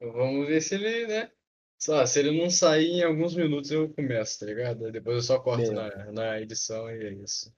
Vamos 0.00 0.48
ver 0.48 0.62
se 0.62 0.74
ele, 0.76 1.06
né? 1.06 1.30
Só, 1.78 2.04
se 2.04 2.18
ele 2.18 2.38
não 2.38 2.50
sair 2.50 2.90
em 2.90 3.02
alguns 3.02 3.34
minutos, 3.34 3.70
eu 3.70 3.88
começo, 3.90 4.40
tá 4.40 4.46
ligado? 4.46 4.90
Depois 4.90 5.16
eu 5.16 5.22
só 5.22 5.38
corto 5.38 5.72
na, 5.72 6.12
na 6.12 6.40
edição 6.40 6.90
e 6.90 7.06
é 7.06 7.12
isso. 7.12 7.52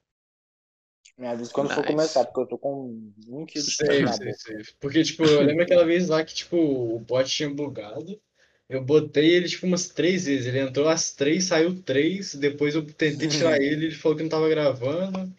Me 1.19 1.27
avisa 1.27 1.53
quando 1.53 1.69
for 1.69 1.83
Nice. 1.83 1.93
começar, 1.93 2.25
porque 2.25 2.41
eu 2.41 2.47
tô 2.47 2.59
com 2.59 3.13
20 3.19 3.53
quilos 3.53 3.67
de 3.69 3.77
sei, 3.77 4.05
boca. 4.05 4.33
sei. 4.35 4.63
Porque, 4.81 5.03
tipo, 5.03 5.25
eu 5.25 5.43
lembro 5.43 5.63
aquela 5.63 5.85
vez 5.85 6.09
lá 6.09 6.25
que, 6.25 6.35
tipo, 6.35 6.57
o 6.57 6.99
bot 7.01 7.29
tinha 7.29 7.51
bugado. 7.51 8.21
Eu 8.69 8.83
botei 8.83 9.35
ele, 9.35 9.49
tipo, 9.49 9.67
umas 9.67 9.89
três 9.89 10.25
vezes. 10.25 10.47
Ele 10.47 10.61
entrou 10.61 10.89
às 10.89 11.13
três, 11.13 11.45
saiu 11.45 11.83
três. 11.83 12.35
Depois 12.35 12.75
eu 12.75 12.85
tentei 12.87 13.29
tirar 13.29 13.57
ele, 13.61 13.87
ele 13.87 13.95
falou 13.95 14.17
que 14.17 14.23
não 14.23 14.31
tava 14.31 14.49
gravando. 14.49 15.33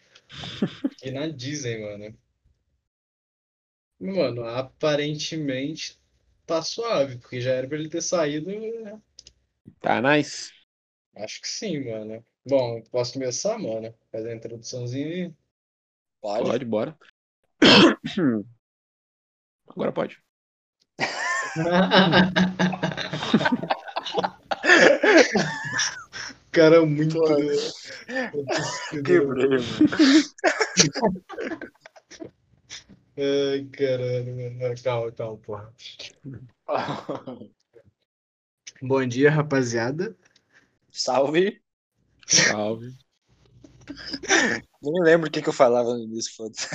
E 1.02 1.10
na 1.10 1.26
Disney, 1.26 1.78
mano. 1.78 2.16
Mano, 3.98 4.44
aparentemente 4.44 5.98
tá 6.46 6.62
suave, 6.62 7.18
porque 7.18 7.40
já 7.40 7.52
era 7.52 7.66
pra 7.68 7.76
ele 7.78 7.88
ter 7.88 8.02
saído. 8.02 8.50
né? 8.50 9.00
Tá 9.80 10.00
nice. 10.00 10.50
Acho 11.16 11.40
que 11.40 11.48
sim, 11.48 11.84
mano. 11.84 12.24
Bom, 12.46 12.82
posso 12.90 13.14
começar, 13.14 13.58
mano? 13.58 13.94
Fazer 14.12 14.30
a 14.30 14.34
introduçãozinha 14.36 15.06
aí. 15.06 15.34
Pode? 16.20 16.50
Pode, 16.50 16.64
bora. 16.64 16.96
Agora 19.68 19.92
pode. 19.92 20.18
Cara, 26.52 26.76
é 26.76 26.80
muito- 26.80 27.18
Quebrei, 29.04 29.48
mano. 29.48 29.64
Ai, 33.16 33.64
caralho, 33.72 34.36
mano. 34.36 34.74
Calma, 34.82 35.10
calma, 35.12 35.36
porra. 35.38 35.74
Bom 38.80 39.04
dia, 39.06 39.30
rapaziada. 39.32 40.16
Salve. 40.92 41.62
Salve. 42.26 42.94
Nem 44.82 45.02
lembro 45.02 45.28
o 45.28 45.30
que, 45.30 45.42
que 45.42 45.48
eu 45.48 45.52
falava 45.52 45.94
no 45.94 46.02
início, 46.04 46.34
foda-se. 46.36 46.68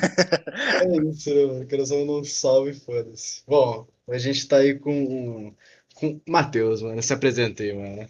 É 0.77 0.86
isso, 1.09 1.33
né, 1.33 1.45
mano. 1.45 1.67
Quero 1.67 1.86
só 1.86 1.95
um 1.95 2.23
salve, 2.23 2.73
foda-se. 2.73 3.44
Bom, 3.47 3.88
a 4.08 4.17
gente 4.17 4.47
tá 4.47 4.58
aí 4.58 4.77
com 4.80 5.53
com 5.95 6.16
o 6.16 6.21
Matheus, 6.31 6.81
mano. 6.81 7.02
Se 7.03 7.14
apresentei, 7.14 7.73
mano. 7.73 8.09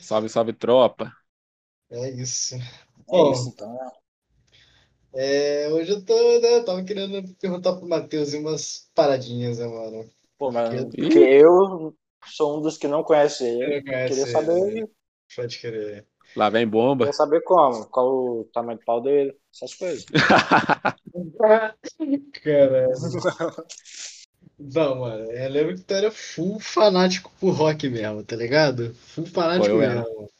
Salve, 0.00 0.28
salve, 0.28 0.52
tropa. 0.52 1.12
É 1.90 2.10
isso. 2.10 2.56
É 3.12 3.20
Bom, 3.20 3.30
isso, 3.30 3.50
então. 3.50 3.99
É, 5.14 5.68
hoje 5.70 5.92
eu 5.92 6.04
tô, 6.04 6.14
né, 6.40 6.60
tava 6.60 6.84
querendo 6.84 7.22
perguntar 7.36 7.76
pro 7.76 7.88
Matheus 7.88 8.32
umas 8.34 8.88
paradinhas, 8.94 9.58
né, 9.58 9.66
mano? 9.66 10.08
Pô, 10.38 10.50
mano, 10.50 10.86
Porque- 10.86 11.02
porque 11.02 11.18
eu 11.18 11.94
sou 12.26 12.58
um 12.58 12.62
dos 12.62 12.78
que 12.78 12.88
não 12.88 13.02
conhece 13.02 13.44
Ele 13.44 13.76
não 13.76 13.82
conhece 13.84 14.08
Queria 14.08 14.22
ele, 14.22 14.32
saber? 14.32 14.90
Pode 15.36 15.58
querer. 15.58 16.06
Lá 16.36 16.48
vem 16.48 16.66
bomba. 16.66 17.04
queria 17.04 17.16
saber 17.16 17.42
como, 17.42 17.86
qual 17.86 18.06
o 18.08 18.44
tamanho 18.52 18.78
do 18.78 18.84
pau 18.84 19.00
dele, 19.00 19.34
essas 19.52 19.74
coisas. 19.74 20.04
Caralho. 22.42 22.90
Não, 24.58 25.00
mano, 25.00 25.32
eu 25.32 25.50
lembro 25.50 25.74
que 25.74 25.82
tu 25.82 25.94
era 25.94 26.10
full 26.10 26.60
fanático 26.60 27.32
por 27.40 27.50
rock 27.54 27.88
mesmo, 27.88 28.22
tá 28.22 28.36
ligado? 28.36 28.94
Full 28.94 29.26
fanático 29.26 29.74
eu 29.74 29.82
era. 29.82 30.02
mesmo. 30.02 30.30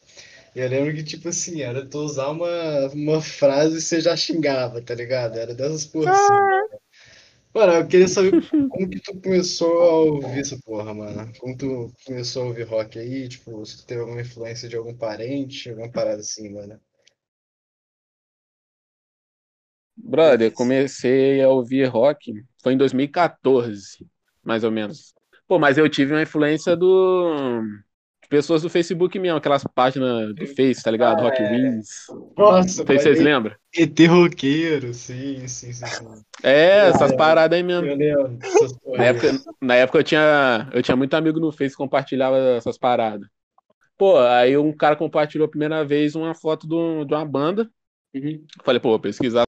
Eu 0.53 0.67
lembro 0.67 0.93
que, 0.93 1.03
tipo 1.03 1.29
assim, 1.29 1.61
era 1.61 1.85
tu 1.85 1.99
usar 1.99 2.29
uma, 2.29 2.87
uma 2.93 3.21
frase 3.21 3.77
e 3.77 3.81
você 3.81 4.01
já 4.01 4.15
xingava, 4.17 4.81
tá 4.81 4.93
ligado? 4.93 5.37
Era 5.37 5.53
dessas 5.53 5.85
porra 5.85 6.11
assim. 6.11 6.33
Mano. 7.53 7.73
Eu 7.73 7.87
queria 7.87 8.07
saber 8.07 8.31
como 8.69 8.89
que 8.89 8.99
tu 8.99 9.19
começou 9.21 9.81
a 9.81 9.95
ouvir 10.01 10.39
essa 10.39 10.57
porra, 10.63 10.93
mano. 10.93 11.31
Como 11.39 11.57
tu 11.57 11.93
começou 12.05 12.43
a 12.43 12.45
ouvir 12.47 12.63
rock 12.63 12.99
aí, 12.99 13.27
tipo, 13.27 13.65
se 13.65 13.77
tu 13.77 13.85
teve 13.85 14.01
alguma 14.01 14.21
influência 14.21 14.67
de 14.67 14.75
algum 14.75 14.95
parente, 14.95 15.69
alguma 15.69 15.89
parada 15.89 16.19
assim, 16.19 16.49
mano. 16.49 16.79
Brother, 19.95 20.47
eu 20.47 20.51
comecei 20.51 21.41
a 21.41 21.49
ouvir 21.49 21.85
rock, 21.85 22.33
foi 22.61 22.73
em 22.73 22.77
2014, 22.77 24.05
mais 24.43 24.63
ou 24.63 24.71
menos. 24.71 25.13
Pô, 25.47 25.59
mas 25.59 25.77
eu 25.77 25.87
tive 25.89 26.13
uma 26.13 26.21
influência 26.21 26.75
do 26.75 27.61
pessoas 28.31 28.61
do 28.61 28.69
Facebook 28.69 29.19
mesmo, 29.19 29.37
aquelas 29.37 29.63
páginas 29.75 30.33
do 30.33 30.47
Face, 30.47 30.81
tá 30.81 30.89
ligado? 30.89 31.19
Ah, 31.19 31.23
Rock 31.23 31.41
é. 31.41 31.49
Wins. 31.51 32.07
Nossa, 32.37 32.79
Não 32.79 32.87
sei 32.87 32.97
se 32.97 33.03
vocês 33.03 33.19
lembram. 33.19 33.53
ET 33.75 33.99
roqueiro, 34.07 34.93
sim, 34.93 35.45
sim, 35.49 35.73
sim, 35.73 35.85
sim. 35.85 36.05
É, 36.41 36.87
essas 36.87 37.11
é. 37.11 37.17
paradas 37.17 37.57
aí 37.57 37.61
mesmo. 37.61 37.85
Eu 37.87 37.95
lembro 37.97 38.39
Na 38.97 39.03
época, 39.03 39.27
na 39.61 39.75
época 39.75 39.99
eu 39.99 40.03
tinha, 40.03 40.69
eu 40.73 40.81
tinha 40.81 40.95
muito 40.95 41.13
amigo 41.13 41.39
no 41.41 41.51
Face 41.51 41.71
que 41.71 41.77
compartilhava 41.77 42.37
essas 42.55 42.77
paradas. 42.77 43.27
Pô, 43.97 44.17
aí 44.17 44.57
um 44.57 44.71
cara 44.75 44.95
compartilhou 44.95 45.45
a 45.45 45.49
primeira 45.49 45.83
vez 45.83 46.15
uma 46.15 46.33
foto 46.33 46.65
do- 46.65 47.03
de 47.03 47.13
uma 47.13 47.25
banda. 47.25 47.69
Uhum. 48.15 48.45
Falei, 48.63 48.79
pô, 48.79 48.89
vou 48.89 48.99
pesquisar 48.99 49.43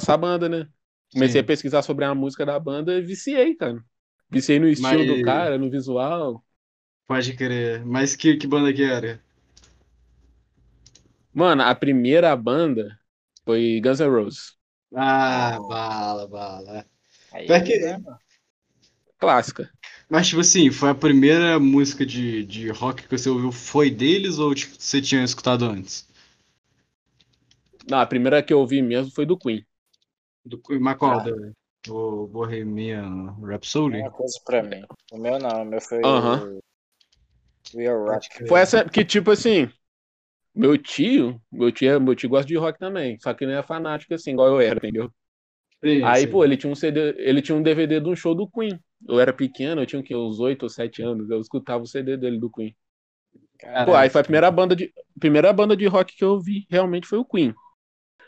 essa 0.00 0.16
banda, 0.16 0.48
né? 0.48 0.66
Comecei 1.12 1.40
Sim. 1.40 1.44
a 1.44 1.44
pesquisar 1.44 1.82
sobre 1.82 2.04
a 2.04 2.14
música 2.14 2.46
da 2.46 2.58
banda 2.60 2.94
e 2.96 3.02
viciei, 3.02 3.56
cara. 3.56 3.82
Viciei 4.30 4.60
no 4.60 4.68
estilo 4.68 5.04
do 5.04 5.14
Mas- 5.16 5.24
cara, 5.24 5.58
no 5.58 5.68
visual. 5.68 6.44
Pode 7.10 7.34
crer. 7.36 7.84
Mas 7.84 8.16
que, 8.16 8.36
que 8.38 8.46
banda 8.46 8.72
que 8.72 8.82
era? 8.82 9.20
Mano, 11.32 11.62
a 11.62 11.74
primeira 11.74 12.34
banda 12.36 12.98
foi 13.44 13.80
Guns 13.82 14.00
N' 14.00 14.08
Roses. 14.10 14.56
Ah, 14.94 15.58
bala, 15.68 16.26
bala. 16.28 16.86
Aí, 17.30 17.62
que- 17.64 17.78
né, 17.80 17.98
mano? 17.98 18.18
Clássica. 19.18 19.70
Mas, 20.10 20.28
tipo 20.28 20.42
assim, 20.42 20.70
foi 20.70 20.90
a 20.90 20.94
primeira 20.94 21.58
música 21.58 22.04
de, 22.04 22.44
de 22.44 22.68
rock 22.68 23.04
que 23.08 23.16
você 23.16 23.30
ouviu 23.30 23.50
foi 23.50 23.90
deles 23.90 24.38
ou 24.38 24.54
tipo, 24.54 24.74
você 24.78 25.00
tinha 25.00 25.24
escutado 25.24 25.64
antes? 25.64 26.06
Não, 27.86 27.98
a 28.00 28.06
primeira 28.06 28.42
que 28.42 28.52
eu 28.54 28.60
ouvi 28.60 28.80
mesmo 28.82 29.12
foi 29.12 29.26
do 29.26 29.36
Queen. 29.38 29.64
Do, 30.44 30.60
mas 30.80 30.98
qual? 30.98 31.18
Ah. 31.18 31.24
Da- 31.24 31.32
O 31.88 32.26
Bohemian 32.26 33.34
Rhapsody? 33.42 34.02
Uma 34.02 34.10
coisa 34.10 34.40
pra 34.44 34.62
mim. 34.62 34.82
O 35.12 35.18
meu 35.18 35.38
não, 35.38 35.62
o 35.62 35.64
meu 35.66 35.80
foi 35.80 35.98
Aham. 36.02 36.44
o 36.48 36.62
We 37.74 37.86
Are 37.86 37.98
Rock. 37.98 38.46
Foi 38.46 38.60
essa 38.60 38.84
que, 38.84 39.04
tipo 39.04 39.30
assim, 39.30 39.70
meu 40.54 40.76
tio, 40.76 41.40
meu 41.50 41.70
tio, 41.70 42.00
meu 42.00 42.14
tio 42.14 42.28
gosta 42.28 42.46
de 42.46 42.56
rock 42.56 42.78
também, 42.78 43.18
só 43.20 43.32
que 43.32 43.46
não 43.46 43.54
é 43.54 43.62
fanático 43.62 44.14
assim, 44.14 44.32
igual 44.32 44.48
eu 44.48 44.60
era, 44.60 44.78
entendeu? 44.78 45.10
Sim, 45.82 46.04
Aí, 46.04 46.22
sim. 46.22 46.30
pô, 46.30 46.44
ele 46.44 46.56
tinha 46.56 46.70
um 46.70 46.74
CD, 46.74 47.14
ele 47.16 47.40
tinha 47.40 47.56
um 47.56 47.62
DVD 47.62 48.00
de 48.00 48.08
um 48.08 48.14
show 48.14 48.34
do 48.34 48.48
Queen. 48.48 48.78
Eu 49.08 49.18
era 49.18 49.32
pequeno, 49.32 49.80
eu 49.80 49.86
tinha 49.86 50.00
o 50.00 50.02
quê? 50.02 50.14
uns 50.14 50.38
8 50.38 50.64
ou 50.64 50.68
7 50.68 51.02
anos, 51.02 51.30
eu 51.30 51.40
escutava 51.40 51.82
o 51.82 51.86
CD 51.86 52.16
dele 52.16 52.38
do 52.38 52.50
Queen. 52.50 52.76
Caralho. 53.58 53.86
Pô, 53.86 53.94
aí 53.94 54.10
foi 54.10 54.20
a 54.20 54.24
primeira 54.24 54.50
banda 54.50 54.76
de, 54.76 54.92
primeira 55.18 55.52
banda 55.52 55.76
de 55.76 55.86
rock 55.86 56.14
que 56.14 56.24
eu 56.24 56.38
vi, 56.38 56.66
realmente 56.70 57.06
foi 57.06 57.18
o 57.18 57.24
Queen. 57.24 57.54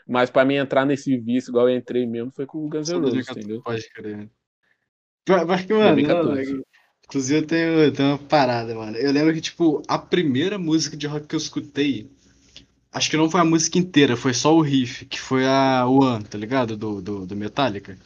Mas 0.07 0.29
pra 0.29 0.43
mim 0.43 0.55
entrar 0.55 0.85
nesse 0.85 1.17
vício, 1.17 1.51
igual 1.51 1.69
eu 1.69 1.77
entrei 1.77 2.05
mesmo, 2.05 2.31
foi 2.31 2.45
com 2.45 2.65
o 2.65 2.69
Guns 2.69 2.89
N' 2.89 2.99
Roses, 2.99 3.25
2014, 3.25 3.39
entendeu? 3.39 3.61
Pode 3.61 3.89
crer. 3.91 4.29
Mas 5.47 5.65
que, 5.65 5.73
mano, 5.73 5.95
2014. 5.95 6.53
não, 6.53 6.63
inclusive 7.05 7.39
eu 7.39 7.47
tenho, 7.47 7.69
eu 7.79 7.93
tenho 7.93 8.09
uma 8.09 8.17
parada, 8.17 8.73
mano. 8.75 8.97
Eu 8.97 9.11
lembro 9.11 9.33
que, 9.33 9.41
tipo, 9.41 9.81
a 9.87 9.97
primeira 9.97 10.57
música 10.57 10.97
de 10.97 11.07
rock 11.07 11.27
que 11.27 11.35
eu 11.35 11.39
escutei, 11.39 12.09
acho 12.91 13.09
que 13.09 13.17
não 13.17 13.29
foi 13.29 13.41
a 13.41 13.45
música 13.45 13.77
inteira, 13.79 14.17
foi 14.17 14.33
só 14.33 14.55
o 14.55 14.61
riff, 14.61 15.05
que 15.05 15.19
foi 15.19 15.45
a 15.47 15.85
One, 15.87 16.23
tá 16.25 16.37
ligado? 16.37 16.77
Do, 16.77 17.01
do, 17.01 17.25
do 17.25 17.35
Metallica. 17.35 17.97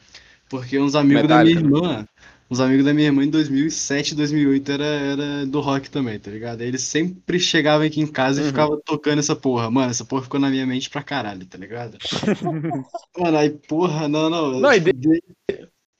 Porque 0.50 0.80
uns 0.80 0.96
amigos 0.96 1.28
da 1.28 1.38
minha 1.40 1.53
Metallica, 1.53 1.62
né? 1.62 1.69
irmã, 1.69 2.07
uns 2.50 2.59
amigos 2.59 2.86
da 2.86 2.94
minha 2.94 3.07
irmã 3.07 3.24
em 3.25 3.30
2007, 3.30 4.16
2008 4.16 4.72
era, 4.72 4.86
era 4.86 5.46
do 5.47 5.59
rock 5.62 5.90
também, 5.91 6.19
tá 6.19 6.31
ligado? 6.31 6.62
Aí 6.62 6.68
eles 6.68 6.84
sempre 6.84 7.40
chegavam 7.40 7.86
aqui 7.88 8.02
em 8.02 8.07
casa 8.07 8.41
e 8.41 8.44
Uhum. 8.44 8.50
ficavam 8.50 8.81
tocando 8.86 9.19
essa 9.19 9.36
porra. 9.36 9.69
Mano, 9.72 9.91
essa 9.91 10.06
porra 10.06 10.24
ficou 10.24 10.40
na 10.40 10.50
minha 10.50 10.66
mente 10.66 10.90
pra 10.90 11.03
caralho, 11.03 11.46
tá 11.46 11.57
ligado? 11.57 11.97
Mano, 13.18 13.38
aí, 13.38 13.50
porra, 13.50 14.07
não, 14.07 14.30
não. 14.30 14.59
Não, 14.59 14.72
tipo, 14.74 14.94
de- 14.94 15.24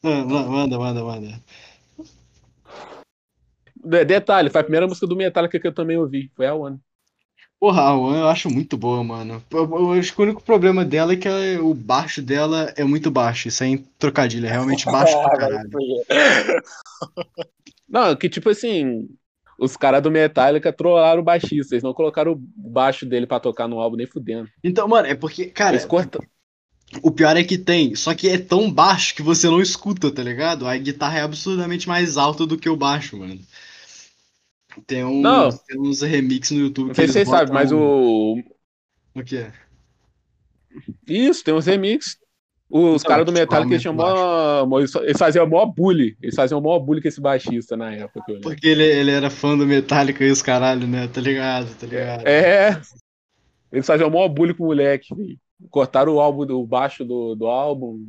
Ah, 0.04 0.24
ma- 0.26 0.44
manda, 0.48 0.78
manda, 0.80 1.04
manda. 1.04 1.44
De- 3.90 4.06
Detalhe, 4.06 4.50
foi 4.50 4.62
a 4.62 4.64
primeira 4.64 4.88
música 4.88 5.08
do 5.08 5.16
Metallica 5.16 5.60
que 5.60 5.68
eu 5.68 5.74
também 5.74 5.98
ouvi, 5.98 6.32
foi 6.36 6.46
a 6.48 6.54
One. 6.56 6.80
Porra, 7.60 7.82
a 7.82 7.96
One 7.98 8.18
eu 8.20 8.28
acho 8.28 8.50
muito 8.50 8.78
boa, 8.78 9.04
mano. 9.04 9.44
Eu, 9.52 9.92
acho 9.94 10.14
que 10.14 10.20
o 10.22 10.24
único 10.24 10.44
problema 10.44 10.86
dela 10.86 11.14
é 11.14 11.16
que 11.18 11.28
ela- 11.28 11.64
o 11.64 11.74
baixo 11.74 12.22
dela 12.22 12.72
é 12.76 12.84
muito 12.84 13.10
baixo, 13.12 13.50
sem 13.50 13.78
trocadilho, 14.00 14.46
é 14.48 14.52
realmente 14.52 14.86
baixo 14.92 15.18
pra 15.22 15.38
caralho. 15.38 15.70
Não, 17.88 18.16
que 18.16 18.30
tipo 18.30 18.50
assim, 18.50 19.08
os 19.60 19.76
caras 19.78 20.02
do 20.02 20.12
Metallica 20.12 20.72
trollaram 20.74 21.22
o 21.22 21.26
baixista, 21.26 21.74
eles 21.76 21.84
não 21.84 21.94
colocaram 21.94 22.34
o 22.34 22.36
baixo 22.36 23.06
dele 23.06 23.26
pra 23.26 23.40
tocar 23.40 23.68
no 23.68 23.80
álbum 23.80 23.98
nem 23.98 24.08
fudendo. 24.08 24.50
Então, 24.64 24.88
mano, 24.88 25.08
é 25.08 25.16
porque, 25.16 25.46
cara, 25.46 25.76
Eles 25.76 25.86
cortam. 25.86 26.22
o 27.02 27.12
pior 27.12 27.36
é 27.36 27.44
que 27.44 27.58
tem, 27.58 27.96
só 27.96 28.14
que 28.14 28.30
é 28.30 28.38
tão 28.38 28.72
baixo 28.72 29.16
que 29.16 29.22
você 29.22 29.48
não 29.48 29.62
escuta, 29.62 30.12
tá 30.12 30.24
ligado? 30.24 30.68
A 30.68 30.78
guitarra 30.78 31.20
é 31.20 31.22
absurdamente 31.22 31.88
mais 31.88 32.18
alta 32.18 32.46
do 32.46 32.58
que 32.58 32.70
o 32.70 32.78
baixo, 32.78 33.18
mano. 33.18 33.40
Tem 34.86 35.04
uns, 35.04 35.22
Não. 35.22 35.50
tem 35.50 35.80
uns 35.80 36.02
remix 36.02 36.52
no 36.52 36.60
YouTube 36.60 36.88
Não 36.88 36.94
que 36.94 36.96
sei 36.96 37.08
se 37.08 37.14
vocês 37.14 37.30
sabem, 37.30 37.54
mas 37.54 37.72
o. 37.72 38.38
O 39.16 39.24
quê? 39.24 39.48
Isso, 41.08 41.44
tem 41.44 41.54
uns 41.54 41.66
remix. 41.66 42.18
Os 42.70 43.02
Então, 43.02 43.10
caras 43.10 43.26
do 43.26 43.32
tipo, 43.32 43.40
Metallica 43.40 43.74
eles 43.76 43.86
mó, 43.86 44.80
eles 44.80 45.18
faziam 45.18 45.48
mó 45.48 45.66
bully. 45.66 46.18
Eles 46.22 46.36
faziam 46.36 46.60
mó 46.60 46.78
bully 46.78 47.02
com 47.02 47.08
esse 47.08 47.22
baixista 47.22 47.78
na 47.78 47.94
época. 47.94 48.22
que. 48.26 48.40
Porque 48.42 48.68
ele, 48.68 48.84
ele 48.84 49.12
era 49.12 49.30
fã 49.30 49.58
do 49.58 49.66
Metallica 49.66 50.24
e 50.24 50.30
os 50.30 50.42
caralho, 50.42 50.86
né? 50.86 51.08
Tá 51.08 51.22
ligado, 51.22 51.74
tá 51.76 51.88
ligado? 51.88 52.28
É. 52.28 52.80
Eles 53.72 53.86
faziam 53.86 54.10
mó 54.10 54.28
bully 54.28 54.54
com 54.54 54.66
o 54.66 54.68
moleque. 54.68 55.08
Cortaram 55.70 56.14
o 56.14 56.20
álbum 56.20 56.46
do 56.46 56.64
baixo 56.66 57.04
do, 57.06 57.36
do 57.36 57.48
álbum. 57.48 58.06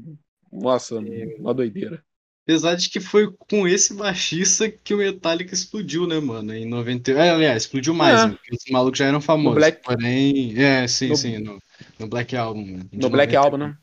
Nossa, 0.52 0.98
uma 1.38 1.54
doideira. 1.54 2.02
Apesar 2.48 2.76
de 2.76 2.88
que 2.88 2.98
foi 2.98 3.30
com 3.30 3.68
esse 3.68 3.92
baixista 3.92 4.70
que 4.70 4.94
o 4.94 4.96
Metallica 4.96 5.52
explodiu, 5.52 6.06
né, 6.06 6.18
mano? 6.18 6.54
Em 6.54 6.64
90. 6.66 7.10
É, 7.12 7.30
aliás, 7.30 7.64
explodiu 7.64 7.92
mais, 7.92 8.20
É. 8.20 8.26
né? 8.26 8.32
Porque 8.32 8.54
os 8.56 8.72
malucos 8.72 8.98
já 8.98 9.04
eram 9.04 9.20
famosos. 9.20 9.56
Black- 9.58 9.82
Porém, 9.82 10.54
é, 10.58 10.88
sim, 10.88 11.08
No- 11.08 11.16
sim, 11.16 11.38
no, 11.38 11.58
no 11.98 12.08
Black 12.08 12.34
Album. 12.34 12.78
No 12.90 13.10
Black 13.10 13.34
90. 13.34 13.38
Album, 13.38 13.56
né? 13.58 13.76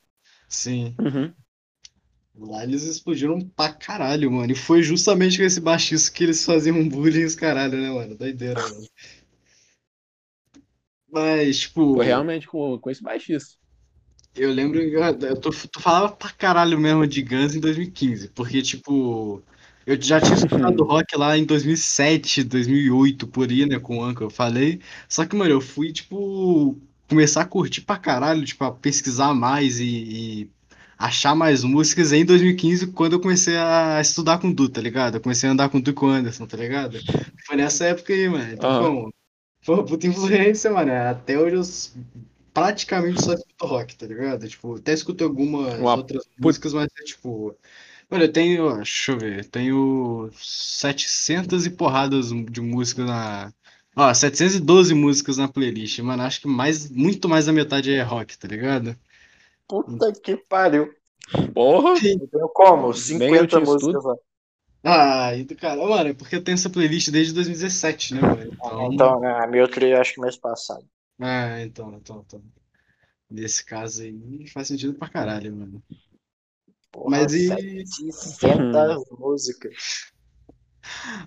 Sim. 0.50 0.96
Uhum. 1.00 1.32
Lá 2.38 2.64
eles 2.64 2.84
explodiram 2.84 3.40
pra 3.56 3.72
caralho, 3.72 4.32
mano. 4.32 4.52
E 4.52 4.56
foi 4.56 4.82
justamente 4.82 5.38
com 5.38 5.44
esse 5.44 5.62
baixista 5.62 6.12
que 6.12 6.24
eles 6.24 6.44
faziam 6.44 6.88
bullying 6.90 7.24
os 7.24 7.36
caralho, 7.36 7.78
né, 7.80 7.90
mano? 7.92 8.18
Doideira, 8.18 8.60
mano. 8.62 8.88
Mas, 11.10 11.60
tipo, 11.60 11.96
Foi 11.96 12.06
realmente 12.06 12.48
com, 12.48 12.78
com 12.80 12.90
esse 12.90 13.02
baixista. 13.02 13.56
Eu 14.36 14.52
lembro. 14.52 14.80
Eu 14.80 15.40
tô, 15.40 15.50
tu 15.50 15.80
falava 15.80 16.10
pra 16.10 16.30
caralho 16.30 16.80
mesmo 16.80 17.08
de 17.08 17.22
Guns 17.22 17.56
em 17.56 17.60
2015. 17.60 18.30
Porque, 18.30 18.62
tipo, 18.62 19.42
eu 19.86 20.02
já 20.02 20.20
tinha 20.20 20.36
escutado 20.36 20.84
rock 20.86 21.16
lá 21.18 21.38
em 21.38 21.46
2007, 21.46 22.44
2008, 22.44 23.28
por 23.28 23.50
aí, 23.50 23.66
né, 23.66 23.80
com 23.80 24.00
o 24.00 24.04
Anchor, 24.04 24.24
eu 24.24 24.30
falei. 24.30 24.82
Só 25.08 25.26
que, 25.26 25.36
mano, 25.36 25.52
eu 25.52 25.62
fui, 25.62 25.92
tipo, 25.92 26.78
começar 27.08 27.42
a 27.42 27.46
curtir 27.46 27.82
pra 27.82 27.98
caralho, 27.98 28.44
tipo, 28.44 28.64
a 28.64 28.72
pesquisar 28.72 29.34
mais 29.34 29.80
e, 29.80 29.86
e 29.86 30.50
achar 30.98 31.36
mais 31.36 31.64
músicas 31.64 32.12
em 32.12 32.26
2015, 32.26 32.88
quando 32.88 33.14
eu 33.14 33.20
comecei 33.20 33.56
a 33.58 34.00
estudar 34.02 34.40
com 34.40 34.50
o 34.50 34.54
Du, 34.54 34.68
tá 34.70 34.82
ligado? 34.82 35.16
Eu 35.16 35.22
comecei 35.22 35.48
a 35.48 35.52
andar 35.52 35.70
com 35.70 35.78
o 35.78 35.82
Du 35.82 35.92
e 35.92 35.94
com 35.94 36.08
o 36.08 36.10
Anderson, 36.10 36.48
tá 36.48 36.58
ligado? 36.58 36.98
Foi 37.46 37.56
nessa 37.56 37.86
época 37.86 38.14
aí, 38.14 38.28
mano. 38.28 38.54
Então, 38.54 38.84
como, 38.84 39.14
foi 39.62 39.76
uma 39.76 39.86
puta 39.86 40.08
influência, 40.08 40.72
mano. 40.72 40.92
Até 40.92 41.38
hoje 41.38 41.56
eu 41.56 41.64
praticamente 42.54 43.22
só 43.22 43.36
rock, 43.62 43.96
tá 43.96 44.06
ligado? 44.06 44.48
Tipo, 44.48 44.76
até 44.76 44.94
escuto 44.94 45.24
algumas 45.24 45.80
Uma 45.80 45.96
outras 45.96 46.24
músicas, 46.38 46.74
mas 46.74 46.88
é 47.00 47.04
tipo. 47.04 47.56
Mano, 48.10 48.24
eu 48.24 48.32
tenho, 48.32 48.68
ó, 48.68 48.76
deixa 48.76 49.12
eu 49.12 49.18
ver, 49.18 49.46
tenho 49.46 50.30
700 50.34 51.66
e 51.66 51.72
porradas 51.72 52.30
de 52.30 52.62
músicas 52.62 53.06
na. 53.06 53.54
Ó, 53.96 54.14
712 54.14 54.94
músicas 54.94 55.38
na 55.38 55.48
playlist, 55.48 56.00
mano. 56.00 56.24
Acho 56.24 56.42
que 56.42 56.48
mais, 56.48 56.90
muito 56.90 57.30
mais 57.30 57.46
da 57.46 57.54
metade 57.54 57.94
é 57.94 58.02
rock, 58.02 58.38
tá 58.38 58.48
ligado? 58.48 58.96
Puta 59.68 60.12
que 60.12 60.36
pariu. 60.36 60.94
Porra! 61.54 61.92
Eu 61.92 62.28
tenho 62.28 62.50
como? 62.50 62.88
eu 62.88 62.94
50 62.94 63.48
tinha 63.48 63.62
músicas 63.62 64.04
lá. 64.04 64.16
Ah, 64.88 65.36
e 65.36 65.44
do 65.44 65.56
cara, 65.56 65.84
mano, 65.84 66.10
é 66.10 66.14
porque 66.14 66.36
eu 66.36 66.44
tenho 66.44 66.54
essa 66.54 66.70
playlist 66.70 67.10
desde 67.10 67.34
2017, 67.34 68.14
né, 68.14 68.22
mano? 68.22 68.44
Então, 68.44 68.94
Então, 68.94 69.20
né, 69.20 69.32
a 69.44 69.48
minha 69.48 69.64
eu 69.64 70.00
acho 70.00 70.14
que 70.14 70.22
mês 70.22 70.38
passado. 70.38 70.86
Ah, 71.20 71.60
então, 71.62 71.92
então, 71.96 72.24
então. 72.24 72.42
Nesse 73.30 73.64
caso 73.66 74.02
aí 74.04 74.48
faz 74.50 74.68
sentido 74.68 74.96
pra 74.96 75.10
caralho, 75.10 75.56
mano. 75.56 75.84
Porra, 76.92 77.28
Mas 77.28 77.34
e- 77.34 77.86
700 77.86 79.04
músicas. 79.20 80.12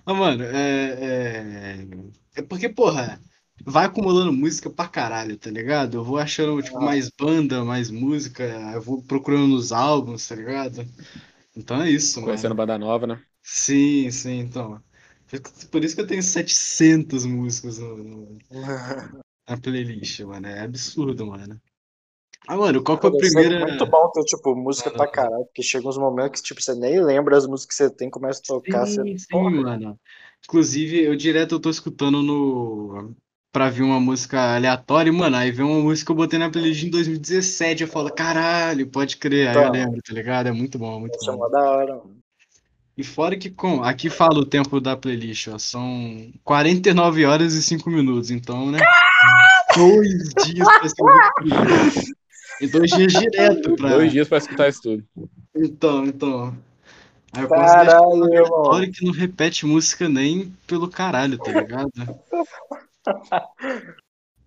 Ah, 0.05 0.13
mano, 0.13 0.43
é, 0.43 1.81
é. 1.83 1.87
É 2.35 2.41
porque, 2.41 2.67
porra, 2.69 3.19
vai 3.65 3.85
acumulando 3.85 4.31
música 4.33 4.69
pra 4.69 4.87
caralho, 4.87 5.37
tá 5.37 5.49
ligado? 5.49 5.95
Eu 5.97 6.03
vou 6.03 6.17
achando, 6.17 6.61
tipo, 6.61 6.81
mais 6.83 7.09
banda, 7.09 7.63
mais 7.63 7.89
música, 7.89 8.43
eu 8.73 8.81
vou 8.81 9.01
procurando 9.03 9.47
nos 9.47 9.71
álbuns, 9.71 10.27
tá 10.27 10.35
ligado? 10.35 10.85
Então 11.55 11.81
é 11.81 11.89
isso, 11.91 12.21
Conhecendo 12.21 12.55
mano. 12.55 12.55
banda 12.55 12.77
nova, 12.77 13.05
né? 13.07 13.25
Sim, 13.43 14.11
sim, 14.11 14.39
então. 14.39 14.83
Por 15.71 15.83
isso 15.83 15.95
que 15.95 16.01
eu 16.01 16.07
tenho 16.07 16.23
700 16.23 17.25
músicas 17.25 17.79
no, 17.79 17.97
no- 17.97 18.39
na 19.47 19.57
playlist, 19.57 20.21
mano. 20.21 20.47
É 20.47 20.61
absurdo, 20.61 21.25
mano. 21.27 21.61
Ah, 22.49 22.57
mano, 22.57 22.81
qual 22.81 22.97
que 22.97 23.05
é 23.05 23.09
a 23.09 23.13
ser 23.13 23.19
primeira. 23.19 23.59
muito 23.59 23.85
bom 23.85 24.09
ter, 24.09 24.23
tipo, 24.23 24.55
música 24.55 24.89
pra 24.89 25.05
caralho, 25.05 25.45
porque 25.45 25.61
chega 25.61 25.87
uns 25.87 25.99
momentos 25.99 26.41
que, 26.41 26.47
tipo, 26.47 26.59
você 26.59 26.73
nem 26.73 26.99
lembra 26.99 27.37
as 27.37 27.45
músicas 27.45 27.77
que 27.77 27.83
você 27.83 27.95
tem, 27.95 28.09
começa 28.09 28.39
a 28.39 28.47
tocar, 28.47 28.87
você... 28.87 29.03
Sim, 29.03 29.17
sim, 29.19 29.27
Porra. 29.29 29.51
mano. 29.51 29.99
Inclusive, 30.43 30.99
eu 31.03 31.15
direto 31.15 31.53
eu 31.53 31.59
tô 31.59 31.69
escutando 31.69 32.23
no. 32.23 33.13
Pra 33.51 33.69
ver 33.69 33.83
uma 33.83 33.99
música 33.99 34.55
aleatória, 34.55 35.11
e, 35.11 35.13
mano, 35.13 35.35
aí 35.37 35.51
vem 35.51 35.63
uma 35.63 35.79
música 35.79 36.07
que 36.07 36.11
eu 36.11 36.15
botei 36.15 36.39
na 36.39 36.49
playlist 36.49 36.83
em 36.83 36.89
2017, 36.89 37.83
eu 37.83 37.87
falo, 37.87 38.11
caralho, 38.11 38.87
pode 38.87 39.17
crer, 39.17 39.49
aí 39.49 39.55
eu 39.55 39.61
Então. 39.61 39.71
lembro, 39.71 40.01
tá 40.01 40.13
ligado? 40.13 40.47
É 40.47 40.51
muito 40.51 40.79
bom, 40.79 40.99
muito 40.99 41.17
Isso 41.19 41.29
é 41.29 41.33
bom. 41.33 41.39
mó 41.39 41.49
da 41.49 41.69
hora, 41.69 41.95
mano. 41.97 42.17
E 42.97 43.03
fora 43.03 43.37
que, 43.37 43.51
com, 43.51 43.83
aqui 43.83 44.09
fala 44.09 44.39
o 44.39 44.45
tempo 44.45 44.81
da 44.81 44.97
playlist, 44.97 45.49
ó, 45.49 45.59
são 45.59 46.31
49 46.43 47.25
horas 47.25 47.53
e 47.53 47.61
5 47.61 47.91
minutos, 47.91 48.31
então, 48.31 48.71
né? 48.71 48.79
Dois 49.75 50.33
dias 50.45 50.67
pra 50.79 50.89
se 50.89 50.95
ouvir 50.99 51.31
tudo. 51.37 52.18
E 52.61 52.67
dois 52.67 52.91
dias 52.91 53.13
direto 53.13 53.75
pra. 53.75 53.89
Dois 53.89 54.11
dias 54.11 54.27
pra 54.27 54.37
escutar 54.37 54.69
isso 54.69 54.81
tudo. 54.81 55.03
Então, 55.55 56.05
então. 56.05 56.57
Aí 57.31 57.43
eu 57.43 57.47
posso 57.47 57.77
deixar 57.77 57.99
Caralho, 57.99 58.15
uma 58.15 58.35
irmão. 58.35 58.91
que 58.91 59.05
não 59.05 59.13
repete 59.13 59.65
música 59.65 60.09
nem 60.09 60.51
pelo 60.65 60.89
caralho, 60.89 61.37
tá 61.37 61.51
ligado? 61.51 61.91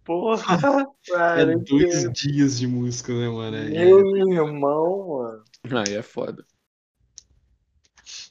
Porra, 0.05 0.59
É 1.09 1.13
cara, 1.13 1.59
dois 1.59 2.13
dias 2.13 2.59
de 2.59 2.67
música, 2.67 3.13
né, 3.13 3.29
mano? 3.29 3.57
É- 3.57 3.71
meu 3.71 4.47
irmão, 4.47 5.09
mano. 5.09 5.45
Aí 5.87 5.95
é 5.95 6.03
foda. 6.03 6.45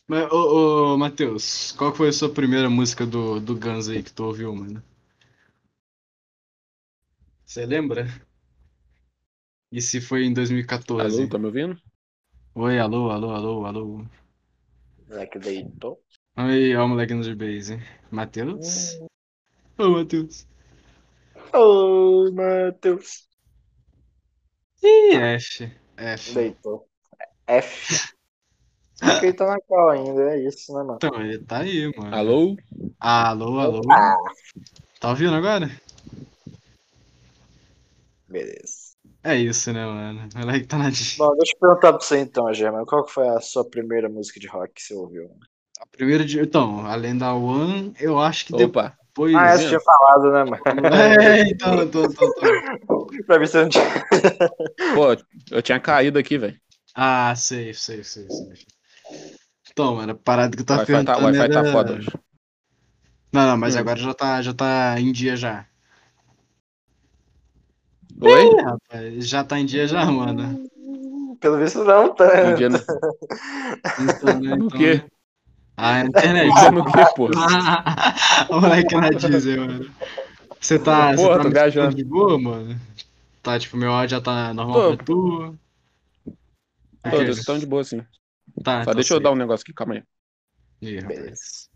Mas, 0.07 0.29
ô, 0.31 0.93
ô, 0.93 0.97
Matheus, 0.97 1.73
qual 1.77 1.91
que 1.91 1.97
foi 1.97 2.09
a 2.09 2.13
sua 2.13 2.29
primeira 2.29 2.69
música 2.69 3.05
do, 3.05 3.39
do 3.39 3.55
Guns 3.55 3.87
aí 3.87 4.03
que 4.03 4.11
tu 4.11 4.25
ouviu, 4.25 4.53
mano? 4.53 4.83
Você 7.45 7.65
lembra? 7.65 8.07
E 9.71 9.81
se 9.81 10.01
foi 10.01 10.25
em 10.25 10.33
2014? 10.33 11.21
Alô, 11.21 11.29
tá 11.29 11.37
me 11.37 11.45
ouvindo? 11.45 11.81
Oi, 12.53 12.77
alô, 12.77 13.09
alô, 13.09 13.31
alô, 13.31 13.65
alô. 13.65 14.05
Será 15.07 15.25
que 15.25 15.39
deitou? 15.39 16.03
Oi, 16.37 16.75
ó 16.75 16.83
o 16.83 16.89
moleque 16.89 17.13
no 17.13 17.23
G-Base. 17.23 17.79
Matheus? 18.11 18.99
Ô, 19.77 19.89
Matheus. 19.89 20.45
Ô, 21.53 22.29
Matheus. 22.33 23.29
Ih, 24.83 25.15
F. 25.15 25.71
F. 25.95 26.33
Deitou. 26.33 26.85
F. 27.47 28.11
Só 28.95 29.19
que 29.19 29.27
ele 29.27 29.33
tá 29.33 29.47
na 29.47 29.57
cal 29.61 29.89
ainda, 29.89 30.35
é 30.35 30.45
isso, 30.45 30.73
né, 30.73 30.83
mano? 30.83 30.95
Então, 30.97 31.21
ele 31.21 31.39
tá 31.39 31.59
aí, 31.59 31.89
mano. 31.97 32.15
Alô? 32.15 32.57
Alô, 32.99 33.59
alô. 33.59 33.81
Tá 34.99 35.09
ouvindo 35.09 35.33
agora? 35.33 35.69
Beleza. 38.27 38.90
É 39.23 39.35
isso, 39.35 39.71
né, 39.71 39.85
mano? 39.85 40.27
O 40.35 40.39
moleque 40.39 40.65
tá 40.65 40.77
na 40.77 40.85
Bom, 40.85 41.35
deixa 41.35 41.53
eu 41.55 41.59
perguntar 41.59 41.93
pra 41.93 41.99
você 42.01 42.19
então, 42.19 42.51
German. 42.53 42.85
Qual 42.85 43.05
que 43.05 43.11
foi 43.11 43.27
a 43.27 43.39
sua 43.39 43.63
primeira 43.63 44.09
música 44.09 44.39
de 44.39 44.47
rock 44.47 44.73
que 44.73 44.81
você 44.81 44.93
ouviu? 44.95 45.29
A 45.79 45.85
primeira 45.85 46.25
de. 46.25 46.39
Então, 46.39 46.85
além 46.85 47.17
da 47.17 47.33
One, 47.33 47.93
eu 47.99 48.19
acho 48.19 48.45
que 48.47 48.53
Opa. 48.53 48.97
depois. 49.13 49.35
Ah, 49.35 49.49
essa 49.53 49.67
tinha 49.67 49.79
falado, 49.79 50.31
né, 50.31 50.43
mano? 50.43 50.63
É, 50.95 51.49
então, 51.49 51.83
então, 51.83 52.03
então, 52.05 52.27
então. 52.27 53.07
pra 53.27 53.37
ver 53.37 53.47
se 53.47 53.57
eu 53.57 53.61
não 53.63 53.69
tinha. 53.69 53.83
Pô, 54.95 55.55
eu 55.55 55.61
tinha 55.61 55.79
caído 55.79 56.17
aqui, 56.17 56.37
velho. 56.37 56.59
Ah, 56.95 57.33
sei, 57.35 57.73
sei, 57.73 58.03
sei, 58.03 58.27
sei. 58.29 58.53
Então, 59.71 59.95
mano, 59.95 60.13
a 60.13 60.15
parada 60.15 60.55
que 60.55 60.61
eu 60.61 60.65
tava 60.65 60.79
Wi-Fi 60.81 61.05
tá, 61.05 61.17
o 61.17 61.21
perguntando 61.21 61.37
Wi-Fi 61.37 61.53
tá 61.53 61.59
era- 61.59 61.71
foda 61.71 61.93
hoje. 61.93 62.11
Não, 63.33 63.47
não, 63.47 63.57
mas 63.57 63.75
Hum. 63.75 63.79
agora 63.79 63.99
já 63.99 64.13
tá, 64.13 64.41
já 64.41 64.53
tá 64.53 64.99
em 64.99 65.11
dia 65.11 65.37
já. 65.37 65.65
Oi? 68.21 68.45
É, 68.49 68.61
rapaz, 68.61 69.27
já 69.27 69.43
tá 69.43 69.59
em 69.59 69.65
dia 69.65 69.87
já, 69.87 70.05
mano. 70.05 70.59
Pelo 71.39 71.57
visto 71.57 71.83
não, 71.83 72.13
tá? 72.13 72.25
Um 72.41 72.53
dia 72.53 72.69
no, 72.69 72.79
Então, 73.97 74.39
né, 74.39 74.55
então, 74.55 74.67
quê? 74.69 75.01
né? 75.01 75.07
Ah, 75.77 76.01
a 76.01 76.05
internet. 76.05 76.55
Dia 76.57 76.71
no 76.71 76.85
quê, 76.85 77.05
pô? 77.05 77.29
o 78.49 78.59
moleque 78.61 78.95
na 78.97 79.09
Disney, 79.11 79.57
mano. 79.57 79.95
Você 80.61 80.79
tá, 80.79 81.11
você 81.17 81.29
Porra, 81.29 81.39
tá 81.39 81.43
tô 81.43 81.49
me 81.49 81.53
viajando. 81.53 81.95
de 81.95 82.03
boa, 82.03 82.39
mano? 82.39 82.79
Tá, 83.43 83.59
tipo, 83.59 83.77
meu 83.77 83.91
áudio 83.93 84.17
já 84.17 84.21
tá 84.21 84.53
normal 84.53 84.81
Tô. 84.81 84.83
pra 84.83 84.97
tu? 84.97 85.57
Ok. 87.03 87.19
tô 87.25 87.31
escutando 87.31 87.59
de 87.59 87.65
boa, 87.65 87.81
assim. 87.81 88.01
Tá, 88.63 88.83
Só 88.83 88.93
então 88.93 88.95
deixa 88.95 89.13
eu 89.13 89.19
dar 89.21 89.31
um 89.31 89.35
negócio 89.35 89.63
aqui, 89.63 89.73
calma 89.73 89.95
aí. 89.95 90.03
Ih, 90.81 90.99
rapaz. 91.01 91.39
Beleza. 91.39 91.69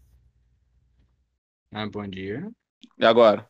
Ah, 1.72 1.86
bom 1.88 2.08
dia. 2.10 2.50
E 2.98 3.06
agora? 3.06 3.50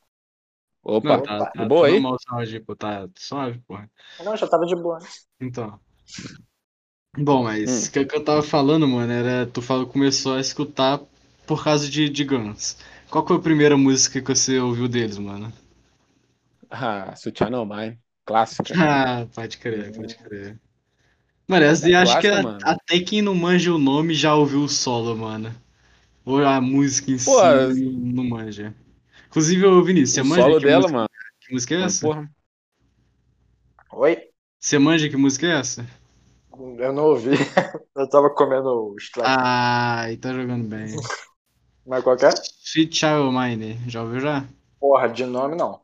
Opa, 0.85 1.17
Não, 1.17 1.21
tá, 1.21 1.45
Opa. 1.45 1.51
tá, 1.55 1.65
de 1.65 1.65
boa 1.65 1.87
tá 1.87 1.87
aí? 1.87 1.99
normal 1.99 2.15
o 2.15 2.35
áudio, 2.35 2.63
pô, 2.65 2.75
tá 2.75 3.07
suave, 3.17 3.59
porra. 3.61 3.89
Não, 4.19 4.35
já 4.35 4.47
tava 4.47 4.65
de 4.65 4.75
boa. 4.75 4.99
Então. 5.39 5.79
Bom, 7.17 7.43
mas 7.43 7.87
o 7.87 7.91
que, 7.91 8.05
que 8.05 8.15
eu 8.15 8.23
tava 8.23 8.41
falando, 8.41 8.87
mano, 8.87 9.11
era. 9.11 9.45
Tu 9.45 9.61
falou 9.61 9.85
começou 9.85 10.35
a 10.35 10.39
escutar 10.39 10.99
por 11.45 11.61
causa 11.63 11.89
de, 11.89 12.07
de 12.09 12.23
Guns. 12.23 12.77
Qual 13.09 13.25
foi 13.27 13.35
a 13.35 13.39
primeira 13.39 13.75
música 13.77 14.21
que 14.21 14.33
você 14.33 14.59
ouviu 14.59 14.87
deles, 14.87 15.17
mano? 15.17 15.51
Ah, 16.69 17.15
Sutiã 17.15 17.49
No 17.49 17.65
Mine. 17.65 17.99
Clássica. 18.25 18.73
Ah, 18.77 19.27
pode 19.33 19.57
crer, 19.57 19.91
pode 19.93 20.15
crer. 20.17 20.59
Mano, 21.47 21.65
essa 21.65 21.89
eu 21.89 21.99
acho 21.99 22.17
que 22.19 22.27
a- 22.27 22.47
até 22.63 22.99
quem 23.01 23.21
não 23.21 23.35
manja 23.35 23.73
o 23.73 23.77
nome 23.79 24.13
já 24.13 24.35
ouviu 24.35 24.61
o 24.63 24.69
solo, 24.69 25.15
mano. 25.17 25.55
Ou 26.25 26.45
a 26.45 26.61
música 26.61 27.11
em 27.11 27.19
si 27.19 27.47
Pô, 27.49 27.73
não 28.13 28.25
manja. 28.25 28.75
Inclusive, 29.35 29.65
ô 29.65 29.83
Vinícius, 29.83 30.11
você 30.11 30.21
O 30.21 30.25
manja 30.25 30.41
solo 30.43 30.59
que 30.59 30.65
dela, 30.65 30.81
música, 30.83 30.97
mano. 30.97 31.09
que 31.41 31.53
música 31.53 31.75
é 31.75 31.81
essa? 31.83 32.07
Porra. 32.07 32.31
Oi? 33.91 34.29
Você 34.61 34.79
manja 34.79 35.09
que 35.09 35.17
música 35.17 35.45
é 35.45 35.59
essa? 35.59 35.85
Eu 36.79 36.93
não 36.93 37.03
ouvi. 37.07 37.31
Eu 37.97 38.09
tava 38.09 38.29
comendo 38.29 38.93
o 38.93 38.95
strike. 38.97 39.27
Ai, 39.29 40.15
tá 40.15 40.31
jogando 40.31 40.63
bem. 40.69 40.95
Mas 41.85 42.01
qual 42.01 42.15
que 42.15 42.25
é? 42.25 42.29
Sweet 42.63 42.95
Child 42.95 43.31
Mine, 43.33 43.77
já 43.89 44.03
ouviu 44.03 44.21
já? 44.21 44.45
Porra, 44.79 45.09
de 45.09 45.25
nome 45.25 45.55
não. 45.57 45.81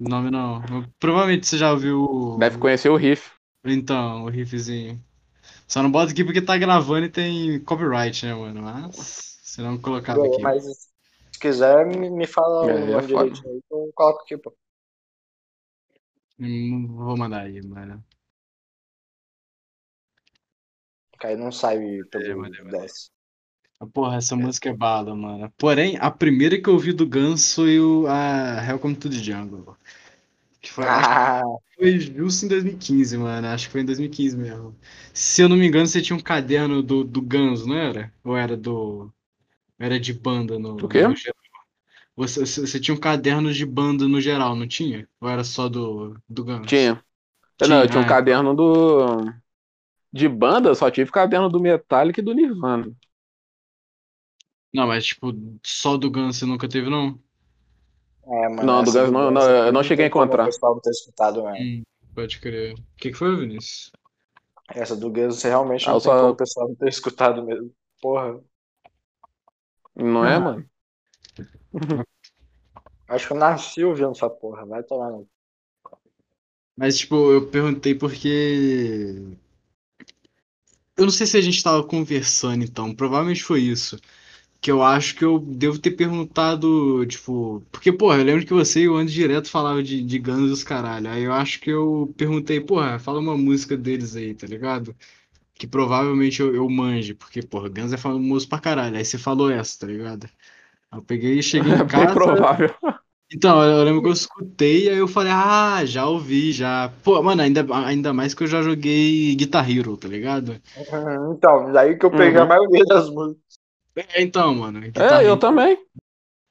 Nome 0.00 0.30
não. 0.30 0.62
Provavelmente 0.98 1.46
você 1.46 1.58
já 1.58 1.70
ouviu 1.70 2.02
o... 2.02 2.38
Deve 2.38 2.56
conhecer 2.56 2.88
o 2.88 2.96
riff. 2.96 3.30
Então, 3.64 4.24
o 4.24 4.30
riffzinho. 4.30 4.98
Só 5.68 5.82
não 5.82 5.90
bota 5.90 6.10
aqui 6.10 6.24
porque 6.24 6.40
tá 6.40 6.56
gravando 6.56 7.06
e 7.06 7.10
tem 7.10 7.60
copyright, 7.60 8.24
né, 8.24 8.34
mano? 8.34 8.62
Mas, 8.62 9.38
se 9.42 9.60
não 9.60 9.78
colocava 9.78 10.26
aqui. 10.26 10.42
Mas 10.42 10.64
quiser, 11.44 11.86
me, 11.86 12.10
me 12.10 12.26
fala 12.26 12.66
É, 12.66 12.66
o 12.66 12.86
é 12.90 12.90
nome 12.90 13.06
direitinho 13.06 13.52
aí 13.52 13.60
eu 13.70 13.90
coloco 13.94 14.22
aqui, 14.22 14.36
pô. 14.38 14.52
Hum, 16.38 16.86
Vou 16.96 17.16
mandar 17.16 17.42
aí, 17.42 17.60
mano. 17.62 18.04
Aí 21.24 21.36
não 21.36 21.50
sai 21.50 21.78
pelo 22.10 22.36
mandei, 22.38 22.62
mandei. 22.62 22.70
10. 22.70 23.10
Ah, 23.80 23.86
Porra, 23.86 24.16
essa 24.16 24.36
música 24.36 24.70
é 24.70 24.72
bala, 24.74 25.14
mano. 25.14 25.52
Porém, 25.58 25.96
a 26.00 26.10
primeira 26.10 26.60
que 26.60 26.68
eu 26.68 26.74
ouvi 26.74 26.92
do 26.92 27.06
Guns 27.08 27.54
foi 27.54 27.78
o, 27.80 28.06
a 28.06 28.62
Welcome 28.68 28.96
to 28.96 29.10
the 29.10 29.16
Jungle. 29.16 29.76
Que 30.62 30.72
foi, 30.72 30.84
Ah, 30.86 31.42
que 31.42 31.74
foi 31.76 32.00
justo 32.00 32.46
em 32.46 32.48
2015, 32.48 33.18
mano. 33.18 33.48
Acho 33.48 33.66
que 33.66 33.72
foi 33.72 33.82
em 33.82 33.86
2015 33.86 34.36
mesmo. 34.36 34.76
Se 35.14 35.42
eu 35.42 35.48
não 35.48 35.56
me 35.56 35.66
engano, 35.66 35.86
você 35.86 36.02
tinha 36.02 36.16
um 36.16 36.20
caderno 36.22 36.82
do, 36.82 37.04
do 37.04 37.22
Guns, 37.22 37.66
não 37.66 37.76
era? 37.76 38.12
Ou 38.24 38.36
era 38.36 38.56
do. 38.56 39.12
Era 39.78 39.98
de 40.00 40.12
banda 40.12 40.58
no, 40.58 40.76
quê? 40.88 41.02
no 41.08 41.16
geral? 41.16 41.34
Você, 42.16 42.40
você 42.46 42.66
você 42.66 42.80
tinha 42.80 42.94
um 42.94 43.00
caderno 43.00 43.52
de 43.52 43.66
banda 43.66 44.08
no 44.08 44.20
geral, 44.20 44.56
não 44.56 44.68
tinha? 44.68 45.08
Ou 45.20 45.28
era 45.28 45.44
só 45.44 45.68
do, 45.68 46.16
do 46.28 46.44
Guns? 46.44 46.66
Tinha. 46.68 47.04
Tinha, 47.58 47.68
Não, 47.68 47.82
eu 47.82 47.88
tinha 47.88 48.00
um 48.02 48.04
ah, 48.04 48.08
caderno 48.08 48.54
do. 48.54 49.32
De 50.12 50.28
banda, 50.28 50.68
eu 50.70 50.74
só 50.74 50.90
tive 50.90 51.10
caderno 51.10 51.48
do 51.50 51.60
Metallica 51.60 52.20
e 52.20 52.24
do 52.24 52.34
Nirvana. 52.34 52.92
Não, 54.72 54.86
mas 54.88 55.06
tipo, 55.06 55.32
só 55.64 55.96
do 55.96 56.10
Guns 56.10 56.36
você 56.36 56.44
nunca 56.46 56.68
teve, 56.68 56.90
não? 56.90 57.18
é, 58.26 58.48
mano. 58.48 58.64
Não, 58.64 58.84
do 58.84 58.92
Guns 58.92 59.10
não, 59.10 59.30
não, 59.30 59.42
eu 59.66 59.72
não 59.72 59.82
cheguei 59.82 60.06
a 60.06 60.08
encontrar. 60.08 60.44
O 60.44 60.46
pessoal 60.46 60.74
não 60.74 60.80
ter 60.80 60.90
escutado, 60.90 61.42
né? 61.42 61.56
Hum, 61.60 61.82
pode 62.14 62.40
crer. 62.40 62.74
O 62.74 62.82
que 62.96 63.10
que 63.10 63.14
foi, 63.16 63.36
Vinícius? 63.36 63.92
Essa 64.74 64.96
do 64.96 65.10
Guns 65.10 65.36
você 65.36 65.48
realmente 65.48 65.86
Ah, 65.86 65.92
não 65.92 66.00
tem 66.00 66.10
só- 66.10 66.20
como 66.20 66.32
o 66.32 66.36
pessoal 66.36 66.68
não 66.68 66.74
ter 66.74 66.88
escutado 66.88 67.42
mesmo. 67.44 67.70
Porra. 68.00 68.40
Não 69.96 70.24
é, 70.24 70.34
Ah. 70.36 70.40
mano? 70.40 70.64
Acho 73.08 73.26
que 73.26 73.32
eu 73.32 73.36
nasci 73.36 73.84
ouvindo 73.84 74.10
essa 74.12 74.28
porra. 74.30 74.64
Vai 74.64 74.82
tomar 74.82 75.10
no. 75.10 75.28
Mas, 76.76 76.98
tipo, 76.98 77.14
eu 77.32 77.46
perguntei 77.48 77.94
porque. 77.94 79.36
Eu 80.96 81.04
não 81.04 81.10
sei 81.10 81.26
se 81.26 81.36
a 81.36 81.40
gente 81.40 81.62
tava 81.62 81.84
conversando, 81.84 82.64
então. 82.64 82.94
Provavelmente 82.94 83.42
foi 83.42 83.60
isso. 83.60 83.98
Que 84.60 84.70
eu 84.70 84.82
acho 84.82 85.14
que 85.16 85.24
eu 85.24 85.38
devo 85.38 85.78
ter 85.78 85.92
perguntado, 85.92 87.04
tipo. 87.06 87.62
Porque, 87.70 87.92
porra, 87.92 88.18
eu 88.18 88.24
lembro 88.24 88.46
que 88.46 88.52
você 88.54 88.80
e 88.82 88.88
o 88.88 88.96
Andy 88.96 89.12
direto 89.12 89.50
falava 89.50 89.82
de, 89.82 90.02
de 90.02 90.18
Guns 90.18 90.48
e 90.50 90.52
os 90.52 90.64
caralho. 90.64 91.08
Aí 91.10 91.22
eu 91.24 91.32
acho 91.32 91.60
que 91.60 91.70
eu 91.70 92.12
perguntei, 92.16 92.60
porra, 92.60 92.98
fala 92.98 93.20
uma 93.20 93.36
música 93.36 93.76
deles 93.76 94.16
aí, 94.16 94.34
tá 94.34 94.46
ligado? 94.46 94.96
Que 95.54 95.66
provavelmente 95.66 96.40
eu, 96.42 96.54
eu 96.54 96.68
manje, 96.68 97.14
porque, 97.14 97.42
porra, 97.42 97.68
Guns 97.68 97.92
é 97.92 97.96
famoso 97.96 98.48
pra 98.48 98.60
caralho. 98.60 98.96
Aí 98.96 99.04
você 99.04 99.18
falou 99.18 99.50
essa, 99.50 99.78
tá 99.80 99.86
ligado? 99.86 100.26
Aí 100.90 100.98
eu 100.98 101.02
peguei 101.04 101.38
e 101.40 101.42
cheguei 101.44 101.72
É 101.72 101.76
em 101.76 101.84
casa. 101.86 102.18
provável. 102.18 102.74
Então, 103.32 103.62
eu 103.64 103.84
lembro 103.84 104.02
que 104.02 104.08
eu 104.08 104.12
escutei, 104.12 104.88
aí 104.88 104.98
eu 104.98 105.08
falei, 105.08 105.32
ah, 105.32 105.84
já 105.84 106.06
ouvi, 106.06 106.52
já. 106.52 106.90
Pô, 107.02 107.20
mano, 107.22 107.42
ainda, 107.42 107.66
ainda 107.86 108.12
mais 108.12 108.34
que 108.34 108.44
eu 108.44 108.46
já 108.46 108.62
joguei 108.62 109.34
Guitar 109.34 109.68
Hero, 109.68 109.96
tá 109.96 110.06
ligado? 110.08 110.60
Então, 111.32 111.72
daí 111.72 111.98
que 111.98 112.06
eu 112.06 112.14
peguei 112.14 112.40
a 112.40 112.44
Uhum. 112.44 112.46
maioria 112.46 112.84
das 112.86 113.08
músicas. 113.10 113.54
É, 113.96 114.22
então, 114.22 114.54
mano, 114.54 114.80
Guitar 114.80 115.22
É, 115.22 115.28
eu 115.28 115.36
Hero, 115.36 115.38
também. 115.38 115.78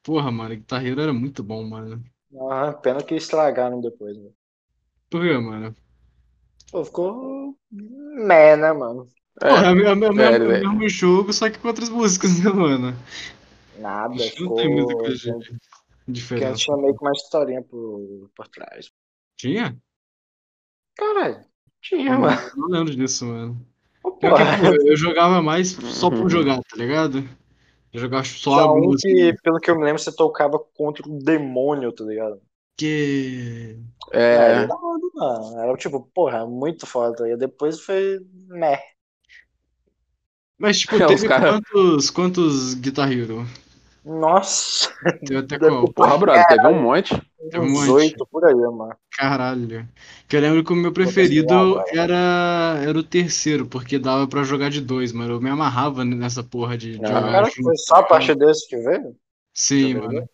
porra, 0.02 0.30
mano, 0.30 0.54
Guitar 0.56 0.84
Hero 0.86 1.00
era 1.00 1.12
muito 1.12 1.42
bom, 1.42 1.64
mano. 1.64 2.02
Aham, 2.40 2.74
pena 2.82 3.02
que 3.02 3.14
estragaram 3.16 3.80
depois. 3.80 4.16
Né? 4.18 4.30
Por 5.10 5.22
quê, 5.22 5.38
mano? 5.38 5.74
Pô, 6.74 6.84
ficou. 6.84 7.56
Meh, 7.70 8.56
né, 8.56 8.72
mano? 8.72 9.06
É, 9.40 9.48
É, 9.48 9.70
o 9.70 9.76
mesmo, 9.76 9.88
é 9.88 9.92
o 9.92 9.96
mesmo- 9.96 10.14
velho, 10.16 10.44
o 10.44 10.48
velho. 10.48 10.68
mesmo 10.70 10.88
jogo, 10.88 11.32
só 11.32 11.48
que 11.48 11.56
com 11.58 11.68
outras 11.68 11.88
músicas, 11.88 12.42
né, 12.42 12.50
mano? 12.50 12.92
Nada, 13.78 14.12
Não 14.12 14.18
ficou. 14.18 14.56
tem 14.56 14.68
muita 14.74 14.94
coisa 14.96 15.38
de 16.08 16.20
Porque 16.26 16.52
tinha 16.54 16.76
meio 16.76 16.96
que 16.96 17.00
uma 17.04 17.12
historinha 17.12 17.62
por, 17.62 18.28
por 18.34 18.48
trás. 18.48 18.90
Tinha? 19.36 19.76
Caralho, 20.96 21.44
tinha, 21.80 22.12
Eu 22.12 22.18
mano. 22.18 22.50
não 22.56 22.68
lembro 22.68 22.92
disso, 22.96 23.24
mano. 23.24 23.64
Pô, 24.02 24.18
eu 24.84 24.96
jogava 24.96 25.40
mais 25.40 25.68
só 25.70 26.10
por 26.10 26.22
Uhum. 26.22 26.28
jogar, 26.28 26.56
tá 26.56 26.76
ligado? 26.76 27.18
Eu 27.92 28.00
jogava 28.00 28.24
só 28.24 28.50
Tinha 28.50 28.64
a 28.64 28.68
música. 28.74 29.08
que, 29.08 29.32
pelo 29.44 29.60
que 29.60 29.70
eu 29.70 29.76
me 29.76 29.84
lembro, 29.84 30.02
você 30.02 30.14
tocava 30.14 30.58
contra 30.58 31.08
um 31.08 31.18
demônio, 31.18 31.92
tá 31.92 32.02
ligado? 32.04 32.40
Que. 32.76 33.78
É, 34.12 34.18
É, 34.34 34.62
era 34.62 34.74
hora, 34.74 35.00
mano. 35.14 35.60
Era 35.60 35.76
tipo, 35.76 36.00
porra, 36.14 36.46
muito 36.46 36.86
foda. 36.86 37.28
E 37.28 37.36
depois 37.36 37.80
foi. 37.80 38.18
Meh. 38.48 38.80
Mas, 40.58 40.80
tipo, 40.80 40.96
Os 41.12 41.22
teve 41.22 41.28
cara- 41.28 41.60
quantos, 41.60 42.10
quantos 42.10 42.74
Guitar 42.74 43.10
Hero? 43.12 43.46
Nossa, 44.04 44.90
Teve 45.24 45.36
até 45.38 45.58
qual? 45.58 45.92
porra, 45.94 46.18
brother, 46.18 46.46
teve 46.46 46.66
um 46.66 46.82
monte. 46.82 47.14
Tem 47.50 47.60
um 47.60 47.70
monte. 47.70 47.90
oito 47.90 48.26
por 48.26 48.44
aí, 48.44 48.54
mano. 48.54 48.96
Caralho. 49.10 49.88
Que 50.28 50.36
eu 50.36 50.40
lembro 50.40 50.64
que 50.64 50.72
o 50.72 50.76
meu 50.76 50.92
preferido 50.92 51.80
era, 51.92 52.80
era 52.82 52.98
o 52.98 53.02
terceiro, 53.04 53.66
porque 53.66 53.98
dava 53.98 54.26
pra 54.28 54.42
jogar 54.42 54.70
de 54.70 54.80
dois, 54.80 55.12
mano. 55.12 55.34
Eu 55.34 55.40
me 55.40 55.50
amarrava 55.50 56.04
nessa 56.04 56.42
porra 56.42 56.76
de 56.76 57.00
Ah, 57.04 57.04
jogar 57.04 57.30
Cara, 57.32 57.50
foi 57.62 57.76
só 57.76 57.94
a 57.96 58.02
partir 58.02 58.34
desse 58.36 58.66
que 58.68 58.76
veio? 58.76 59.16
Sim, 59.52 59.94
mano. 59.96 60.28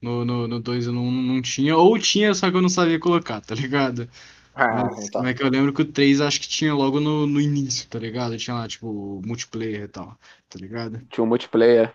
No 0.00 0.24
2 0.24 0.48
no, 0.48 0.60
dois 0.60 0.86
eu 0.86 0.92
não, 0.92 1.10
não 1.10 1.42
tinha, 1.42 1.76
ou 1.76 1.98
tinha, 1.98 2.34
só 2.34 2.50
que 2.50 2.56
eu 2.56 2.62
não 2.62 2.68
sabia 2.68 2.98
colocar, 3.00 3.40
tá 3.40 3.54
ligado? 3.54 4.08
Ah, 4.54 4.84
Mas, 4.84 4.98
então. 4.98 5.22
mas 5.22 5.36
que 5.36 5.42
eu 5.42 5.50
lembro 5.50 5.72
que 5.72 5.82
o 5.82 5.92
3 5.92 6.20
acho 6.20 6.40
que 6.40 6.48
tinha 6.48 6.74
logo 6.74 7.00
no, 7.00 7.26
no 7.26 7.40
início, 7.40 7.88
tá 7.88 7.98
ligado? 7.98 8.36
Tinha 8.38 8.56
lá, 8.56 8.68
tipo, 8.68 9.20
multiplayer 9.26 9.82
e 9.84 9.88
tal, 9.88 10.18
tá 10.48 10.58
ligado? 10.58 11.02
Tinha 11.10 11.24
um 11.24 11.28
multiplayer. 11.28 11.94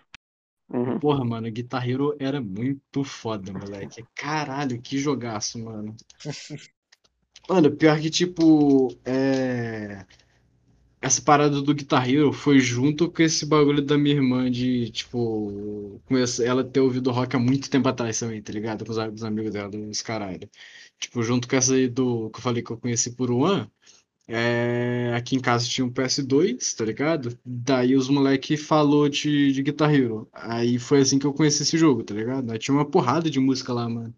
Uhum. 0.68 0.98
Porra, 0.98 1.24
mano, 1.24 1.50
Guitar 1.52 1.88
Hero 1.88 2.16
era 2.18 2.40
muito 2.40 3.04
foda, 3.04 3.52
moleque. 3.52 4.04
Caralho, 4.14 4.80
que 4.80 4.98
jogaço, 4.98 5.58
mano. 5.58 5.94
Mano, 7.48 7.76
pior 7.76 8.00
que, 8.00 8.10
tipo, 8.10 8.88
é... 9.04 10.06
essa 11.00 11.20
parada 11.22 11.60
do 11.62 11.74
Guitar 11.74 12.08
Hero 12.08 12.32
foi 12.32 12.58
junto 12.58 13.10
com 13.10 13.22
esse 13.22 13.46
bagulho 13.46 13.82
da 13.82 13.98
minha 13.98 14.16
irmã 14.16 14.50
de, 14.50 14.90
tipo, 14.90 16.00
ela 16.40 16.64
ter 16.64 16.80
ouvido 16.80 17.10
rock 17.10 17.36
há 17.36 17.38
muito 17.38 17.70
tempo 17.70 17.88
atrás 17.88 18.18
também, 18.18 18.42
tá 18.42 18.52
ligado? 18.52 18.84
Com 18.84 18.92
os, 18.92 18.98
os 18.98 19.24
amigos 19.24 19.52
dela, 19.52 19.68
dos 19.70 20.02
caralho. 20.02 20.48
Tipo, 20.98 21.22
junto 21.22 21.48
com 21.48 21.56
essa 21.56 21.74
aí 21.74 21.88
do 21.88 22.30
que 22.30 22.38
eu 22.38 22.42
falei 22.42 22.62
que 22.62 22.70
eu 22.70 22.78
conheci 22.78 23.12
por 23.12 23.30
One, 23.30 23.70
é... 24.28 25.12
aqui 25.16 25.36
em 25.36 25.40
casa 25.40 25.66
tinha 25.66 25.84
um 25.84 25.92
PS2, 25.92 26.76
tá 26.76 26.84
ligado? 26.84 27.38
Daí 27.44 27.96
os 27.96 28.08
moleque 28.08 28.56
falou 28.56 29.08
de, 29.08 29.52
de 29.52 29.62
Guitar 29.62 29.94
Hero. 29.94 30.28
Aí 30.32 30.78
foi 30.78 31.00
assim 31.00 31.18
que 31.18 31.26
eu 31.26 31.34
conheci 31.34 31.62
esse 31.62 31.78
jogo, 31.78 32.02
tá 32.04 32.14
ligado? 32.14 32.50
Aí 32.50 32.58
tinha 32.58 32.74
uma 32.74 32.84
porrada 32.88 33.30
de 33.30 33.40
música 33.40 33.72
lá, 33.72 33.88
mano. 33.88 34.14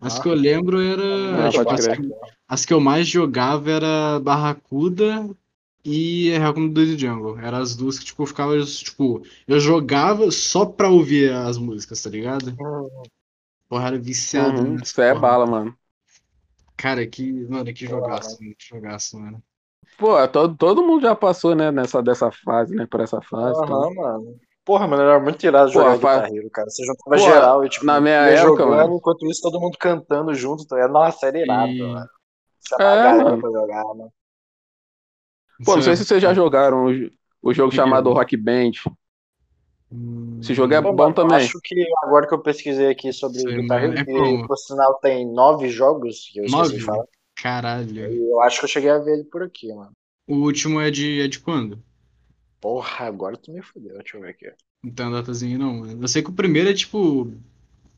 As 0.00 0.18
Ah. 0.18 0.22
que 0.22 0.28
eu 0.28 0.34
lembro 0.34 0.80
era. 0.80 1.46
Ah, 1.46 1.50
tipo, 1.50 1.70
as, 1.70 1.86
que, 1.88 2.10
as 2.48 2.64
que 2.64 2.72
eu 2.72 2.80
mais 2.80 3.06
jogava 3.06 3.70
era 3.70 4.20
Barracuda 4.20 5.28
e 5.84 6.30
Welcome 6.38 6.74
to 6.74 6.80
the 6.86 6.98
Jungle. 6.98 7.38
Eram 7.38 7.58
as 7.58 7.74
duas 7.76 7.98
que, 7.98 8.04
tipo, 8.04 8.22
eu 8.22 8.26
ficava, 8.26 8.64
tipo, 8.64 9.22
eu 9.46 9.58
jogava 9.60 10.30
só 10.30 10.64
pra 10.66 10.88
ouvir 10.88 11.32
as 11.32 11.56
músicas, 11.58 12.02
tá 12.02 12.10
ligado? 12.10 12.56
Porra, 13.68 13.88
era 13.88 13.98
viciado 13.98 14.62
Uhum. 14.62 14.76
Isso 14.76 15.00
é 15.00 15.12
porra. 15.12 15.20
bala, 15.22 15.46
mano. 15.46 15.74
Cara, 16.76 17.06
que, 17.06 17.30
mano, 17.48 17.72
que 17.72 17.86
Porra, 17.86 18.00
jogaço, 18.00 18.42
mano, 18.42 18.54
que 18.58 18.66
jogaço, 18.68 19.18
mano. 19.18 19.42
Pô, 19.98 20.28
todo, 20.28 20.56
todo 20.56 20.82
mundo 20.82 21.02
já 21.02 21.14
passou, 21.14 21.54
né, 21.54 21.70
nessa, 21.70 22.02
dessa 22.02 22.30
fase, 22.30 22.74
né, 22.74 22.86
por 22.86 23.00
essa 23.00 23.20
fase. 23.20 23.60
então. 23.62 23.82
Aham, 23.82 23.94
mano. 23.94 24.40
Porra, 24.64 24.86
mano, 24.86 25.02
era 25.02 25.20
muito 25.20 25.44
irado 25.44 25.70
jogar 25.70 25.98
fa- 25.98 26.20
Guitar 26.20 26.32
Hero, 26.34 26.50
cara. 26.50 26.70
Você 26.70 26.84
juntava 26.84 27.16
Pô, 27.16 27.22
geral 27.22 27.64
e, 27.64 27.68
tipo, 27.68 27.84
na 27.84 28.00
minha 28.00 28.14
época, 28.14 28.48
jogando, 28.48 28.76
mano. 28.76 28.96
enquanto 28.96 29.26
isso 29.30 29.42
todo 29.42 29.60
mundo 29.60 29.76
cantando 29.78 30.34
junto, 30.34 30.66
tá 30.66 30.76
ligado? 30.76 30.92
Nossa, 30.92 31.26
era 31.26 31.38
irado, 31.38 31.70
E- 31.72 31.78
mano. 31.82 32.08
A 32.78 32.82
É, 32.82 33.24
mano. 33.24 33.40
pra 33.40 33.50
jogar, 33.50 33.84
mano. 33.84 34.12
Pô, 35.64 35.74
não 35.74 35.82
sei 35.82 35.96
se 35.96 36.04
vocês 36.04 36.22
já 36.22 36.32
jogaram 36.34 36.84
o, 36.86 36.92
jo- 36.94 37.10
o 37.42 37.52
jogo 37.54 37.72
chamado? 37.72 38.12
Rock 38.12 38.36
Band. 38.36 38.72
Hum, 39.90 40.42
Esse 40.42 40.54
jogo 40.54 40.74
é 40.74 40.80
bom 40.82 40.94
mano, 40.96 41.14
também. 41.14 41.48
Acho 41.48 41.60
que 41.62 41.74
agora 42.02 42.26
que 42.26 42.34
eu 42.34 42.42
pesquisei 42.42 42.88
aqui 42.90 43.12
sobre 43.12 43.42
Sei, 43.42 43.54
Guitar 43.54 43.82
mano. 43.82 43.84
Hero, 43.84 43.98
É 43.98 44.04
que 44.04 44.38
por 44.46 44.56
sinal 44.58 44.98
tem 45.00 45.26
nove 45.26 45.68
jogos, 45.68 46.28
que 46.32 46.40
eu 46.40 46.44
esqueci 46.44 46.74
Nove? 46.74 46.78
de 46.78 46.84
falar. 46.84 47.04
Caralho. 47.34 48.20
Eu 48.28 48.40
acho 48.42 48.58
que 48.58 48.64
eu 48.66 48.68
cheguei 48.68 48.90
a 48.90 48.98
ver 48.98 49.12
ele 49.14 49.24
por 49.24 49.42
aqui, 49.42 49.72
mano. 49.72 49.92
O 50.26 50.36
último 50.36 50.80
é 50.80 50.90
de, 50.90 51.20
é 51.20 51.28
de 51.28 51.38
quando? 51.40 51.84
Porra, 52.58 53.04
agora 53.06 53.36
tu 53.36 53.52
me 53.52 53.60
fudeu. 53.62 53.98
Deixa 53.98 54.16
eu 54.16 54.22
ver 54.22 54.30
aqui. 54.30 54.46
Não 54.82 54.92
tem 54.92 55.06
uma 55.06 55.20
datazinha, 55.20 55.58
não. 55.58 55.86
Eu 55.86 56.08
sei 56.08 56.22
que 56.22 56.30
o 56.30 56.34
primeiro 56.34 56.68
é 56.70 56.74
tipo 56.74 57.30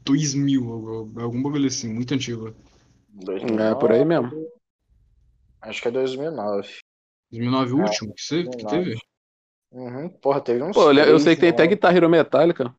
2000, 0.04 0.72
algum 0.72 1.20
algum 1.20 1.42
bagulho 1.42 1.66
assim, 1.68 1.92
muito 1.92 2.14
antigo. 2.14 2.54
2009, 3.24 3.70
É, 3.70 3.74
por 3.74 3.92
aí 3.92 4.04
mesmo. 4.04 4.30
Acho 5.60 5.80
que 5.82 5.88
é 5.88 5.90
2009. 5.90 6.68
2009 7.32 7.72
o 7.74 7.78
É, 7.78 7.80
último 7.80 8.14
que, 8.14 8.22
você, 8.22 8.48
que 8.48 8.66
2009. 8.66 8.66
teve? 8.66 8.96
Uhum. 9.72 10.10
Porra, 10.20 10.42
teve 10.42 10.62
uns. 10.64 10.76
Pô, 10.76 10.90
eu, 10.92 11.18
sei 11.18 11.34
que 11.36 11.40
tem 11.42 11.50
né? 11.50 11.50
até 11.50 11.66
Guitar 11.66 11.94
Hero 11.96 12.08
Metallica. 12.10 12.74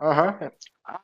Aham. 0.00 0.50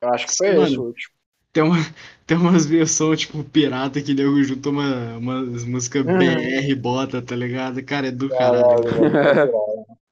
Eu 0.02 0.10
acho 0.10 0.28
que 0.28 0.34
foi 0.36 0.48
Mano, 0.50 0.78
esse 0.78 0.80
o 0.80 0.84
último. 0.86 1.14
Tem, 1.52 1.62
uma, 1.64 1.76
tem 2.26 2.36
umas 2.38 2.66
versões, 2.66 3.20
tipo, 3.22 3.44
pirata 3.44 4.02
que 4.02 4.14
nego 4.14 4.42
junta 4.44 4.70
uma, 4.70 5.18
umas 5.18 5.64
músicas 5.64 6.04
Uhum. 6.04 6.46
BR 6.46 6.74
bota, 6.76 7.22
tá 7.22 7.36
ligado? 7.36 7.84
Cara, 7.84 8.08
é 8.08 8.12
do 8.12 8.30
caralho. 8.30 8.76
Caralho. 8.82 9.22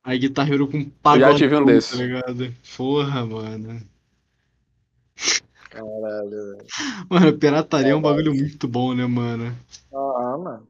Aí 0.03 0.19
Guitar 0.19 0.51
Hero 0.51 0.69
com 0.69 0.91
Eu 1.11 1.21
já 1.21 1.35
tive 1.35 1.57
um 1.57 1.65
tá 1.89 1.97
desses. 1.97 1.97
ligado? 1.97 2.55
Porra, 2.77 3.25
mano. 3.27 3.81
Caralho, 5.69 6.31
velho. 6.31 6.71
Mano, 7.11 7.37
pirataria 7.39 7.93
é 7.93 7.95
um 7.97 8.01
bagulho 8.03 8.35
muito 8.35 8.67
bom, 8.69 8.95
né, 8.95 9.07
mano? 9.07 9.55
Aham, 9.93 10.39
mano. 10.45 10.69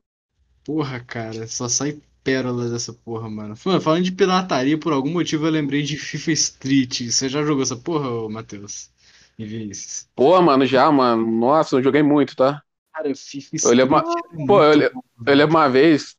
Porra, 0.70 1.00
cara, 1.00 1.48
só 1.48 1.68
sai 1.68 2.00
pérolas 2.22 2.70
dessa 2.70 2.92
porra, 2.92 3.28
mano. 3.28 3.56
Mano, 3.66 3.80
falando 3.80 4.04
de 4.04 4.12
pirataria, 4.12 4.78
por 4.78 4.92
algum 4.92 5.10
motivo 5.10 5.44
eu 5.44 5.50
lembrei 5.50 5.82
de 5.82 5.96
FIFA 5.96 6.30
Street. 6.30 7.00
Você 7.10 7.28
já 7.28 7.42
jogou 7.42 7.64
essa 7.64 7.74
porra, 7.76 8.08
ô, 8.08 8.28
Matheus? 8.28 8.88
E 9.36 9.44
Vinícius? 9.44 10.08
Pô, 10.14 10.40
mano, 10.40 10.64
já, 10.64 10.88
mano. 10.92 11.26
Nossa, 11.26 11.74
eu 11.74 11.82
joguei 11.82 12.04
muito, 12.04 12.36
tá? 12.36 12.62
Cara, 12.94 13.12
FIFA 13.12 13.56
Eu 13.64 13.72
lembro 13.72 13.96
uma- 13.96 14.04
Street 14.04 14.24
é 14.32 14.46
Pô, 14.46 14.62
eu, 14.62 14.74
le- 14.74 14.92
eu 15.26 15.34
lembro 15.34 15.56
uma 15.56 15.68
vez 15.68 16.16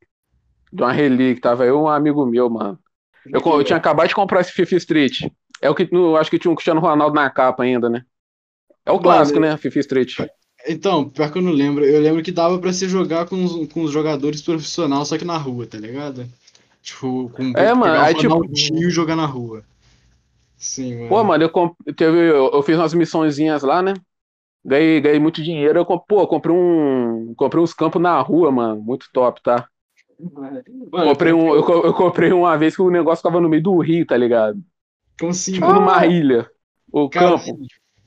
de 0.74 0.84
uma 0.84 0.92
relíquia, 0.92 1.42
tava 1.42 1.66
eu 1.66 1.78
e 1.78 1.82
um 1.84 1.88
amigo 1.88 2.26
meu, 2.26 2.50
mano. 2.50 2.78
Eu, 3.26 3.40
eu 3.40 3.64
tinha 3.64 3.78
acabado 3.78 4.10
de 4.10 4.16
comprar 4.16 4.42
esse 4.42 4.52
FIFA 4.52 4.76
Street. 4.76 5.22
É 5.62 5.70
o 5.70 5.76
que 5.76 5.88
no, 5.94 6.18
acho 6.18 6.30
que 6.30 6.38
tinha 6.38 6.52
um 6.52 6.56
Cristiano 6.56 6.82
Ronaldo 6.82 7.16
na 7.16 7.30
capa 7.30 7.64
ainda, 7.64 7.90
né? 7.90 8.04
É 8.86 8.92
o 8.92 9.00
clássico, 9.00 9.40
né? 9.40 9.56
FIFA 9.56 9.80
Street. 9.80 10.16
Então, 10.68 11.10
pior 11.10 11.32
que 11.32 11.38
eu 11.38 11.42
não 11.42 11.52
lembro. 11.52 11.84
Eu 11.86 12.02
lembro 12.02 12.24
que 12.24 12.32
dava 12.32 12.60
pra 12.60 12.74
se 12.74 12.88
jogar 12.88 13.26
com 13.28 13.44
os, 13.44 13.68
com 13.72 13.84
os 13.84 13.92
jogadores 13.92 14.42
profissionais, 14.42 15.08
só 15.08 15.18
que 15.18 15.26
na 15.26 15.38
rua, 15.38 15.66
tá 15.68 15.78
ligado? 15.78 16.28
Tipo, 16.82 17.30
com 17.30 17.54
É, 17.56 17.74
mano, 17.74 18.02
aí, 18.02 18.14
tipo- 18.14 18.34
Ronaldinho 18.34 18.88
e 18.88 18.92
jogar 18.92 19.16
na 19.16 19.26
rua. 19.26 19.64
Sim, 20.58 20.96
mano. 21.00 21.10
Pô, 21.10 21.24
mano, 21.24 21.44
eu, 21.44 21.50
comp- 21.50 21.76
teve, 21.96 22.18
eu, 22.30 22.52
eu 22.54 22.64
fiz 22.64 22.78
umas 22.78 22.94
missõezinhas 22.94 23.64
lá, 23.64 23.82
né? 23.82 23.94
Ganhei, 24.66 25.02
ganhei 25.02 25.20
muito 25.20 25.44
dinheiro. 25.44 25.80
Eu, 25.80 25.86
pô, 25.86 26.28
comprei 26.28 26.56
um, 26.56 27.34
comprei 27.36 27.64
uns 27.64 27.74
campos 27.74 28.02
na 28.02 28.20
rua, 28.22 28.52
mano. 28.52 28.82
Muito 28.82 29.08
top, 29.14 29.42
tá? 29.44 29.68
Mano, 30.20 31.12
Comprei 31.12 31.34
um, 31.34 31.48
eu, 31.56 31.64
eu 31.86 31.94
comprei 31.94 32.32
uma 32.32 32.58
vez 32.58 32.76
que 32.76 32.82
o 32.82 32.90
negócio 32.92 33.18
ficava 33.24 33.42
no 33.42 33.50
meio 33.50 33.64
do 33.64 33.78
rio, 33.80 34.06
tá 34.06 34.16
ligado? 34.18 34.62
Como 35.20 35.32
assim, 35.32 35.54
Tipo 35.54 35.68
mano? 35.68 35.80
numa 35.82 36.06
ilha. 36.06 36.50
O 36.92 37.10
campo. 37.10 37.60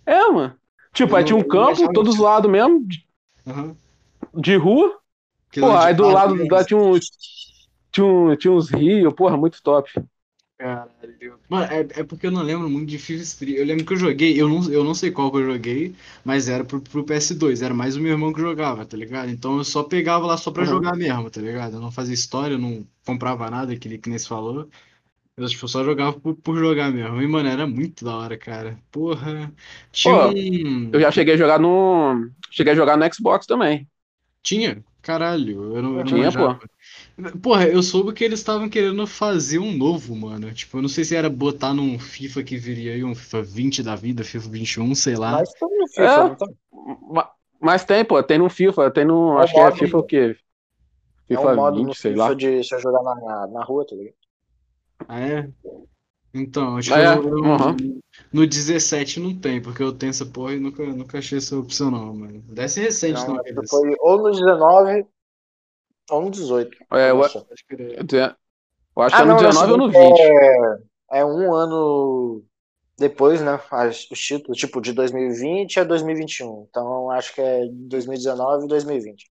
É, 0.06 0.28
mano. 0.30 0.58
Tipo, 0.94 1.16
aí 1.16 1.24
tinha 1.24 1.36
um 1.36 1.44
campo, 1.44 1.72
achava 1.72 1.92
todo 1.92 2.10
que- 2.10 2.12
zoado 2.12 2.48
mesmo, 2.48 2.86
de, 2.86 3.04
Aham. 3.46 3.76
de 4.34 4.56
rua. 4.56 4.98
Que 5.50 5.60
Pô, 5.60 5.72
aí 5.76 5.94
do 5.94 6.08
lado 6.10 6.46
da 6.48 6.64
tinha, 6.64 6.78
um, 6.80 6.98
tinha, 7.92 8.06
um, 8.06 8.36
tinha 8.36 8.52
uns 8.52 8.70
rios, 8.70 9.14
porra, 9.14 9.36
muito 9.36 9.62
top. 9.62 9.90
Caralho. 10.58 11.38
Mano, 11.48 11.64
é, 11.72 11.80
é 12.00 12.04
porque 12.04 12.26
eu 12.26 12.30
não 12.30 12.42
lembro 12.42 12.68
muito 12.70 12.88
de 12.88 12.98
FIFA 12.98 13.22
Street. 13.22 13.56
Eu 13.58 13.64
lembro 13.66 13.84
que 13.84 13.92
eu 13.92 13.96
joguei, 13.96 14.40
eu 14.40 14.48
não, 14.48 14.70
eu 14.72 14.84
não 14.84 14.94
sei 14.94 15.10
qual 15.10 15.30
que 15.30 15.38
eu 15.38 15.44
joguei, 15.46 15.94
mas 16.24 16.48
era 16.48 16.64
pro, 16.64 16.80
pro 16.80 17.04
PS2, 17.04 17.60
era 17.62 17.74
mais 17.74 17.96
o 17.96 18.00
meu 18.00 18.12
irmão 18.12 18.32
que 18.32 18.40
jogava, 18.40 18.86
tá 18.86 18.96
ligado? 18.96 19.30
Então 19.30 19.58
eu 19.58 19.64
só 19.64 19.82
pegava 19.82 20.26
lá 20.26 20.36
só 20.36 20.50
pra 20.52 20.64
Uhum. 20.64 20.68
jogar 20.70 20.96
mesmo, 20.96 21.28
tá 21.30 21.40
ligado? 21.40 21.74
Eu 21.76 21.80
não 21.80 21.90
fazia 21.90 22.14
história, 22.14 22.54
eu 22.54 22.58
não 22.58 22.86
comprava 23.04 23.50
nada, 23.50 23.76
que, 23.76 23.98
que 23.98 24.08
nem 24.08 24.18
se 24.18 24.28
falou. 24.28 24.68
Eu 25.36 25.48
tipo, 25.48 25.66
só 25.66 25.82
jogava 25.84 26.18
por, 26.20 26.36
por 26.36 26.56
jogar 26.58 26.92
mesmo. 26.92 27.20
E, 27.20 27.26
mano, 27.26 27.48
era 27.48 27.66
muito 27.66 28.04
da 28.04 28.16
hora, 28.16 28.38
cara. 28.38 28.78
Porra. 28.90 29.52
Tinha 29.92 30.14
Pô, 30.14 30.28
um. 30.28 30.92
Eu 30.92 31.00
já 31.00 31.10
cheguei 31.10 31.34
a 31.34 31.36
jogar 31.36 31.58
no. 31.58 32.30
Cheguei 32.50 32.72
a 32.72 32.76
jogar 32.76 32.96
no 32.96 33.14
Xbox 33.14 33.46
também. 33.46 33.88
Tinha? 34.42 34.84
Caralho, 35.02 35.76
eu 35.76 35.82
não, 35.82 35.98
eu 35.98 36.04
não 36.04 36.12
Tinha, 36.12 36.12
manjava. 36.12 36.58
Porra, 37.42 37.68
eu 37.68 37.82
soube 37.82 38.12
que 38.12 38.24
eles 38.24 38.40
estavam 38.40 38.68
querendo 38.68 39.06
fazer 39.06 39.58
um 39.58 39.72
novo, 39.76 40.14
mano. 40.16 40.52
Tipo, 40.54 40.78
eu 40.78 40.82
não 40.82 40.88
sei 40.88 41.04
se 41.04 41.14
era 41.16 41.30
botar 41.30 41.74
num 41.74 41.98
FIFA 41.98 42.42
que 42.44 42.56
viria 42.56 42.94
aí, 42.94 43.04
um 43.04 43.14
FIFA 43.14 43.42
20 43.42 43.82
da 43.82 43.96
vida, 43.96 44.24
FIFA 44.24 44.48
21, 44.50 44.94
sei 44.94 45.16
lá. 45.16 45.32
Mas 45.32 45.50
foi 45.58 45.68
no 45.76 45.88
FIFA, 45.88 46.24
É. 46.24 46.28
não? 46.28 46.36
Ma- 47.12 47.30
Mas 47.60 47.84
tem, 47.84 48.04
pô, 48.04 48.22
tem 48.22 48.38
no 48.38 48.50
FIFA, 48.50 48.90
tem 48.90 49.04
no. 49.04 49.38
É 49.38 49.42
o 49.42 49.42
acho 49.42 49.54
que 49.54 49.60
é 49.60 49.70
modo- 49.70 49.76
FIFA 49.78 49.98
o 49.98 50.02
quê? 50.04 50.36
É 51.30 51.38
FIFA 51.38 51.40
um 51.40 51.54
modo 51.54 51.76
20, 51.78 51.84
no 51.84 51.94
sei 51.96 52.12
FIFA 52.12 52.16
lá. 52.16 52.36
de 52.36 52.64
você 52.64 52.78
jogar 52.80 53.02
na, 53.02 53.46
na 53.48 53.64
rua, 53.64 53.86
tá 53.86 53.94
ligado? 53.94 54.16
Ah, 55.08 55.20
é? 55.20 55.50
Então, 56.34 56.80
tipo, 56.80 56.98
É, 56.98 57.06
eu- 57.06 57.22
eu- 57.28 57.44
uhum. 57.44 58.00
no 58.32 58.46
17 58.46 59.20
não 59.20 59.38
tem, 59.38 59.62
porque 59.62 59.82
eu 59.82 59.92
tenho 59.96 60.10
essa 60.10 60.26
porra 60.26 60.54
e 60.54 60.60
nunca, 60.60 60.84
nunca 60.86 61.18
achei 61.18 61.38
essa 61.38 61.58
opção, 61.58 61.90
não, 61.90 62.14
mano. 62.14 62.42
Desce 62.54 62.80
recente, 62.80 63.26
Não, 63.26 63.28
não, 63.28 63.40
acho 63.40 63.54
que 63.54 63.62
aqueles. 63.62 63.70
foi 63.70 63.94
ou 64.00 64.18
no 64.18 64.30
19 64.30 65.06
ou 66.10 66.22
no 66.22 66.30
18. 66.30 66.76
É, 66.92 67.10
eu, 67.10 67.22
acho 67.22 69.16
que 69.16 69.20
Ah, 69.20 69.22
é 69.22 69.26
no 69.26 69.34
não, 69.34 69.36
19 69.36 69.72
ou 69.72 69.78
no 69.78 69.90
esse 69.90 69.98
20. 69.98 70.20
É, 70.20 71.20
é 71.20 71.24
um 71.24 71.54
ano 71.54 72.44
depois, 72.98 73.42
né? 73.42 73.60
as- 73.72 74.10
Os 74.10 74.20
títulos, 74.20 74.58
tipo, 74.58 74.80
de 74.80 74.92
2020 74.92 75.80
a 75.80 75.84
2021. 75.84 76.66
Então, 76.70 77.10
acho 77.12 77.34
que 77.34 77.40
é 77.40 77.66
2019 77.72 78.66
e 78.66 78.68
2020. 78.68 79.30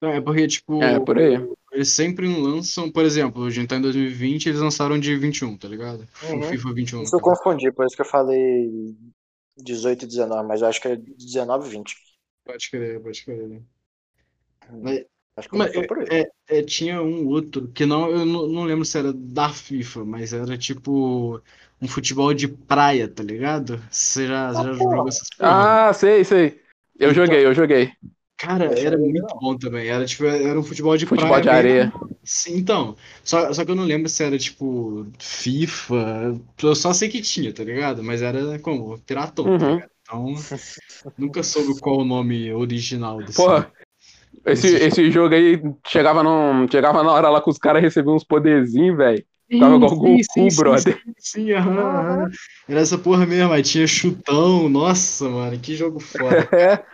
Não, 0.00 0.10
é 0.10 0.20
porque, 0.20 0.46
tipo, 0.46 0.72
É, 0.80 1.00
por 1.00 1.18
aí. 1.18 1.36
Eles 1.74 1.88
sempre 1.90 2.26
lançam, 2.26 2.90
por 2.90 3.04
exemplo, 3.04 3.44
a 3.44 3.50
gente 3.50 3.68
tá 3.68 3.76
em 3.76 3.80
2020, 3.82 4.46
eles 4.48 4.60
lançaram 4.60 4.98
de 4.98 5.14
21, 5.16 5.56
tá 5.58 5.68
ligado? 5.68 6.06
O 6.22 6.32
Uhum. 6.34 6.42
FIFA 6.42 6.72
21. 6.72 7.02
Isso 7.02 7.16
eu 7.16 7.20
confundi, 7.20 7.70
por 7.72 7.84
isso 7.84 7.94
que 7.96 8.02
eu 8.02 8.06
falei 8.06 8.94
18 9.58 10.04
e 10.04 10.08
19, 10.08 10.48
mas 10.48 10.62
eu 10.62 10.68
acho 10.68 10.80
que 10.80 10.88
é 10.88 10.96
19 10.96 11.66
e 11.68 11.70
20. 11.70 11.96
Pode 12.44 12.70
crer, 12.70 13.00
pode 13.02 13.24
crer. 13.24 13.62
Acho 15.36 15.48
que 15.48 15.56
Mas 15.58 15.72
começou 15.72 15.86
por 15.88 15.98
aí. 15.98 16.06
é, 16.48 16.58
é, 16.58 16.62
tinha 16.62 17.02
um 17.02 17.26
outro, 17.26 17.66
que 17.68 17.84
não, 17.84 18.08
eu 18.08 18.24
não, 18.24 18.46
não 18.46 18.64
lembro 18.64 18.84
se 18.84 18.96
era 18.96 19.12
da 19.12 19.48
FIFA, 19.48 20.04
mas 20.04 20.32
era 20.32 20.56
tipo 20.56 21.42
um 21.82 21.88
futebol 21.88 22.32
de 22.32 22.46
praia, 22.46 23.08
tá 23.08 23.22
ligado? 23.22 23.82
Você 23.90 24.28
já, 24.28 24.52
você 24.52 24.62
já 24.62 24.70
Ah, 24.70 24.72
jogou 24.74 25.08
essas 25.08 25.28
porra? 25.36 25.88
Ah, 25.88 25.92
sei, 25.92 26.22
sei. 26.24 26.60
Eu 26.96 27.10
Então- 27.10 27.14
joguei, 27.26 27.44
eu 27.44 27.52
joguei. 27.52 27.92
Cara, 28.44 28.64
eu 28.66 28.86
era 28.86 28.96
não 28.98 29.08
muito 29.08 29.34
bom 29.40 29.56
também. 29.56 29.88
Era 29.88 30.04
tipo, 30.04 30.24
era 30.24 30.58
um 30.58 30.62
futebol 30.62 30.96
de 30.96 31.06
Futebol 31.06 31.40
de 31.40 31.48
praia 31.48 31.58
areia. 31.58 31.84
mesmo. 31.86 32.10
Sim, 32.24 32.56
então. 32.56 32.96
Só, 33.22 33.52
só 33.52 33.64
que 33.64 33.70
eu 33.70 33.74
não 33.74 33.84
lembro 33.84 34.08
se 34.08 34.22
era 34.22 34.38
tipo 34.38 35.06
FIFA. 35.18 36.34
Eu 36.62 36.74
só 36.74 36.92
sei 36.92 37.08
que 37.08 37.20
tinha, 37.20 37.52
tá 37.52 37.64
ligado? 37.64 38.02
Mas 38.02 38.22
era 38.22 38.58
como? 38.58 38.98
Piratão, 39.00 39.44
tá 39.44 39.50
Uhum. 39.50 39.74
ligado? 39.74 39.90
Então, 40.02 40.34
nunca 41.18 41.42
soube 41.42 41.80
qual 41.80 41.98
o 41.98 42.04
nome 42.04 42.52
original 42.52 43.18
desse. 43.18 43.36
Porra, 43.36 43.72
esse, 44.46 44.68
esse 44.68 45.10
jogo 45.10 45.34
aí 45.34 45.60
chegava, 45.86 46.22
num, 46.22 46.68
chegava 46.70 47.02
na 47.02 47.12
hora 47.12 47.30
lá 47.30 47.42
que 47.42 47.50
os 47.50 47.58
caras 47.58 47.82
recebiam 47.82 48.14
uns 48.14 48.24
poderzinhos, 48.24 48.96
velho. 48.96 49.24
Ficava 49.52 49.76
igual 49.76 49.92
o 49.92 49.96
Goku, 49.96 50.50
brother. 50.50 51.00
Sim, 51.04 51.14
sim, 51.18 51.52
aham, 51.52 51.98
aham. 51.98 52.30
Era 52.68 52.80
essa 52.80 52.98
porra 52.98 53.26
mesmo, 53.26 53.52
aí 53.52 53.62
tinha 53.62 53.86
chutão. 53.86 54.68
Nossa, 54.68 55.28
mano, 55.28 55.58
que 55.60 55.74
jogo 55.76 56.00
foda. 56.00 56.48
É. 56.52 56.84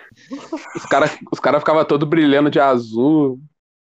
Os 0.75 0.87
caras 0.87 1.19
os 1.33 1.41
cara 1.41 1.59
ficavam 1.61 1.85
todo 1.85 2.07
brilhando 2.07 2.51
de 2.51 2.61
azul. 2.61 3.41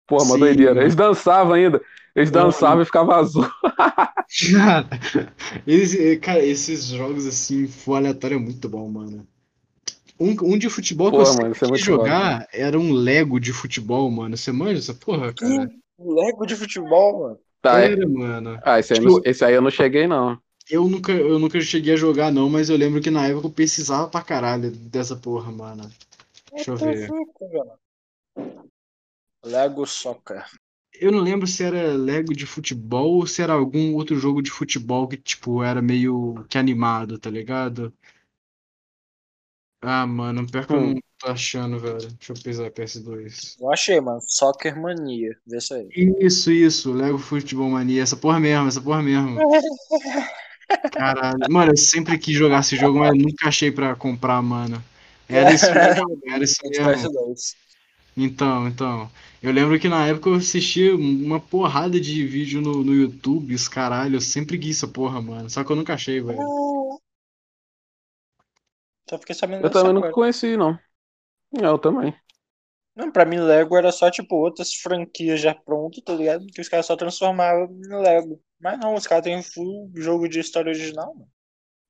Porra, 0.06 0.24
uma 0.24 0.38
Sim, 0.38 0.38
doideira. 0.38 0.80
mano. 0.80 0.82
Eles 0.82 0.96
dançavam 0.96 1.54
ainda. 1.54 1.80
Eles 2.16 2.30
Porra. 2.30 2.32
dançavam 2.32 2.82
e 2.82 2.86
ficava 2.86 3.16
azul. 3.16 3.46
Cara, 4.52 4.88
esse- 5.66 6.16
cara, 6.18 6.44
esses 6.44 6.86
jogos 6.86 7.26
assim, 7.26 7.66
full 7.68 7.96
aleatório 7.96 8.36
é 8.36 8.38
muito 8.40 8.68
bom, 8.68 8.88
mano. 8.90 9.26
Um, 10.20 10.32
um 10.54 10.58
de 10.58 10.70
futebol 10.70 11.12
que 11.12 11.20
eu 11.20 11.24
Porra, 11.24 11.26
sempre 11.26 11.68
é 11.74 11.78
jogar 11.78 12.46
era 12.52 12.78
um 12.78 12.92
Lego 12.92 13.40
de 13.40 13.52
futebol, 13.52 14.10
mano. 14.10 14.36
Você 14.36 14.52
manja 14.52 14.78
essa 14.78 14.94
porra, 14.94 15.32
cara? 15.34 15.70
Lego 15.98 16.46
de 16.46 16.56
futebol, 16.56 17.20
mano. 17.20 17.40
Tá, 17.62 17.80
é. 17.80 17.94
Mano. 18.06 18.58
Ah, 18.62 18.78
esse 18.78 18.94
aí, 18.94 19.00
Tipo- 19.00 19.12
não- 19.16 19.22
esse 19.24 19.44
aí 19.44 19.54
eu 19.54 19.62
não 19.62 19.70
cheguei, 19.70 20.06
não. 20.06 20.40
Eu 20.68 20.88
nunca, 20.88 21.12
eu 21.12 21.38
nunca 21.38 21.60
cheguei 21.60 21.94
a 21.94 21.96
jogar, 21.96 22.32
não, 22.32 22.48
mas 22.48 22.70
eu 22.70 22.76
lembro 22.76 23.00
que 23.00 23.10
na 23.10 23.26
época 23.26 23.48
eu 23.48 23.52
precisava 23.52 24.08
pra 24.08 24.22
caralho 24.22 24.70
dessa 24.70 25.16
porra, 25.16 25.50
mano. 25.50 25.90
Deixa 26.52 26.70
eu 26.70 26.76
ver. 26.76 27.10
Lego 29.44 29.86
Soccer. 29.86 30.44
Eu 30.92 31.10
não 31.10 31.20
lembro 31.20 31.46
se 31.46 31.64
era 31.64 31.94
Lego 31.94 32.34
de 32.34 32.44
futebol 32.46 33.14
ou 33.16 33.26
se 33.26 33.40
era 33.42 33.54
algum 33.54 33.94
outro 33.94 34.16
jogo 34.16 34.42
de 34.42 34.50
futebol 34.50 35.08
que, 35.08 35.16
tipo, 35.16 35.62
era 35.62 35.80
meio 35.80 36.44
que 36.48 36.58
animado, 36.58 37.18
tá 37.18 37.30
ligado? 37.30 37.92
Ah, 39.80 40.06
mano, 40.06 40.46
pior 40.50 40.66
que 40.66 40.72
eu 40.74 40.80
Hum. 40.80 40.94
não 40.94 41.00
tô 41.20 41.30
achando, 41.30 41.78
velho. 41.78 41.98
Deixa 41.98 42.32
eu 42.32 42.42
pesar 42.42 42.70
PS2. 42.70 43.56
Eu 43.60 43.72
achei, 43.72 44.00
mano. 44.00 44.20
Soccer 44.22 44.80
Mania. 44.80 45.36
Vê 45.46 45.58
isso 45.58 45.74
aí. 45.74 45.88
Isso, 46.18 46.50
isso, 46.50 46.92
Lego 46.92 47.18
Futebol 47.18 47.68
Mania, 47.68 48.02
essa 48.02 48.16
porra 48.16 48.40
mesmo, 48.40 48.68
essa 48.68 48.80
porra 48.80 49.02
mesmo. 49.02 49.38
Caralho. 50.92 51.38
Mano, 51.50 51.72
eu 51.72 51.76
sempre 51.76 52.18
quis 52.18 52.36
jogar 52.36 52.60
esse 52.60 52.76
jogo, 52.76 52.98
mas 52.98 53.16
nunca 53.16 53.48
achei 53.48 53.70
pra 53.70 53.94
comprar, 53.94 54.40
mano. 54.40 54.82
Era 55.28 55.52
isso 55.52 55.66
mesmo, 55.72 56.20
era 56.26 56.42
isso 56.42 56.56
mesmo. 56.64 56.84
PS2. 56.84 57.54
Então, 58.16 58.66
então. 58.66 59.10
Eu 59.42 59.52
lembro 59.52 59.78
que 59.80 59.88
na 59.88 60.06
época 60.06 60.28
eu 60.28 60.34
assistia 60.34 60.94
uma 60.94 61.40
porrada 61.40 61.98
de 62.00 62.26
vídeo 62.26 62.60
no, 62.60 62.84
no 62.84 62.94
YouTube, 62.94 63.54
os 63.54 63.68
caralho, 63.68 64.16
eu 64.16 64.20
sempre 64.20 64.58
quis 64.58 64.76
essa 64.76 64.88
porra, 64.88 65.20
mano. 65.20 65.48
Só 65.48 65.64
que 65.64 65.72
eu 65.72 65.76
nunca 65.76 65.94
achei, 65.94 66.20
velho. 66.20 66.38
Só 69.08 69.18
fiquei 69.18 69.34
sabendo 69.34 69.64
Eu 69.64 69.70
também 69.70 69.92
não 69.92 70.10
conheci, 70.12 70.56
não. 70.56 70.78
Eu 71.52 71.78
também. 71.78 72.14
Não, 72.94 73.10
pra 73.10 73.24
mim 73.24 73.38
Lego 73.38 73.76
era 73.76 73.92
só, 73.92 74.10
tipo, 74.10 74.36
outras 74.36 74.74
franquias 74.74 75.40
já 75.40 75.54
prontas, 75.54 76.02
tá 76.04 76.12
ligado? 76.12 76.46
Que 76.46 76.60
os 76.60 76.68
caras 76.68 76.86
só 76.86 76.96
transformavam 76.96 77.68
em 77.70 78.02
Lego. 78.02 78.40
Mas 78.60 78.78
não, 78.78 78.94
os 78.94 79.06
caras 79.06 79.24
têm 79.24 79.42
full 79.42 79.90
jogo 79.94 80.28
de 80.28 80.40
história 80.40 80.70
original, 80.70 81.14
mano. 81.14 81.28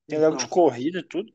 Tem 0.07 0.19
Lego 0.19 0.37
de 0.37 0.47
corrida 0.47 1.01
e 1.01 1.03
tudo. 1.03 1.33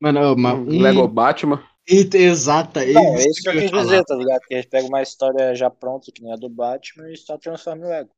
Mano, 0.00 0.36
mas 0.36 0.58
um... 0.58 0.80
Lego 0.80 1.06
Batman. 1.08 1.62
Eita, 1.86 2.16
Exata, 2.16 2.82
é 2.82 2.92
Não, 2.92 3.14
isso 3.16 3.28
esse 3.28 3.42
que 3.42 3.48
eu 3.48 3.52
quis 3.52 3.70
dizer, 3.70 4.04
tá 4.04 4.14
ligado? 4.14 4.40
Que 4.42 4.54
eles 4.54 4.66
pegam 4.66 4.88
uma 4.88 5.02
história 5.02 5.54
já 5.54 5.68
pronta, 5.68 6.10
que 6.10 6.22
nem 6.22 6.32
a 6.32 6.36
do 6.36 6.48
Batman, 6.48 7.10
e 7.10 7.16
só 7.16 7.36
transformam 7.36 7.86
em 7.86 7.90
Lego. 7.90 8.10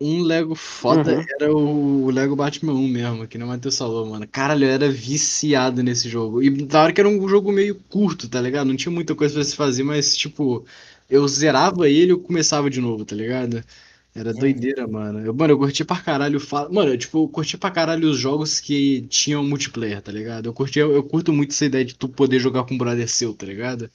Um 0.00 0.22
Lego 0.22 0.54
foda 0.56 1.12
Uhum. 1.12 1.24
era 1.40 1.52
o 1.54 2.10
Lego 2.10 2.34
Batman 2.36 2.74
1 2.74 2.88
mesmo, 2.88 3.28
que 3.28 3.38
nem 3.38 3.46
o 3.46 3.48
Matheus 3.50 3.78
falou, 3.78 4.04
mano. 4.06 4.26
Caralho, 4.28 4.64
eu 4.66 4.70
era 4.70 4.90
viciado 4.90 5.82
nesse 5.82 6.08
jogo. 6.08 6.42
E 6.42 6.50
da 6.66 6.82
hora 6.82 6.92
que 6.92 7.00
era 7.00 7.08
um 7.08 7.28
jogo 7.28 7.52
meio 7.52 7.76
curto, 7.88 8.28
tá 8.28 8.40
ligado? 8.40 8.66
Não 8.66 8.76
tinha 8.76 8.92
muita 8.92 9.14
coisa 9.14 9.34
pra 9.34 9.44
se 9.44 9.54
fazer, 9.56 9.84
mas, 9.84 10.16
tipo, 10.16 10.66
eu 11.08 11.26
zerava 11.28 11.88
ele 11.88 12.08
e 12.08 12.10
eu 12.10 12.20
começava 12.20 12.68
de 12.68 12.80
novo, 12.80 13.04
tá 13.04 13.14
ligado? 13.14 13.62
Era 14.14 14.32
Uhum. 14.32 14.40
doideira, 14.40 14.86
mano. 14.86 15.20
Eu, 15.24 15.32
mano, 15.34 15.52
eu 15.54 15.58
curti 15.58 15.84
pra 15.84 16.00
caralho. 16.02 16.40
Mano, 16.72 16.90
eu, 16.92 16.98
tipo, 16.98 17.18
eu 17.24 17.28
curti 17.28 17.56
pra 17.56 17.70
caralho 17.70 18.08
os 18.10 18.18
jogos 18.18 18.60
que 18.60 19.02
tinham 19.08 19.44
multiplayer, 19.44 20.02
tá 20.02 20.12
ligado? 20.12 20.46
Eu 20.46 20.52
curti, 20.54 20.78
eu, 20.78 20.92
eu 20.92 21.02
curto 21.04 21.32
muito 21.32 21.52
essa 21.52 21.64
ideia 21.66 21.84
de 21.84 21.94
tu 21.94 22.08
poder 22.08 22.38
jogar 22.40 22.64
com 22.64 22.74
um 22.74 22.78
brother 22.78 23.08
seu, 23.08 23.32
tá 23.34 23.46
ligado? 23.46 23.90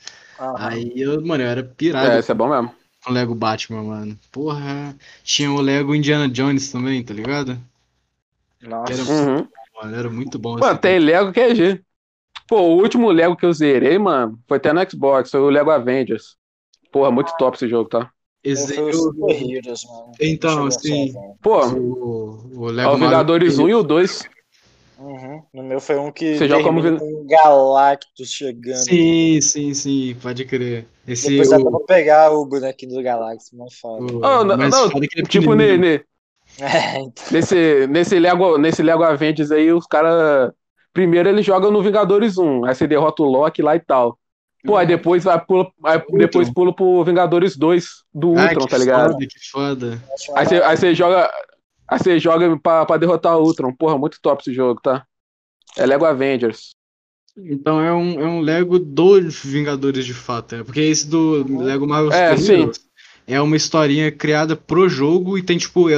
Aí, 0.54 0.94
eu, 0.98 1.22
mano, 1.26 1.44
eu 1.44 1.48
era 1.50 1.64
pirado 1.64 2.16
É, 2.16 2.20
esse 2.20 2.32
é 2.32 2.36
bom 2.36 2.50
mesmo. 2.50 2.79
O 3.08 3.12
Lego 3.12 3.34
Batman, 3.36 3.84
mano. 3.84 4.20
Porra. 4.32 4.96
Tinha 5.24 5.52
o 5.52 5.62
Lego 5.62 5.96
Indiana 5.96 6.28
Jones 6.28 6.72
também, 6.72 7.04
tá 7.04 7.14
ligado? 7.14 7.58
Nossa. 8.62 8.94
Era, 8.94 9.04
Uhum. 9.04 9.48
mano, 9.82 9.96
era 9.96 10.10
muito 10.10 10.38
bom. 10.38 10.58
Mano, 10.60 10.72
esse 10.74 10.82
tem 10.82 11.00
Lego 11.00 11.32
que 11.32 11.40
é 11.40 11.56
G. 11.56 11.82
Pô, 12.48 12.62
o 12.62 12.78
último 12.82 13.10
Lego 13.12 13.36
que 13.36 13.46
eu 13.46 13.54
zerei, 13.54 13.98
mano, 13.98 14.40
foi 14.48 14.58
até 14.58 14.74
no 14.74 14.90
Xbox, 14.90 15.30
foi 15.32 15.40
o 15.40 15.50
Lego 15.50 15.70
Avengers. 15.72 16.36
Porra, 16.92 17.12
muito 17.12 17.32
top 17.38 17.56
esse 17.56 17.70
jogo, 17.70 17.88
tá? 17.90 18.10
Esse 18.44 18.76
eu- 18.78 18.92
Super 18.94 19.32
Heroes, 19.32 19.84
mano. 19.86 20.12
Então, 20.20 20.52
Chegou 20.52 20.68
a 20.68 20.72
sim. 20.72 20.80
ser, 21.08 21.14
velho. 21.14 21.36
Pô, 21.42 21.68
o, 21.68 22.52
o 22.58 22.66
Lego 22.68 22.92
o 22.94 22.98
Vingadores 22.98 23.58
Marvel- 23.58 23.66
1 23.66 23.70
e 23.70 23.82
o 23.82 23.84
2. 23.84 24.30
Uhum. 25.00 25.44
No 25.54 25.64
meu 25.64 25.80
foi 25.80 25.98
um 25.98 26.12
que 26.12 26.36
Você 26.36 26.48
joga 26.48 26.64
como 26.64 26.82
com 26.82 27.26
Galactus 27.26 28.30
chegando. 28.32 28.86
Sim, 28.86 29.42
sim, 29.42 29.74
sim, 29.74 30.16
pode 30.22 30.46
crer. 30.46 30.86
Esse 31.08 31.32
Depois 31.32 31.50
dá 31.50 31.58
pra 31.60 31.70
o, 31.70 31.80
pegar 31.86 32.32
o 32.32 32.46
bonequinho 32.46 32.96
do 32.96 33.02
Galactus, 33.04 33.52
não 33.54 33.70
foda. 33.70 34.04
o, 34.04 34.18
Oh, 34.18 34.44
não, 34.44 34.58
não, 34.58 34.92
foda 34.92 35.08
que 35.08 35.20
ele 35.20 35.26
é 35.26 35.30
tipo, 35.30 35.54
ne- 35.56 35.78
ne- 35.78 36.04
É, 36.62 37.00
então. 37.00 37.24
nesse, 37.32 37.88
nesse, 37.88 38.20
Lego, 38.20 38.58
nesse 38.58 38.82
Lego 38.84 39.04
Avengers 39.04 39.52
aí, 39.52 39.72
os 39.72 39.86
caras. 39.86 40.52
Primeiro 40.92 41.30
eles 41.30 41.46
jogam 41.46 41.72
no 41.72 41.82
Vingadores 41.84 42.38
1, 42.38 42.66
aí 42.66 42.74
você 42.76 42.88
derrota 42.88 43.22
o 43.22 43.26
Loki 43.26 43.62
lá 43.62 43.76
e 43.76 43.80
tal. 43.80 44.20
Pô, 44.66 44.76
aí 44.76 44.86
depois 44.86 45.24
vai 45.24 45.40
pula, 45.40 45.72
aí 45.86 46.02
depois 46.18 46.50
pula 46.50 46.76
pro 46.76 47.04
Vingadores 47.04 47.56
2 47.56 48.04
do 48.14 48.32
Ah, 48.36 48.44
Ultron, 48.44 48.66
que 48.66 48.72
tá 48.72 48.78
ligado? 48.78 49.12
foda, 49.14 49.28
que 49.28 49.50
foda. 49.52 50.02
Aí 50.36 50.46
você, 50.46 50.56
aí 50.62 50.78
você 50.78 50.96
joga. 50.96 51.30
Aí 51.90 51.98
você 52.00 52.20
joga 52.20 52.58
pra, 52.60 52.86
pra 52.86 52.98
derrotar 52.98 53.38
o 53.38 53.44
Ultron. 53.44 53.74
Porra, 53.74 53.98
muito 53.98 54.20
top 54.22 54.42
esse 54.42 54.54
jogo, 54.54 54.80
tá? 54.82 55.06
É 55.78 55.86
Lego 55.86 56.06
Avengers. 56.06 56.72
Então 57.38 57.80
é 57.82 57.94
um, 57.94 58.20
é 58.20 58.26
um 58.28 58.42
Lego 58.42 58.78
dos 58.80 59.44
Vingadores 59.44 60.06
de 60.06 60.14
fato, 60.14 60.56
é. 60.56 60.64
Porque 60.64 60.82
esse 60.82 61.08
do 61.08 61.62
Lego 61.64 61.88
Marvel 61.88 62.12
É, 62.12 62.36
Super 62.36 62.76
sim. 62.76 62.84
É 63.26 63.40
uma 63.40 63.56
historinha 63.56 64.12
criada 64.12 64.56
pro 64.56 64.90
jogo 64.90 65.38
e 65.38 65.44
tem, 65.44 65.58
tipo, 65.58 65.88
é, 65.90 65.94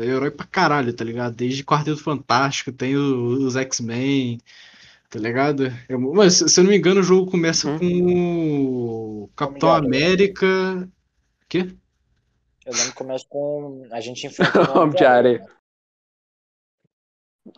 herói 0.04 0.30
pra 0.30 0.46
caralho, 0.46 0.92
tá 0.92 1.04
ligado? 1.04 1.34
Desde 1.34 1.62
Quarteto 1.62 2.02
Fantástico, 2.02 2.72
tem 2.72 2.96
o- 2.96 3.26
os 3.46 3.56
X-Men, 3.56 4.38
tá 5.10 5.18
ligado? 5.18 5.66
É, 5.88 5.96
mas, 5.96 6.36
se 6.36 6.58
eu 6.58 6.64
não 6.64 6.70
me 6.70 6.78
engano, 6.78 7.00
o 7.00 7.04
jogo 7.04 7.30
começa 7.30 7.68
Uhum. 7.68 7.78
com 7.78 9.22
o 9.24 9.30
Capitão. 9.36 9.70
América. 9.70 10.88
Quê? 11.46 11.68
Eu 12.66 12.74
lembro 12.74 12.92
que 12.92 12.98
começa 12.98 13.24
com 13.28 13.88
a 13.90 13.98
gente 14.00 14.26
enfrentando 14.26 14.72
o 14.72 14.78
Homem 14.82 14.94
de 14.94 15.04
areia. 15.06 15.42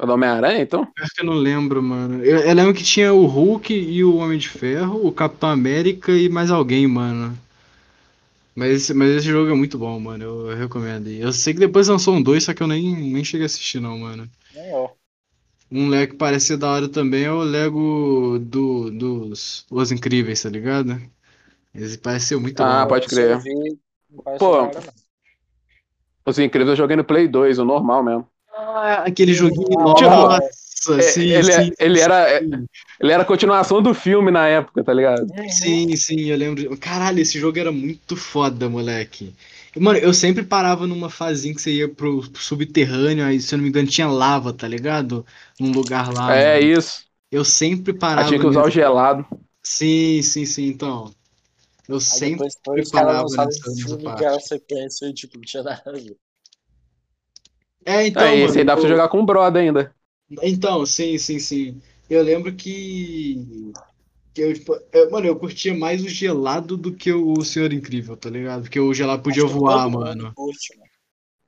É 0.01 0.05
do 0.07 0.13
Homem-Aranha, 0.13 0.61
então? 0.63 0.93
Pior 0.95 1.09
que 1.15 1.23
eu 1.23 1.25
não 1.25 1.33
lembro, 1.33 1.83
mano. 1.83 2.23
Eu, 2.23 2.41
eu 2.41 2.55
lembro 2.55 2.75
que 2.75 2.85
tinha 2.85 3.13
o 3.15 3.25
Hulk 3.25 3.73
e 3.73 4.05
o 4.05 4.17
Homem 4.17 4.39
de 4.39 4.49
Ferro, 4.51 5.07
o 5.07 5.11
Capitão 5.13 5.49
América 5.49 6.13
e 6.13 6.29
mais 6.29 6.51
alguém, 6.51 6.87
mano. 6.87 7.39
Mas, 8.55 8.71
esse- 8.73 8.95
mas 8.95 9.11
esse 9.11 9.27
jogo 9.29 9.51
é 9.51 9.55
muito 9.55 9.79
bom, 9.79 9.99
mano. 10.01 10.25
Eu, 10.25 10.51
eu 10.51 10.57
recomendo. 10.57 11.09
Eu 11.09 11.33
sei 11.33 11.55
que 11.55 11.61
depois 11.61 11.89
lançou 11.89 12.15
um 12.15 12.23
2, 12.23 12.45
só 12.45 12.53
que 12.55 12.63
eu 12.63 12.67
nem, 12.67 12.95
nem 13.13 13.25
cheguei 13.25 13.45
a 13.45 13.47
assistir, 13.47 13.81
não, 13.81 13.99
mano. 13.99 14.29
Nem 14.53 14.69
eu. 14.73 14.99
Um 15.71 15.89
Lego 15.89 16.13
que 16.13 16.19
parecia 16.19 16.57
da 16.57 16.71
hora 16.71 16.89
também 16.89 17.25
é 17.25 17.31
o 17.33 17.43
Lego 17.43 18.39
do, 18.41 18.91
dos 18.91 19.67
Os 19.71 19.93
Incríveis, 19.93 20.43
tá 20.43 20.49
ligado? 20.49 21.01
Esse 21.75 21.99
pareceu 21.99 22.41
muito 22.41 22.65
Ah, 22.65 22.67
bom. 22.67 22.87
pode 22.87 23.07
Esse 23.07 23.25
eu 23.25 23.37
crer. 23.37 23.39
vi, 23.39 23.79
Pô. 24.39 24.53
da 24.53 24.63
hora, 24.63 24.81
não. 24.81 24.93
Os 26.27 26.39
incríveis 26.39 26.71
eu 26.71 26.77
joguei 26.77 26.97
no 26.97 27.05
Play 27.05 27.27
2, 27.27 27.59
o 27.59 27.65
normal 27.65 28.03
mesmo. 28.03 28.27
Ah, 28.55 29.05
aquele 29.07 29.33
joguinho, 29.33 29.65
Tipo, 29.65 29.83
nossa, 29.85 30.43
É, 30.99 31.01
sim, 31.03 31.23
ele, 31.23 31.53
é- 31.53 31.63
sim, 31.65 31.71
ele 31.79 31.99
sim, 31.99 32.05
era, 32.05 32.39
sim. 32.39 32.67
ele 33.01 33.13
era 33.13 33.23
a 33.23 33.27
continuação 33.27 33.83
do 33.83 33.93
filme 33.95 34.31
na 34.31 34.47
época, 34.47 34.83
tá 34.85 34.93
ligado? 34.93 35.27
Sim, 35.51 35.97
sim, 35.97 36.21
eu 36.27 36.37
lembro. 36.37 36.77
Caralho, 36.79 37.21
esse 37.21 37.39
jogo 37.39 37.59
era 37.59 37.73
muito 37.73 38.17
foda, 38.17 38.69
moleque. 38.69 39.35
Mano, 39.77 39.99
eu 39.99 40.13
sempre 40.15 40.43
parava 40.45 40.87
numa 40.87 41.11
fazinha 41.11 41.55
que 41.55 41.61
você 41.61 41.73
ia 41.73 41.89
pro, 41.89 42.21
pro 42.31 42.43
subterrâneo, 42.43 43.25
aí, 43.25 43.41
se 43.41 43.55
eu 43.55 43.59
não 43.59 43.65
me 43.65 43.69
engano, 43.71 43.89
tinha 43.89 44.09
lava, 44.09 44.53
tá 44.53 44.67
ligado? 44.67 45.25
Num 45.59 45.73
lugar 45.73 46.13
lá. 46.13 46.35
é 46.35 46.61
mano. 46.61 46.73
isso. 46.79 47.07
Eu 47.31 47.45
sempre 47.45 47.93
Aí 47.93 47.99
parava. 47.99 48.29
tinha 48.29 48.41
que 48.41 48.47
usar 48.47 48.61
o 48.63 48.65
nesse- 48.65 48.75
gelado. 48.77 49.27
Sim, 49.63 50.23
sim, 50.23 50.47
sim, 50.47 50.67
então. 50.67 51.13
Eu 51.89 51.97
Aí 51.97 52.01
sempre. 52.03 52.49
depois 52.49 52.55
foi 52.65 52.79
lançaram 52.79 53.23
nessa- 53.23 53.45
nessa 53.47 53.99
parte. 53.99 54.19
que 54.19 54.25
era 54.25 54.37
a 54.37 54.41
sequência 54.41 55.07
e 55.07 55.15
tipo, 55.15 55.37
não 55.37 55.45
tinha 55.45 55.63
nada 55.63 55.83
a 55.87 55.93
ver. 55.93 56.17
É, 57.85 58.07
então. 58.07 58.23
Aí 58.23 58.41
esse 58.43 58.59
aí 58.59 58.65
mano, 58.65 58.67
dá 58.67 58.73
pra 58.75 58.81
você 58.83 58.87
eu- 58.87 58.91
jogar 58.91 59.09
com 59.09 59.21
o 59.21 59.27
brother 59.27 59.63
ainda. 59.63 59.95
Então, 60.43 60.85
sim, 60.85 61.17
sim, 61.17 61.39
sim. 61.39 61.81
Eu 62.11 62.23
lembro 62.23 62.55
que. 62.55 63.73
que 64.35 64.43
eu, 64.43 64.53
tipo, 64.55 64.79
eu- 64.93 65.11
mano, 65.11 65.27
eu 65.27 65.37
curtia 65.39 65.75
mais 65.75 66.03
o 66.05 66.09
gelado 66.09 66.77
do 66.77 66.93
que 66.95 67.13
o 67.13 67.43
Senhor 67.43 67.73
Incrível, 67.73 68.17
tá 68.17 68.29
ligado? 68.29 68.63
Porque 68.63 68.79
o 68.79 68.93
gelado 68.93 69.23
podia 69.23 69.47
voar, 69.47 69.89
mano. 69.89 70.33
curte, 70.35 70.77
mano. 70.77 70.89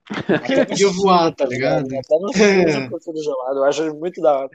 Podia 0.69 0.89
voar, 0.91 1.33
tá 1.35 1.45
ligado? 1.47 1.87
Até 1.87 2.85
eu 2.85 2.91
curto 2.91 3.13
do 3.13 3.23
gelado, 3.23 3.59
eu 3.59 3.65
acho 3.65 3.83
ele 3.83 3.93
muito 3.93 4.21
da 4.21 4.39
hora. 4.39 4.51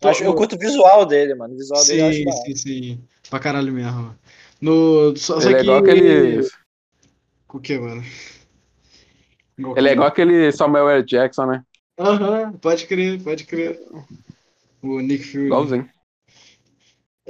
Eu, 0.00 0.08
acho, 0.08 0.24
eu 0.24 0.34
curto 0.34 0.56
o 0.56 0.58
visual 0.58 1.04
dele, 1.04 1.34
mano. 1.34 1.52
O 1.52 1.56
visual 1.58 1.84
dele 1.84 2.00
eu 2.00 2.06
acho 2.06 2.16
Sim, 2.18 2.24
da 2.24 2.30
hora. 2.30 2.42
sim, 2.46 2.56
sim. 2.56 3.00
Pra 3.28 3.38
caralho 3.38 3.72
mesmo. 3.74 4.16
No, 4.60 5.16
só, 5.16 5.40
só 5.40 5.48
Ele 5.48 5.54
é 5.56 5.58
que... 5.58 5.62
igual 5.64 5.78
aquele. 5.78 6.48
O 7.52 7.58
que, 7.58 7.78
mano? 7.78 8.04
Igual 9.58 9.76
Ele 9.76 9.86
é 9.86 9.90
que- 9.90 9.94
igual 9.94 10.08
aquele 10.08 10.52
Samuel 10.52 10.88
L. 10.90 11.04
Jackson, 11.04 11.46
né? 11.46 11.62
Aham, 11.98 12.52
pode 12.54 12.86
crer, 12.86 13.22
pode 13.22 13.44
crer. 13.44 13.78
O 14.82 15.00
Nick 15.00 15.24
Fury. 15.24 15.46
Igualzinho. 15.46 15.88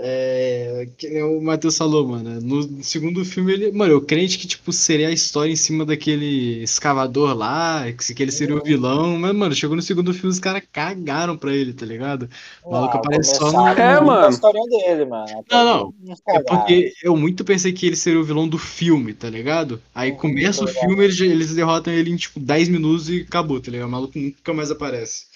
É, 0.03 0.89
que 0.97 1.09
nem 1.11 1.23
o 1.23 1.41
Matheus 1.43 1.77
falou, 1.77 2.07
mano. 2.09 2.41
No 2.41 2.83
segundo 2.83 3.23
filme, 3.25 3.53
ele. 3.53 3.71
Mano, 3.73 3.93
eu 3.93 4.01
crente 4.01 4.39
que, 4.39 4.47
tipo, 4.47 4.73
seria 4.73 5.09
a 5.09 5.13
história 5.13 5.53
em 5.53 5.57
cima 5.57 5.85
daquele 5.85 6.63
escavador 6.63 7.35
lá, 7.37 7.85
que, 7.93 8.15
que 8.15 8.23
ele 8.23 8.33
seria 8.33 8.57
o 8.57 8.63
vilão. 8.63 9.19
Mas, 9.19 9.35
mano, 9.35 9.55
chegou 9.55 9.77
no 9.77 9.83
segundo 9.83 10.15
filme, 10.15 10.29
os 10.31 10.39
caras 10.39 10.63
cagaram 10.73 11.37
pra 11.37 11.55
ele, 11.55 11.75
tá 11.75 11.85
ligado? 11.85 12.31
O 12.65 12.73
maluco 12.73 12.97
aparece 12.97 13.35
só 13.37 13.53
no- 13.53 13.69
É, 13.69 13.95
a 13.95 14.01
mano. 14.01 14.31
historinha 14.31 14.67
dele, 14.69 15.05
mano. 15.05 15.45
Não, 15.51 15.65
não. 15.65 15.95
É 16.29 16.43
porque 16.43 16.93
eu 17.03 17.17
muito 17.17 17.45
pensei 17.45 17.73
que 17.73 17.87
ele 17.87 17.97
seria 17.97 18.21
o 18.21 18.25
vilão 18.25 18.49
do 18.49 18.57
filme, 18.59 19.13
tá 19.13 19.29
ligado? 19.29 19.83
Aí 19.95 20.13
começa 20.13 20.65
o 20.65 20.67
ligado. 20.67 20.87
filme, 20.87 21.05
eles, 21.05 21.21
eles 21.21 21.55
derrotam 21.55 21.93
ele 21.93 22.11
em, 22.11 22.17
tipo, 22.17 22.41
10 22.41 22.69
minutos 22.69 23.11
e 23.11 23.21
acabou, 23.21 23.61
tá 23.61 23.71
ligado? 23.71 23.89
O 23.89 23.91
maluco 23.91 24.19
nunca 24.19 24.55
mais 24.55 24.71
aparece. 24.71 25.27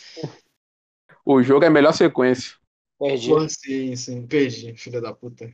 O 1.24 1.42
jogo 1.42 1.64
é 1.64 1.68
a 1.68 1.70
melhor 1.70 1.92
sequência. 1.92 2.52
Perdi. 2.98 3.28
Porra, 3.28 3.48
sim, 3.48 3.96
sim. 3.96 4.26
Perdi, 4.26 4.74
filha 4.76 5.00
da 5.00 5.12
puta. 5.12 5.50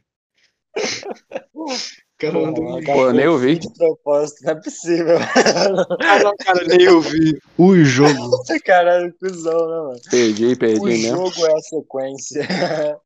Cara, 2.18 2.34
mandou 2.38 2.82
Pô, 2.84 3.10
nem 3.12 3.24
eu 3.24 3.32
ouvi. 3.32 3.58
De 3.58 3.72
propósito, 3.72 4.44
não 4.44 4.52
é 4.52 4.54
possível. 4.56 5.16
Ah, 6.02 6.18
não, 6.22 6.36
cara, 6.36 6.64
nem 6.66 6.82
eu 6.82 7.00
vi 7.00 7.38
o 7.56 7.74
jogo. 7.82 8.42
Caralho, 8.64 9.14
cuzão, 9.18 9.68
né, 9.68 9.76
mano? 9.76 10.00
Perdi, 10.10 10.54
perdi 10.56 10.80
O 10.80 10.84
mesmo. 10.84 11.16
jogo 11.16 11.46
é 11.46 11.52
a 11.54 11.60
sequência. 11.60 12.46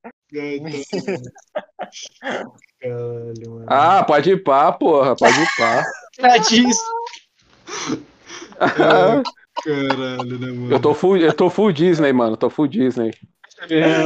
Caralho, 2.80 3.50
mano. 3.50 3.66
Ah, 3.68 4.02
pode 4.04 4.30
ir 4.30 4.42
pá, 4.42 4.72
porra, 4.72 5.14
pode 5.14 5.40
ir 5.40 5.48
pá. 5.56 5.86
Já 6.18 6.36
disse. 6.38 6.80
Caralho, 9.64 10.38
né, 10.38 10.46
mano? 10.52 10.72
Eu 10.72 10.80
tô 10.80 10.92
full, 10.92 11.16
eu 11.18 11.32
tô 11.32 11.48
full 11.48 11.72
Disney, 11.72 12.12
mano. 12.12 12.36
Tô 12.36 12.50
full 12.50 12.66
Disney. 12.66 13.12
É, 13.70 14.04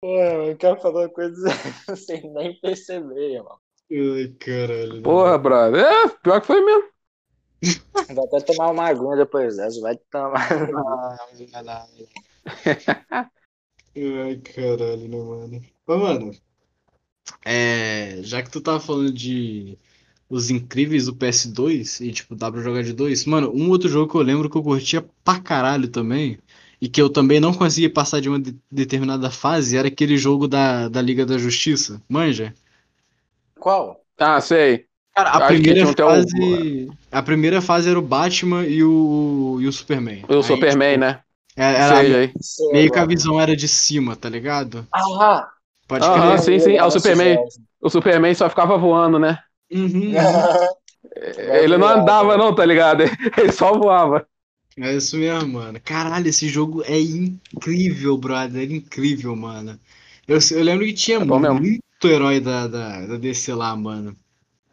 Porra, 0.00 0.50
o 0.52 0.58
cara 0.58 0.76
falou 0.80 1.08
coisas 1.10 1.38
sem 2.06 2.30
nem 2.32 2.58
perceber, 2.60 3.36
irmão. 3.36 3.58
Ai, 3.90 4.28
caralho. 4.38 5.02
Porra, 5.02 5.38
brother. 5.38 5.84
É, 5.84 6.08
pior 6.22 6.40
que 6.40 6.46
foi 6.46 6.64
mesmo. 6.64 6.88
Vai 8.14 8.24
até 8.26 8.40
tomar 8.40 8.70
uma 8.70 8.88
aguinha 8.88 9.16
depois 9.16 9.56
dessa, 9.56 9.80
vai 9.80 9.96
tomar. 10.10 10.46
Ai, 13.96 14.36
caralho, 14.38 15.08
né, 15.08 15.16
mano? 15.16 15.62
Ô, 15.86 15.96
mano, 15.96 16.32
é, 17.44 18.22
já 18.22 18.42
que 18.42 18.50
tu 18.50 18.60
tava 18.60 18.80
falando 18.80 19.12
de 19.12 19.78
os 20.34 20.50
incríveis 20.50 21.06
do 21.06 21.14
PS2 21.14 22.00
e, 22.00 22.12
tipo, 22.12 22.34
dá 22.34 22.50
pra 22.50 22.60
jogar 22.62 22.82
de 22.82 22.92
dois, 22.92 23.24
mano, 23.26 23.52
um 23.54 23.68
outro 23.70 23.88
jogo 23.88 24.10
que 24.10 24.16
eu 24.16 24.22
lembro 24.22 24.50
que 24.50 24.56
eu 24.56 24.62
curtia 24.62 25.02
pra 25.24 25.40
caralho 25.40 25.88
também 25.88 26.38
e 26.80 26.88
que 26.88 27.00
eu 27.00 27.08
também 27.10 27.40
não 27.40 27.54
conseguia 27.54 27.90
passar 27.92 28.20
de 28.20 28.28
uma 28.28 28.38
de- 28.40 28.56
determinada 28.70 29.30
fase 29.30 29.76
era 29.76 29.88
aquele 29.88 30.16
jogo 30.18 30.48
da, 30.48 30.88
da 30.88 31.00
Liga 31.02 31.24
da 31.26 31.38
Justiça, 31.38 32.02
manja? 32.08 32.54
Qual? 33.58 34.04
Ah, 34.18 34.40
sei. 34.40 34.88
Cara, 35.14 35.30
a 35.30 35.40
primeira 35.40 35.86
fase, 35.86 36.88
a 37.10 37.22
primeira 37.22 37.62
fase 37.62 37.88
era 37.88 37.98
o 37.98 38.02
Batman 38.02 38.66
e 38.66 38.82
o, 38.82 39.58
e 39.60 39.66
o 39.68 39.72
Superman. 39.72 40.24
O 40.28 40.42
Aí, 40.42 40.64
Superman, 40.64 40.98
tipo, 40.98 40.98
né? 40.98 41.22
Era, 41.56 42.02
Sei 42.02 42.14
aí. 42.16 42.36
meio 42.70 42.90
que 42.92 42.98
a 42.98 43.06
visão 43.06 43.40
era 43.40 43.56
de 43.56 43.68
cima, 43.68 44.16
tá 44.16 44.28
ligado? 44.28 44.86
Ah, 44.92 45.52
Pode 45.88 46.10
Aham, 46.10 46.10
crer. 46.10 46.38
sim, 46.38 46.58
sim. 46.58 46.78
Ah, 46.78 46.86
o 46.86 46.90
Superman. 46.90 47.38
O 47.80 47.90
Superman 47.90 48.34
só 48.34 48.48
ficava 48.48 48.76
voando, 48.78 49.18
né? 49.18 49.38
Uhum. 49.74 50.48
Ele 51.36 51.76
não 51.78 51.88
andava, 51.88 52.36
não, 52.36 52.54
tá 52.54 52.64
ligado? 52.64 53.02
Ele 53.38 53.52
só 53.52 53.72
voava. 53.76 54.26
É 54.76 54.94
isso 54.96 55.16
mesmo, 55.16 55.52
mano. 55.54 55.80
Caralho, 55.80 56.26
esse 56.28 56.48
jogo 56.48 56.82
é 56.84 56.98
incrível, 57.00 58.16
brother. 58.18 58.68
É 58.68 58.74
incrível, 58.74 59.36
mano. 59.36 59.78
Eu, 60.26 60.38
eu 60.52 60.64
lembro 60.64 60.84
que 60.86 60.92
tinha 60.92 61.20
É 61.20 61.24
muito 61.24 61.82
herói 62.04 62.40
da, 62.40 62.66
da, 62.66 63.06
da 63.06 63.16
DC 63.16 63.54
lá, 63.54 63.74
mano. 63.76 64.16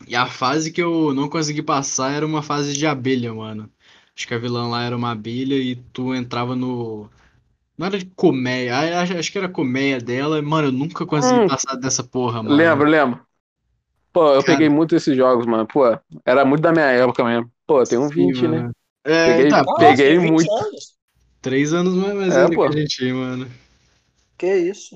E 0.07 0.15
a 0.15 0.27
fase 0.27 0.71
que 0.71 0.81
eu 0.81 1.13
não 1.13 1.29
consegui 1.29 1.63
passar 1.63 2.11
era 2.13 2.25
uma 2.25 2.43
fase 2.43 2.73
de 2.73 2.87
abelha, 2.87 3.33
mano. 3.33 3.71
Acho 4.17 4.27
que 4.27 4.33
a 4.35 4.39
vilã 4.39 4.67
lá 4.69 4.83
era 4.83 4.97
uma 4.97 5.11
abelha 5.11 5.55
e 5.55 5.75
tu 5.77 6.15
entrava 6.15 6.55
no. 6.55 7.09
Não 7.77 7.87
era 7.87 7.97
de 7.99 8.05
colmeia, 8.07 9.01
acho, 9.01 9.17
acho 9.17 9.31
que 9.31 9.37
era 9.39 9.49
colmeia 9.49 9.99
dela. 10.01 10.41
Mano, 10.41 10.69
eu 10.69 10.71
nunca 10.73 11.05
consegui 11.05 11.39
Hum. 11.39 11.47
passar 11.47 11.75
dessa 11.77 12.03
porra, 12.03 12.43
mano. 12.43 12.73
Lembro, 12.73 12.89
lembro. 12.89 13.27
Pô, 14.13 14.33
eu 14.33 14.43
Cara. 14.43 14.43
peguei 14.43 14.69
muito 14.69 14.95
esses 14.95 15.15
jogos, 15.15 15.45
mano. 15.45 15.65
Pô, 15.67 15.83
era 16.25 16.43
muito 16.45 16.61
da 16.61 16.71
minha 16.71 16.85
época 16.85 17.23
mesmo. 17.23 17.51
Pô, 17.65 17.85
tem 17.85 17.97
um 17.97 18.09
Sim, 18.09 18.13
20, 18.13 18.47
né? 18.47 18.69
É, 19.03 19.25
Peguei- 19.25 19.47
tá, 19.47 19.63
Nossa, 19.63 20.03
Peguei 20.03 20.19
muito. 20.19 20.51
Anos. 20.51 20.95
três 21.41 21.73
anos 21.73 21.95
mais, 21.95 22.15
É, 22.27 22.33
velho 22.35 22.59
que 22.59 22.67
a 22.67 22.71
gente, 22.71 23.13
mano. 23.13 23.47
Que 24.37 24.55
isso? 24.57 24.95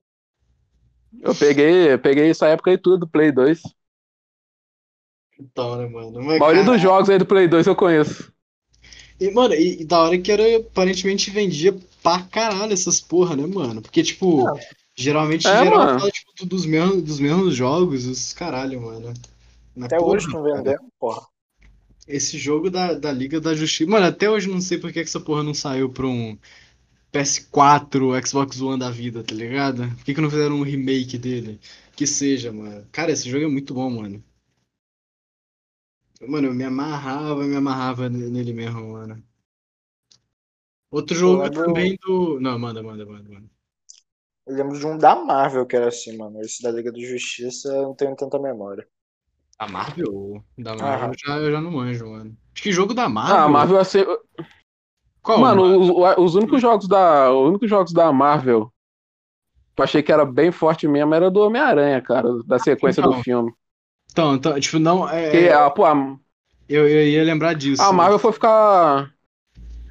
Eu 1.21 1.35
peguei, 1.35 1.93
eu 1.93 1.99
peguei 1.99 2.29
essa 2.29 2.47
época 2.47 2.71
aí 2.71 2.77
tudo, 2.77 2.99
do 2.99 3.07
Play 3.07 3.31
2. 3.31 3.61
Então, 5.39 5.77
né, 5.77 5.87
mano? 5.87 6.19
A 6.19 6.21
Mas, 6.21 6.39
maioria 6.39 6.63
cara, 6.63 6.71
dos 6.73 6.79
jogos 6.81 7.09
aí 7.09 7.17
do 7.17 7.25
Play 7.25 7.47
2 7.47 7.67
eu 7.67 7.75
conheço. 7.75 8.31
E, 9.19 9.29
mano, 9.31 9.53
e, 9.53 9.81
e 9.81 9.85
da 9.85 9.99
hora 9.99 10.17
que 10.19 10.31
era, 10.31 10.57
aparentemente 10.57 11.31
vendia 11.31 11.73
pra 12.03 12.21
caralho 12.23 12.73
essas 12.73 12.99
porra, 12.99 13.35
né, 13.35 13.45
mano? 13.47 13.81
Porque, 13.81 14.03
tipo, 14.03 14.53
geralmente 14.95 15.47
É, 15.47 15.57
geral 15.57 15.79
mano. 15.79 15.99
fala, 15.99 16.11
tipo, 16.11 16.45
dos 16.45 16.65
mesmos, 16.65 17.03
dos 17.03 17.19
mesmos 17.19 17.55
jogos, 17.55 18.05
os 18.05 18.33
caralho, 18.33 18.81
mano. 18.81 19.13
Mas, 19.75 19.85
Até 19.85 19.97
porra, 19.97 20.15
hoje 20.15 20.27
não 20.29 20.43
vendeu, 20.43 20.79
porra. 20.99 21.27
Esse 22.07 22.37
jogo 22.37 22.69
da, 22.69 22.93
da 22.93 23.11
Liga 23.11 23.41
da 23.41 23.55
Justiça. 23.55 23.89
Mano, 23.89 24.05
até 24.05 24.29
hoje 24.29 24.47
não 24.49 24.61
sei 24.61 24.77
por 24.77 24.91
que 24.91 25.01
que 25.03 25.09
essa 25.09 25.19
porra 25.19 25.43
não 25.43 25.53
saiu 25.53 25.89
pra 25.89 26.05
um 26.07 26.37
PS4, 27.11 28.11
Xbox 28.25 28.61
One 28.61 28.79
da 28.79 28.91
vida, 28.91 29.23
tá 29.23 29.33
ligado? 29.33 29.87
Por 29.97 30.05
que 30.05 30.13
que 30.13 30.21
não 30.21 30.29
fizeram 30.29 30.55
um 30.57 30.63
remake 30.63 31.17
dele? 31.17 31.59
Que 31.95 32.05
seja, 32.05 32.51
mano. 32.51 32.85
Cara, 32.91 33.11
esse 33.11 33.29
jogo 33.29 33.45
é 33.45 33.47
muito 33.47 33.73
bom, 33.73 33.89
mano. 33.89 34.23
Mano, 36.27 36.47
eu 36.47 36.53
me 36.53 36.63
amarrava, 36.65 37.43
me 37.45 37.55
amarrava 37.55 38.09
ne- 38.09 38.29
nele 38.29 38.51
mesmo, 38.53 38.91
mano. 38.93 39.23
Outro 40.91 41.15
jogo 41.15 41.49
também 41.51 41.95
do. 42.01 42.39
Não, 42.39 42.57
manda, 42.57 42.81
manda, 42.81 43.05
manda, 43.05 43.29
manda. 43.29 43.54
Eu 44.47 44.55
lembro 44.55 44.77
de 44.79 44.85
um 44.87 44.97
da 44.97 45.15
Marvel 45.15 45.65
que 45.67 45.75
era 45.75 45.87
assim, 45.87 46.17
mano. 46.17 46.41
Esse 46.41 46.61
da 46.63 46.71
Liga 46.71 46.91
da 46.91 46.99
Justiça 46.99 47.69
eu 47.69 47.83
não 47.83 47.95
tenho 47.95 48.15
tanta 48.15 48.39
memória. 48.39 48.87
Da 49.59 49.67
Marvel? 49.67 50.43
Da 50.57 50.75
Marvel 50.75 51.07
Aham. 51.07 51.11
eu 51.11 51.17
já, 51.17 51.37
eu 51.37 51.51
já 51.51 51.61
não 51.61 51.71
manjo, 51.71 52.07
mano. 52.09 52.37
Acho 52.53 52.63
que 52.63 52.71
jogo 52.71 52.93
da 52.93 53.03
Ah, 53.03 53.09
Marvel. 53.09 53.45
a 53.45 53.49
Marvel 53.49 53.77
assim. 53.79 53.99
Qual? 55.21 55.39
Mano, 55.41 55.63
os, 55.63 56.17
os 56.17 56.35
únicos 56.35 56.61
jogos 56.61 56.87
da. 56.87 57.31
Os 57.31 57.49
únicos 57.49 57.69
jogos 57.69 57.93
da 57.93 58.11
Marvel 58.11 58.71
que 59.75 59.81
eu 59.81 59.83
achei 59.83 60.01
que 60.01 60.11
era 60.11 60.25
bem 60.25 60.51
forte 60.51 60.87
mesmo 60.87 61.13
era 61.13 61.29
do 61.29 61.41
Homem-Aranha, 61.41 62.01
cara, 62.01 62.29
da 62.45 62.57
sequência 62.59 63.01
Então. 63.01 63.11
do 63.11 63.23
filme. 63.23 63.53
Então, 64.11 64.35
então, 64.35 64.59
tipo, 64.59 64.79
não. 64.79 65.07
É, 65.09 65.21
Porque, 65.23 65.49
a, 65.49 65.69
pô, 65.69 65.85
a, 65.85 66.17
eu, 66.69 66.87
eu 66.87 67.07
ia 67.07 67.23
lembrar 67.23 67.53
disso. 67.53 67.83
a 67.83 67.91
Marvel 67.91 68.19
foi 68.19 68.31
ficar. 68.31 69.13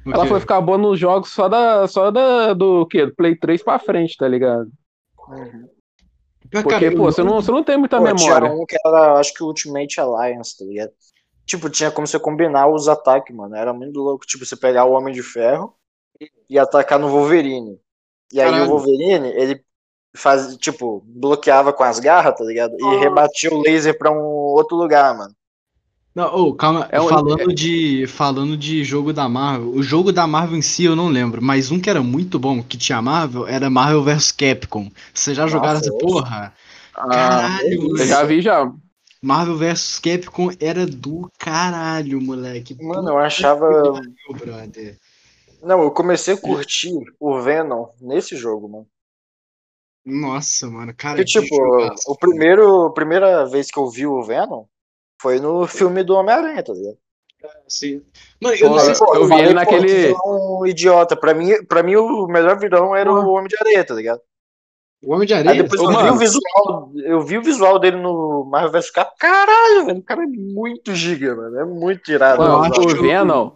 Ela 0.05 0.25
foi 0.25 0.39
ficar 0.39 0.61
boa 0.61 0.77
nos 0.77 0.99
jogos 0.99 1.31
só 1.31 1.47
da. 1.47 1.87
Só 1.87 2.11
da. 2.11 2.53
Do 2.53 2.85
quê? 2.87 3.05
Do 3.05 3.15
Play 3.15 3.35
3 3.35 3.63
pra 3.63 3.79
frente, 3.79 4.15
tá 4.17 4.27
ligado? 4.27 4.69
Pior, 6.49 6.61
Porque, 6.61 6.79
cara, 6.79 6.95
pô, 6.95 7.05
você 7.05 7.23
não, 7.23 7.41
você 7.41 7.51
não 7.51 7.63
tem 7.63 7.77
muita 7.77 7.97
Pô, 7.97 8.03
memória. 8.03 8.49
Tinha 8.49 8.61
um 8.61 8.65
que 8.65 8.77
era, 8.85 9.19
acho 9.19 9.33
que 9.33 9.43
o 9.43 9.47
Ultimate 9.47 9.99
Alliance, 9.99 10.57
tá 10.57 10.65
ligado? 10.65 10.91
Tipo, 11.45 11.69
tinha 11.69 11.91
como 11.91 12.05
você 12.05 12.19
combinar 12.19 12.67
os 12.67 12.87
ataques, 12.87 13.35
mano. 13.35 13.55
Era 13.55 13.73
muito 13.73 13.99
louco. 13.99 14.25
Tipo, 14.25 14.45
você 14.45 14.55
pegar 14.55 14.85
o 14.85 14.91
Homem 14.91 15.13
de 15.13 15.23
Ferro 15.23 15.75
e 16.49 16.57
atacar 16.57 16.99
no 16.99 17.09
Wolverine. 17.09 17.79
E 18.31 18.39
aí 18.39 18.49
Caralho. 18.49 18.65
o 18.65 18.69
Wolverine, 18.69 19.27
ele 19.29 19.63
faz, 20.15 20.55
tipo, 20.57 21.03
bloqueava 21.05 21.73
com 21.73 21.83
as 21.83 21.99
garras, 21.99 22.35
tá 22.35 22.43
ligado? 22.43 22.75
E 22.79 22.95
rebatia 22.97 23.53
o 23.53 23.61
laser 23.61 23.97
pra 23.97 24.11
um 24.11 24.23
outro 24.23 24.75
lugar, 24.77 25.15
mano. 25.17 25.33
Não, 26.15 26.33
ô, 26.33 26.55
calma, 26.55 26.87
É 26.89 27.01
um- 27.01 27.09
falando 27.09 27.53
de 27.53 28.07
falando 28.07 28.55
de 28.55 28.85
jogo 28.85 29.11
da 29.11 29.27
Marvel, 29.27 29.69
o 29.71 29.83
jogo 29.83 30.13
da 30.13 30.25
Marvel 30.25 30.57
em 30.57 30.61
si 30.61 30.85
eu 30.85 30.95
não 30.95 31.09
lembro, 31.09 31.41
mas 31.41 31.71
um 31.71 31.79
que 31.79 31.89
era 31.89 32.01
muito 32.01 32.39
bom, 32.39 32.63
que 32.63 32.77
tinha 32.77 33.01
Marvel, 33.01 33.45
era 33.45 33.69
Marvel 33.69 34.01
vs 34.01 34.31
Capcom. 34.31 34.89
Vocês 35.13 35.35
já 35.35 35.45
jogaram 35.45 35.79
essa 35.79 35.91
porra? 35.91 36.53
Ah, 36.95 37.09
Caralho, 37.09 37.97
eu 37.99 38.05
já 38.05 38.23
vi 38.23 38.41
já. 38.41 38.71
Marvel 39.21 39.57
vs 39.57 39.99
Capcom 39.99 40.51
era 40.57 40.85
do 40.85 41.29
caralho, 41.37 42.21
moleque. 42.21 42.77
Mano, 42.81 43.09
eu 43.09 43.17
achava. 43.17 43.67
Brother. 44.39 44.97
Não, 45.61 45.83
eu 45.83 45.91
comecei 45.91 46.35
a 46.35 46.37
curtir 46.37 46.93
o 47.19 47.41
Venom 47.41 47.87
nesse 47.99 48.37
jogo, 48.37 48.69
mano. 48.69 48.87
Nossa, 50.05 50.69
mano, 50.69 50.93
cara, 50.95 51.17
Porque, 51.17 51.39
que 51.41 51.41
tipo, 51.41 51.55
o 52.07 52.15
primeiro, 52.15 52.85
a 52.85 52.93
primeira 52.93 53.45
vez 53.45 53.69
que 53.71 53.79
eu 53.79 53.89
vi 53.89 54.05
o 54.05 54.23
Venom 54.23 54.65
foi 55.25 55.39
no 55.39 55.65
filme 55.65 56.03
do 56.03 56.13
Homem-Aranha, 56.13 56.61
tá 56.61 56.71
ligado? 56.71 56.97
Sim. 57.67 58.03
Mano, 58.39 58.55
eu 58.55 58.79
sei 58.79 58.93
se 58.93 59.03
eu 59.03 59.25
vi 59.25 59.33
ele 59.39 59.53
naquele- 59.55 59.87
que 59.87 60.07
vilão 60.07 60.67
idiota. 60.67 61.15
Pra 61.15 61.33
mim, 61.33 61.51
pra 61.67 61.81
mim, 61.81 61.95
o 61.95 62.27
melhor 62.27 62.59
vilão 62.59 62.95
era 62.95 63.11
o 63.11 63.31
Homem 63.33 63.47
de 63.47 63.55
Areia, 63.59 63.83
tá 63.83 63.95
ligado? 63.95 64.19
o 65.03 65.13
Homem 65.13 65.27
de 65.27 65.33
Aí 65.33 65.39
Areia. 65.47 65.63
depois 65.63 65.79
Ô, 65.81 65.85
eu 65.85 65.89
vi 65.89 65.95
mano. 65.95 66.13
o 66.13 66.17
visual, 66.17 66.91
eu 66.95 67.21
vi 67.21 67.37
o 67.39 67.41
visual 67.43 67.79
dele 67.79 67.97
no 67.97 68.45
Marvel 68.49 68.71
vs 68.71 68.89
Capcom. 68.91 69.15
Caralho, 69.19 69.85
velho, 69.87 69.99
o 69.99 70.03
cara 70.03 70.23
é 70.23 70.27
muito 70.27 70.93
giga, 70.95 71.35
mano. 71.35 71.59
É 71.59 71.65
muito 71.65 72.11
irado. 72.11 72.41
Eu 72.43 72.47
Mano, 72.49 72.63
acho 72.73 72.81
o 72.81 73.01
Venom. 73.01 73.51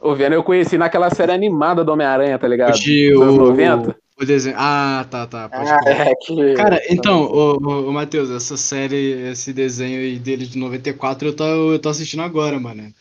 O 0.00 0.14
Venom 0.14 0.34
eu 0.36 0.44
conheci 0.44 0.76
naquela 0.78 1.08
série 1.10 1.32
animada 1.32 1.82
do 1.84 1.92
Homem-Aranha, 1.92 2.38
tá 2.38 2.46
ligado? 2.48 2.74
de 2.78 3.12
anos 3.12 3.34
o, 3.34 3.38
90. 3.38 3.96
O 4.18 4.24
desenho. 4.24 4.56
Ah, 4.58 5.06
tá, 5.10 5.26
tá. 5.26 5.48
Pode 5.48 5.70
Ah, 5.70 5.78
é 5.86 6.14
que. 6.14 6.54
Cara, 6.54 6.80
então, 6.88 7.22
ô, 7.24 7.56
ô, 7.56 7.88
ô, 7.88 7.92
Matheus, 7.92 8.30
essa 8.30 8.56
série, 8.56 9.30
esse 9.30 9.52
desenho 9.52 10.00
aí 10.00 10.18
dele 10.18 10.46
de 10.46 10.58
94, 10.58 11.28
eu 11.28 11.32
tô, 11.34 11.72
eu 11.72 11.78
tô 11.78 11.88
assistindo 11.88 12.22
agora, 12.22 12.58
mano. 12.58 12.92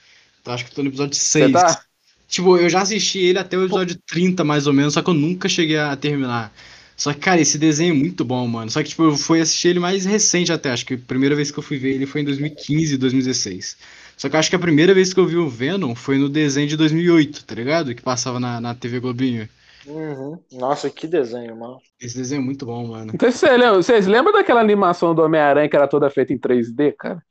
Então, 0.41 0.53
acho 0.53 0.65
que 0.65 0.71
eu 0.71 0.75
tô 0.75 0.83
no 0.83 0.89
episódio 0.89 1.15
6. 1.15 1.51
tá? 1.51 1.81
Tipo, 2.27 2.57
eu 2.57 2.69
já 2.69 2.81
assisti 2.81 3.19
ele 3.19 3.39
até 3.39 3.57
o 3.57 3.63
episódio 3.63 3.97
30, 4.07 4.43
mais 4.43 4.67
ou 4.67 4.73
menos, 4.73 4.93
só 4.93 5.01
que 5.01 5.09
eu 5.09 5.13
nunca 5.13 5.47
cheguei 5.47 5.77
a 5.77 5.95
terminar. 5.95 6.53
Só 6.97 7.13
que, 7.13 7.19
cara, 7.19 7.41
esse 7.41 7.57
desenho 7.57 7.91
é 7.93 7.97
muito 7.97 8.23
bom, 8.25 8.47
mano. 8.47 8.69
Só 8.71 8.81
que, 8.81 8.89
tipo, 8.89 9.03
eu 9.03 9.17
fui 9.17 9.41
assistir 9.41 9.69
ele 9.69 9.79
mais 9.79 10.05
recente 10.05 10.51
até. 10.51 10.71
Acho 10.71 10.85
que 10.85 10.93
a 10.95 10.97
primeira 10.97 11.35
vez 11.35 11.51
que 11.51 11.57
eu 11.59 11.63
fui 11.63 11.77
ver 11.77 11.93
ele 11.93 12.05
foi 12.05 12.21
em 12.21 12.25
2015, 12.25 12.97
2016. 12.97 13.77
Só 14.17 14.29
que 14.29 14.35
eu 14.35 14.39
acho 14.39 14.49
que 14.49 14.55
a 14.55 14.59
primeira 14.59 14.93
vez 14.93 15.13
que 15.13 15.19
eu 15.19 15.27
vi 15.27 15.35
o 15.35 15.49
Venom 15.49 15.93
foi 15.93 16.17
no 16.17 16.29
desenho 16.29 16.67
de 16.67 16.77
2008, 16.77 17.43
tá 17.45 17.53
ligado? 17.55 17.93
Que 17.93 18.01
passava 18.01 18.39
na, 18.39 18.61
na 18.61 18.73
TV 18.73 18.99
Globinho. 18.99 19.47
Uhum. 19.87 20.39
Nossa, 20.51 20.89
que 20.89 21.07
desenho, 21.07 21.55
mano. 21.55 21.79
Esse 21.99 22.17
desenho 22.17 22.41
é 22.41 22.43
muito 22.43 22.65
bom, 22.65 22.87
mano. 22.87 23.13
Não 23.13 23.19
sei 23.19 23.31
se 23.31 23.37
você 23.39 23.57
lembra, 23.57 23.75
vocês 23.75 24.07
lembram 24.07 24.33
daquela 24.33 24.61
animação 24.61 25.13
do 25.13 25.21
Homem-Aranha 25.21 25.69
que 25.69 25.75
era 25.75 25.87
toda 25.87 26.09
feita 26.09 26.33
em 26.33 26.37
3D, 26.37 26.93
cara? 26.97 27.21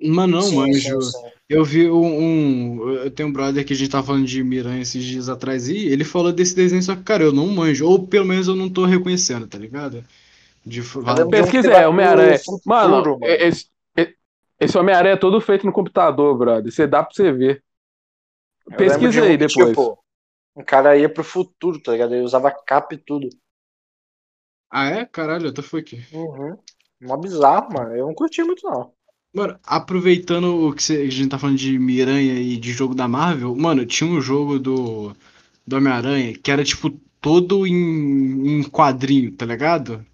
Mas 0.00 0.30
não, 0.30 0.42
Sim, 0.42 0.72
sim. 0.72 0.92
Eu 1.48 1.64
vi 1.64 1.90
um, 1.90 2.04
um- 2.04 2.90
Eu 2.92 3.10
tenho 3.10 3.28
um 3.28 3.32
brother 3.32 3.64
que 3.64 3.72
a 3.72 3.76
gente 3.76 3.90
tava 3.90 4.06
falando 4.06 4.26
de 4.26 4.44
Miranha 4.44 4.82
esses 4.82 5.02
dias 5.02 5.28
atrás 5.28 5.68
e 5.68 5.76
ele 5.76 6.04
falou 6.04 6.32
desse 6.32 6.54
desenho, 6.54 6.82
só 6.82 6.94
que, 6.94 7.02
cara, 7.02 7.24
eu 7.24 7.32
não 7.32 7.48
manjo. 7.48 7.86
Ou 7.86 8.06
pelo 8.06 8.26
menos 8.26 8.46
eu 8.46 8.54
não 8.54 8.70
tô 8.70 8.84
reconhecendo, 8.84 9.46
tá 9.48 9.58
ligado? 9.58 10.04
De 10.64 10.82
Pesquisa 11.30 11.70
um 11.70 11.72
é, 11.72 11.88
Homem-Aranha. 11.88 12.38
Mano, 12.64 13.18
mano. 13.18 13.18
esse, 13.22 13.66
esse 14.60 14.78
Homem-Aranha 14.78 15.14
é 15.14 15.18
todo 15.18 15.40
feito 15.40 15.66
no 15.66 15.72
computador, 15.72 16.36
brother. 16.36 16.70
Você 16.70 16.86
dá 16.86 17.02
pra 17.02 17.12
você 17.12 17.32
ver. 17.32 17.62
Eu 18.70 18.76
Pesquisa 18.76 19.22
um 19.22 19.24
aí 19.24 19.38
que, 19.38 19.46
depois. 19.46 19.70
Tipo, 19.70 19.98
um 20.58 20.64
cara 20.64 20.96
ia 20.98 21.08
pro 21.12 21.24
futuro, 21.24 21.82
tá 21.82 21.92
ligado? 21.92 22.14
Ele 22.14 22.24
usava 22.24 22.50
capa 22.50 22.94
e 22.94 22.98
tudo. 22.98 23.28
Ah, 24.70 24.86
é? 24.86 25.04
Caralho, 25.06 25.48
até 25.50 25.60
foi 25.62 25.80
aqui. 25.80 26.02
Uhum. 26.12 26.56
Mó 27.00 27.16
bizarro, 27.16 27.72
mano. 27.72 27.96
Eu 27.96 28.06
não 28.06 28.14
curti 28.14 28.42
muito, 28.42 28.62
não. 28.66 28.92
Mano, 29.34 29.58
aproveitando 29.64 30.68
o 30.68 30.72
que 30.74 30.82
cê- 30.82 31.02
a 31.02 31.10
gente 31.10 31.28
tá 31.30 31.38
falando 31.38 31.58
de 31.58 31.78
Miranha 31.78 32.34
e 32.40 32.56
de 32.56 32.72
jogo 32.72 32.94
da 32.94 33.06
Marvel, 33.06 33.54
mano, 33.54 33.84
tinha 33.86 34.08
um 34.10 34.20
jogo 34.20 34.58
do, 34.58 35.14
do 35.66 35.76
Homem-Aranha 35.76 36.34
que 36.38 36.50
era, 36.50 36.64
tipo, 36.64 36.90
todo 37.20 37.66
em, 37.66 38.60
em 38.60 38.64
quadrinho, 38.70 39.32
tá 39.32 39.46
ligado? 39.46 40.04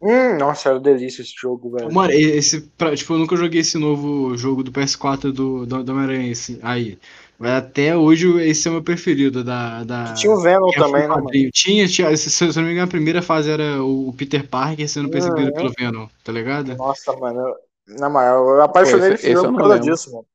Hum, 0.00 0.38
nossa, 0.38 0.68
era 0.70 0.78
delícia 0.80 1.22
esse 1.22 1.34
jogo, 1.36 1.70
velho. 1.70 1.92
Mano, 1.92 2.12
esse, 2.12 2.60
pra- 2.78 2.94
tipo, 2.94 3.12
eu 3.14 3.18
nunca 3.18 3.36
joguei 3.36 3.60
esse 3.62 3.76
novo 3.78 4.36
jogo 4.36 4.62
do 4.62 4.70
PS4 4.70 5.32
do, 5.32 5.66
do, 5.66 5.82
do 5.82 5.92
Homem-Aranha, 5.92 6.30
esse, 6.30 6.58
aí. 6.62 6.98
Mas 7.38 7.52
até 7.52 7.96
hoje 7.96 8.28
esse 8.42 8.66
é 8.66 8.70
o 8.70 8.74
meu 8.74 8.82
preferido 8.82 9.42
da... 9.44 9.84
da 9.84 10.12
Tinha 10.14 10.32
o 10.32 10.40
Venom 10.40 10.70
que 10.70 10.76
é 10.76 10.82
também, 10.82 11.02
né, 11.02 11.08
mano? 11.08 11.26
Tinha, 11.52 11.86
tinha, 11.86 12.16
se, 12.16 12.30
se 12.30 12.44
eu 12.44 12.52
não 12.54 12.62
me 12.62 12.72
engano, 12.72 12.86
a 12.86 12.90
primeira 12.90 13.22
fase 13.22 13.48
era 13.50 13.82
o, 13.82 14.12
Peter 14.12 14.46
Parker 14.48 14.88
sendo 14.88 15.08
perseguido 15.08 15.48
Uhum. 15.48 15.52
pelo 15.54 15.72
Venom, 15.78 16.08
tá 16.24 16.32
ligado? 16.32 16.74
Nossa, 16.76 17.12
mano. 17.16 17.40
eu- 17.40 17.54
Na 17.98 18.08
moral, 18.10 18.48
eu 18.48 18.62
apaixonei 18.62 19.10
nesse 19.10 19.22
esse 19.26 19.32
eu 19.36 19.42
jogo 19.42 19.54
por 19.54 19.60
causa 19.62 19.78
disso, 19.80 20.12
mano. 20.12 20.26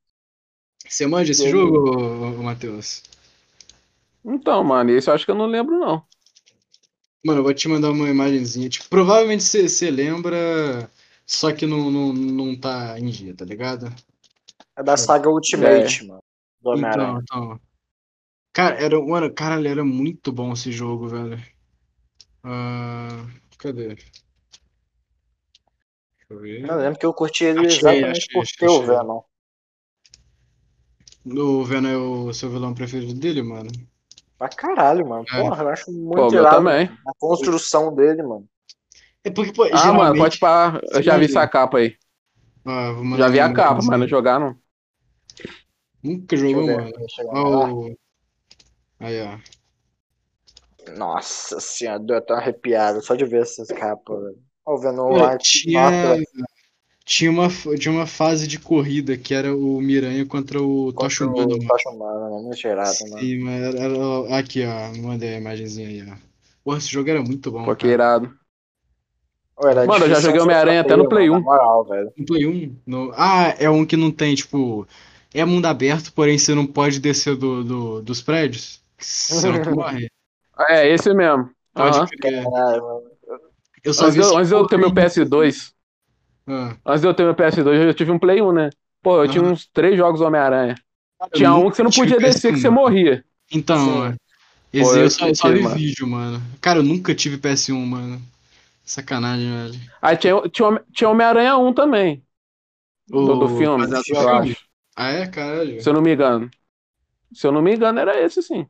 Você 0.88 1.06
manja 1.06 1.32
esse 1.32 1.42
Ele- 1.42 1.50
jogo, 1.52 2.42
Matheus? 2.42 3.02
Então, 4.24 4.64
mano, 4.64 4.90
esse 4.90 5.08
eu 5.10 5.14
acho 5.14 5.24
que 5.24 5.30
eu 5.30 5.34
não 5.34 5.46
lembro, 5.46 5.78
não. 5.78 6.02
Mano, 7.24 7.40
eu 7.40 7.44
vou 7.44 7.54
te 7.54 7.66
mandar 7.68 7.90
uma 7.90 8.08
imagenzinha. 8.08 8.68
Tipo, 8.68 8.88
provavelmente 8.88 9.42
você 9.42 9.90
lembra, 9.90 10.90
só 11.26 11.52
que 11.52 11.66
não, 11.66 11.90
não, 11.90 12.12
não 12.12 12.54
tá 12.54 12.98
em 13.00 13.06
dia, 13.06 13.34
tá 13.34 13.46
ligado? 13.46 13.90
É 14.76 14.82
da 14.82 14.96
saga 14.96 15.30
Ultimate, 15.30 16.06
mano. 16.06 16.22
Do 16.60 16.74
Então, 16.74 16.78
Homem-Aranha. 16.78 17.20
então. 17.22 17.60
Cara, 18.52 18.76
era, 18.76 19.00
mano, 19.00 19.32
caralho, 19.32 19.66
era 19.66 19.84
muito 19.84 20.30
bom 20.30 20.52
esse 20.52 20.70
jogo, 20.70 21.08
velho. 21.08 21.42
Ah, 22.42 23.26
cadê? 23.56 23.88
Deixa 23.88 24.08
eu 26.28 26.40
ver. 26.40 26.68
Eu 26.68 26.76
lembro 26.76 26.98
que 26.98 27.06
eu 27.06 27.14
curti 27.14 27.44
ele 27.44 27.66
Achei, 27.66 27.78
exatamente 27.78 28.18
achei, 28.18 28.32
por 28.34 28.42
achei, 28.42 28.58
ter 28.58 28.68
o. 28.68 28.82
Venom. 28.82 29.22
O 31.26 31.64
Venom 31.64 31.88
é 31.88 31.96
o 31.96 32.32
seu 32.34 32.50
vilão 32.50 32.74
preferido 32.74 33.14
dele, 33.14 33.42
mano? 33.42 33.70
Pra 34.38 34.48
caralho, 34.48 35.08
mano. 35.08 35.26
É. 35.32 35.34
Porra, 35.34 35.62
eu 35.64 35.68
acho 35.68 35.92
Pô, 36.14 36.30
muito 36.30 36.32
meu 36.32 36.46
irado 36.46 36.46
também. 36.46 36.90
a 37.06 37.12
construção 37.18 37.94
dele, 37.94 38.22
mano. 38.22 38.48
É 39.24 39.30
porque, 39.30 39.52
pô, 39.52 39.64
Ah, 39.70 39.92
mano, 39.92 40.16
geralmente... 40.16 40.16
pode 40.16 40.38
parar. 40.38 40.80
Eu 40.92 41.02
já 41.02 41.16
vi 41.18 41.26
essa 41.26 41.46
capa 41.48 41.78
aí. 41.78 41.96
Ah, 42.66 42.92
Já 43.12 43.28
vi 43.28 43.40
a 43.40 43.48
capa, 43.50 43.82
mas 43.82 43.98
não 43.98 44.08
jogar 44.08 44.38
não. 44.40 44.58
Nunca 46.04 46.36
eu 46.36 46.38
jogou, 46.38 46.68
mano. 46.68 46.92
Deixa 46.96 47.22
eu 47.22 47.30
ver. 47.30 47.44
Ó, 47.44 47.90
o- 47.90 47.96
Aí, 48.98 49.20
ó. 49.22 49.38
Nossa 50.96 51.60
senhora, 51.60 51.98
deu 51.98 52.16
até 52.16 52.32
uma 52.32 52.40
arrepiada 52.40 53.00
só 53.00 53.14
de 53.14 53.24
ver 53.24 53.42
essas 53.42 53.68
capas, 53.68 54.22
velho. 54.22 54.42
Ó, 54.66 54.74
o 54.74 54.78
Venom 54.78 55.08
Pô, 55.08 55.18
lá. 55.18 55.36
tinha, 55.38 55.90
tinha, 57.04 57.30
uma, 57.30 57.48
tinha 57.78 57.92
uma 57.92 58.06
fase 58.06 58.46
de 58.46 58.58
corrida 58.58 59.16
que 59.16 59.34
era 59.34 59.54
o 59.56 59.80
Miranha 59.80 60.26
contra 60.26 60.60
o 60.62 60.92
Tocha 60.96 61.24
contra 61.24 61.26
Humana, 61.26 61.54
o 61.56 61.58
mano. 61.58 61.68
Tocha 61.68 61.90
Humana, 61.90 62.20
mano. 62.30 62.42
Muito 62.42 62.66
irado, 62.66 63.08
mano. 63.08 63.16
Sim, 63.20 63.38
mas 63.44 63.62
era, 63.62 63.78
era- 63.80 64.38
aqui, 64.38 64.62
ó. 64.64 64.94
Mandei 65.02 65.34
a 65.34 65.38
imagenzinha 65.38 65.88
aí, 65.88 66.02
ó. 66.12 66.16
Porra, 66.62 66.78
esse 66.78 66.88
jogo 66.88 67.10
era 67.10 67.22
muito 67.22 67.50
bom, 67.50 67.64
Pô, 67.64 67.74
que 67.76 67.86
irado. 67.86 68.38
Era 69.62 69.86
Mano, 69.86 70.04
eu 70.04 70.08
já 70.10 70.20
joguei 70.20 70.40
Homem-Aranha 70.40 70.80
até 70.80 70.96
no 70.96 71.08
Play 71.08 71.28
mano, 71.28 71.34
1. 71.34 71.34
Na 71.34 71.40
moral, 71.40 71.84
velho. 71.84 72.12
No 72.16 72.26
Play 72.26 72.46
1? 72.46 72.76
No... 72.86 73.12
Ah, 73.14 73.54
é 73.58 73.68
um 73.70 73.86
que 73.86 73.96
não 73.96 74.10
tem, 74.10 74.34
tipo. 74.34 74.86
É 75.32 75.44
mundo 75.44 75.66
aberto, 75.66 76.12
porém 76.12 76.38
você 76.38 76.54
não 76.54 76.66
pode 76.66 77.00
descer 77.00 77.36
do, 77.36 77.64
do- 77.64 78.02
dos 78.02 78.22
prédios. 78.22 78.82
Senão 78.98 79.60
tu 79.60 79.70
morre. 79.74 80.08
É, 80.70 80.88
esse 80.88 81.12
mesmo. 81.14 81.50
Pode 81.74 82.00
Aham. 82.00 82.06
crer. 82.06 82.44
Caralho, 82.50 82.82
mano. 82.82 83.10
Eu 83.84 83.94
só 83.94 84.06
Antes 84.06 84.16
vi 84.16 84.20
eu- 84.20 84.36
antes 84.36 84.50
eu 84.52 84.66
ter 84.66 84.76
meu 84.78 84.90
porra 84.90 85.02
aí. 85.02 85.10
PS2, 85.10 85.73
Ah, 86.46 86.78
antes 86.84 87.00
de 87.02 87.06
eu 87.08 87.14
ter 87.14 87.24
meu 87.24 87.34
PS2, 87.34 87.80
eu 87.80 87.94
tive 87.94 88.10
um 88.10 88.18
Play 88.18 88.40
1, 88.42 88.52
né? 88.52 88.70
Pô, 89.02 89.22
eu 89.22 89.28
tinha 89.28 89.42
Aham. 89.42 89.44
uns 89.44 89.66
três 89.68 89.96
jogos 89.96 90.20
Homem-Aranha. 90.20 90.82
eu 91.32 91.40
Tinha 91.40 91.54
um 91.54 91.70
que 91.70 91.76
você 91.76 91.82
não 91.82 91.92
podia 91.92 92.20
descer, 92.20 92.52
que 92.52 92.58
PS1. 92.58 92.60
você 92.60 92.70
morria. 92.70 93.24
Então, 93.52 93.76
Sim. 93.76 94.08
ó, 94.10 94.14
esse 94.72 94.78
Pô, 94.78 94.96
aí 94.96 95.04
eu 95.04 95.08
eu 95.08 95.10
só, 95.10 95.26
eu 95.28 95.34
só 95.34 95.52
tive, 95.52 95.54
vi 95.54 95.62
mano. 95.62 95.84
vídeo, 95.84 96.06
mano. 96.08 96.42
Cara, 96.60 96.80
eu 96.80 96.84
nunca 96.84 97.14
tive 97.14 97.38
PS1, 97.38 97.86
mano. 97.86 98.22
Sacanagem, 98.84 99.50
velho. 99.52 99.80
Aí 100.00 100.16
tinha, 100.16 100.40
tinha, 100.50 100.68
Homem- 100.68 100.84
tinha 100.92 101.10
Homem-Aranha 101.10 101.56
1 101.56 101.72
também. 101.72 102.24
Do, 103.18 103.36
do 103.36 103.48
O- 103.48 103.48
filme, 103.48 103.86
no 103.88 104.04
eu 104.08 104.28
filme? 104.28 104.28
acho. 104.28 104.66
Ah, 104.96 105.10
é? 105.10 105.26
Caralho. 105.26 105.82
Se 105.82 105.88
eu 105.90 105.94
não 105.94 106.02
me 106.02 106.12
engano. 106.14 106.50
Se 107.34 107.46
eu 107.46 107.52
não 107.52 107.62
me 107.62 107.74
engano, 107.76 108.00
era 108.00 108.20
esse 108.22 108.42
sim. 108.42 108.68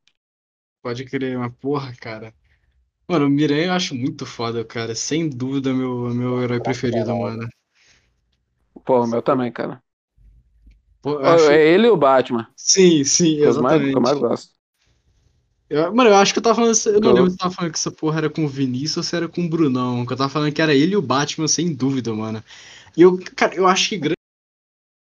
Pode 0.83 1.05
crer, 1.05 1.37
uma 1.37 1.51
porra, 1.51 1.93
cara. 1.97 2.33
Mano, 3.09 3.27
o 3.27 3.31
Miranha 3.31 3.67
eu 3.69 3.73
acho 3.75 3.95
muito 3.95 4.27
foda, 4.27 4.65
cara. 4.65 4.95
Sem 4.95 5.29
dúvida, 5.29 5.75
meu, 5.75 6.11
meu 6.15 6.43
herói 6.43 6.61
preferido, 6.61 7.15
mano. 7.17 7.49
Pô, 8.85 9.01
o 9.03 9.07
meu 9.07 9.23
também, 9.23 9.53
cara. 9.53 9.83
Pô, 11.03 11.19
acho- 11.19 11.51
É 11.51 11.67
ele 11.75 11.87
e 11.87 11.91
o 11.91 11.97
Batman. 11.97 12.49
Sim, 12.57 13.05
sim, 13.05 13.37
Que 13.41 13.49
eu 13.49 13.55
mais, 13.59 13.79
que 13.91 13.97
eu 13.97 14.03
mais 14.03 14.19
exatamente. 14.19 14.21
gosto. 14.21 14.55
Eu- 15.69 15.95
mano, 15.95 16.11
eu 16.11 16.17
acho 16.17 16.33
que 16.33 16.39
eu 16.39 16.43
tava 16.43 16.55
falando. 16.57 16.75
Eu 16.87 17.01
não 17.01 17.11
Eu- 17.11 17.15
lembro 17.15 17.31
se 17.31 17.35
eu 17.37 17.39
tava 17.39 17.55
falando 17.55 17.73
que 17.73 17.79
essa 17.79 17.91
porra 17.91 18.19
era 18.19 18.31
com 18.31 18.45
o 18.45 18.49
Vinícius 18.49 18.99
ou 18.99 19.03
se 19.03 19.17
era 19.17 19.29
com 19.29 19.45
o 19.45 19.49
Brunão. 19.49 20.05
Que 20.07 20.13
eu 20.13 20.17
tava 20.17 20.29
falando 20.31 20.53
que 20.53 20.63
era 20.63 20.75
ele 20.75 20.93
e 20.93 20.97
o 20.97 21.03
Batman, 21.03 21.49
sem 21.49 21.75
dúvida, 21.75 22.13
mano. 22.15 22.43
E 22.97 23.03
eu, 23.03 23.19
cara, 23.37 23.55
eu 23.55 23.67
acho 23.67 23.89
que 23.91 23.97
grande, 23.99 24.17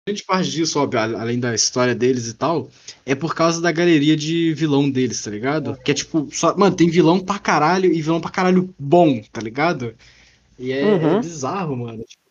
grande 0.07 0.23
parte 0.23 0.49
disso, 0.51 0.79
óbvio, 0.79 0.99
além 1.01 1.39
da 1.39 1.53
história 1.53 1.93
deles 1.95 2.27
e 2.27 2.33
tal, 2.33 2.69
é 3.05 3.13
por 3.15 3.35
causa 3.35 3.61
da 3.61 3.71
galeria 3.71 4.15
de 4.15 4.53
vilão 4.53 4.89
deles, 4.89 5.21
tá 5.21 5.29
ligado? 5.31 5.77
Que 5.83 5.91
é 5.91 5.93
tipo, 5.93 6.29
só, 6.31 6.55
mano, 6.57 6.75
tem 6.75 6.89
vilão 6.89 7.19
pra 7.23 7.39
caralho 7.39 7.91
e 7.93 8.01
vilão 8.01 8.21
pra 8.21 8.31
caralho 8.31 8.73
bom, 8.79 9.21
tá 9.31 9.41
ligado? 9.41 9.95
E 10.59 10.71
é, 10.73 10.85
Uhum. 10.85 11.11
é 11.13 11.15
bizarro, 11.15 11.77
mano. 11.77 12.03
Tipo, 12.05 12.23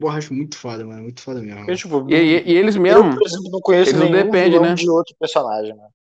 porra, 0.00 0.18
acho 0.18 0.34
muito 0.34 0.56
foda, 0.58 0.84
mano. 0.84 1.02
Muito 1.02 1.20
foda 1.22 1.40
mesmo. 1.42 1.64
Porque, 1.64 1.76
tipo, 1.76 1.96
E, 2.08 2.14
e- 2.16 2.52
e 2.52 2.56
eles 2.56 2.76
eu, 2.86 3.04
mesmo. 3.04 3.10
por 3.10 3.26
exemplo, 3.26 3.50
não 3.50 3.60
conheço 3.60 3.90
eles 3.90 4.00
não 4.00 4.10
vilão 4.36 4.62
né? 4.62 4.74
de 4.74 4.88
outro 4.90 5.14
personagem, 5.18 5.74
mano. 5.76 5.92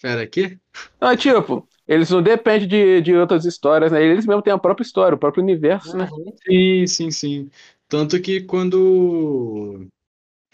Pera, 0.00 0.22
aqui? 0.22 0.58
Não, 1.00 1.16
tipo, 1.16 1.68
eles 1.86 2.10
não 2.10 2.22
dependem 2.22 2.68
de, 2.68 3.00
de 3.02 3.14
outras 3.14 3.44
histórias, 3.44 3.92
né? 3.92 4.02
Eles 4.02 4.26
mesmo 4.26 4.42
têm 4.42 4.52
a 4.52 4.58
própria 4.58 4.84
história, 4.84 5.14
o 5.16 5.18
próprio 5.18 5.42
universo, 5.42 5.96
né? 5.96 6.12
Sim, 6.46 6.86
sim, 6.86 7.10
sim. 7.10 7.50
Tanto 7.88 8.20
que 8.20 8.42
quando 8.42 9.88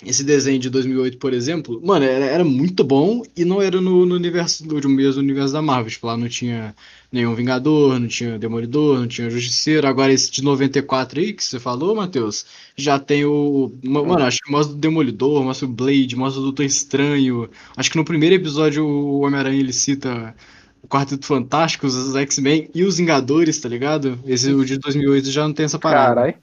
esse 0.04 0.22
desenho 0.22 0.60
de 0.60 0.70
2008, 0.70 1.18
por 1.18 1.32
exemplo, 1.32 1.80
mano, 1.84 2.04
era, 2.04 2.24
era 2.26 2.44
muito 2.44 2.84
bom 2.84 3.22
e 3.36 3.44
não 3.44 3.60
era 3.60 3.80
no, 3.80 4.06
no 4.06 4.14
universo, 4.14 4.64
no 4.66 4.88
mesmo 4.88 5.20
universo 5.20 5.52
da 5.52 5.60
Marvel. 5.60 5.90
Tipo, 5.90 6.06
lá 6.06 6.16
não 6.16 6.28
tinha 6.28 6.74
nenhum 7.10 7.34
Vingador, 7.34 7.98
não 7.98 8.06
tinha 8.06 8.38
Demolidor, 8.38 9.00
não 9.00 9.08
tinha 9.08 9.28
Justiceiro. 9.28 9.86
Agora 9.88 10.12
esse 10.12 10.30
de 10.30 10.42
94 10.42 11.18
aí 11.20 11.32
que 11.32 11.42
você 11.42 11.58
falou, 11.58 11.96
Matheus, 11.96 12.46
já 12.76 12.98
tem 12.98 13.24
o. 13.24 13.72
ma- 13.84 14.04
Mano, 14.04 14.24
acho 14.24 14.38
que 14.38 14.50
mostra 14.52 14.74
o 14.74 14.78
Demolidor, 14.78 15.42
mostra 15.42 15.66
o 15.66 15.70
Blade, 15.72 16.14
mostra 16.16 16.40
o 16.40 16.44
Doutor 16.44 16.64
Estranho. 16.64 17.50
Acho 17.76 17.90
que 17.90 17.96
no 17.96 18.04
primeiro 18.04 18.34
episódio 18.36 18.86
o 18.86 19.20
Homem-Aranha 19.22 19.58
ele 19.58 19.72
cita 19.72 20.34
o 20.82 20.86
Quarteto 20.88 21.26
Fantástico, 21.26 21.86
os 21.86 22.14
X-Men 22.14 22.70
e 22.74 22.84
os 22.84 22.98
Vingadores, 22.98 23.60
tá 23.60 23.68
ligado? 23.68 24.18
Esse 24.24 24.52
o 24.52 24.64
de 24.64 24.78
2008 24.78 25.30
já 25.30 25.42
não 25.46 25.52
tem 25.54 25.64
essa 25.66 25.78
parada. 25.78 26.14
Caralho. 26.14 26.42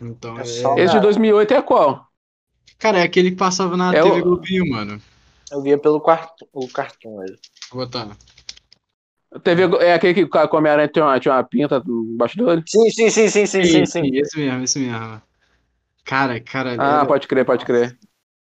Então, 0.00 0.38
É 0.38 0.42
é... 0.42 0.84
Esse 0.84 0.94
de 0.94 1.00
2008 1.00 1.54
é 1.54 1.62
qual? 1.62 2.09
Cara, 2.80 2.98
é 2.98 3.02
aquele 3.02 3.30
que 3.30 3.36
passava 3.36 3.76
na 3.76 3.94
É 3.94 4.02
TV 4.02 4.20
o- 4.20 4.24
Globinho, 4.24 4.68
mano. 4.70 5.00
Eu 5.52 5.62
via 5.62 5.76
pelo 5.78 6.00
quarto, 6.00 6.48
o 6.52 6.66
cartoon 6.68 7.20
aí. 7.20 7.36
Vou 7.72 7.84
botar. 7.84 8.16
TV, 9.44 9.62
é 9.80 9.94
aquele 9.94 10.26
que 10.26 10.38
a 10.38 10.48
Homem-Aranha 10.56 10.88
tinha 10.88 11.04
uma, 11.04 11.20
tinha 11.20 11.34
uma 11.34 11.44
pinta 11.44 11.82
embaixo 11.86 12.36
dele? 12.36 12.62
Sim, 12.66 12.90
sim, 12.90 13.10
sim, 13.10 13.28
sim, 13.28 13.46
sim, 13.46 13.64
sim, 13.64 13.86
sim. 13.86 14.10
Esse 14.16 14.36
mesmo, 14.38 14.62
esse 14.64 14.78
mesmo. 14.78 15.22
Cara, 16.04 16.40
cara, 16.40 16.74
Ah, 16.78 16.98
era- 16.98 17.06
pode 17.06 17.28
crer, 17.28 17.44
pode 17.44 17.64
crer. 17.64 17.96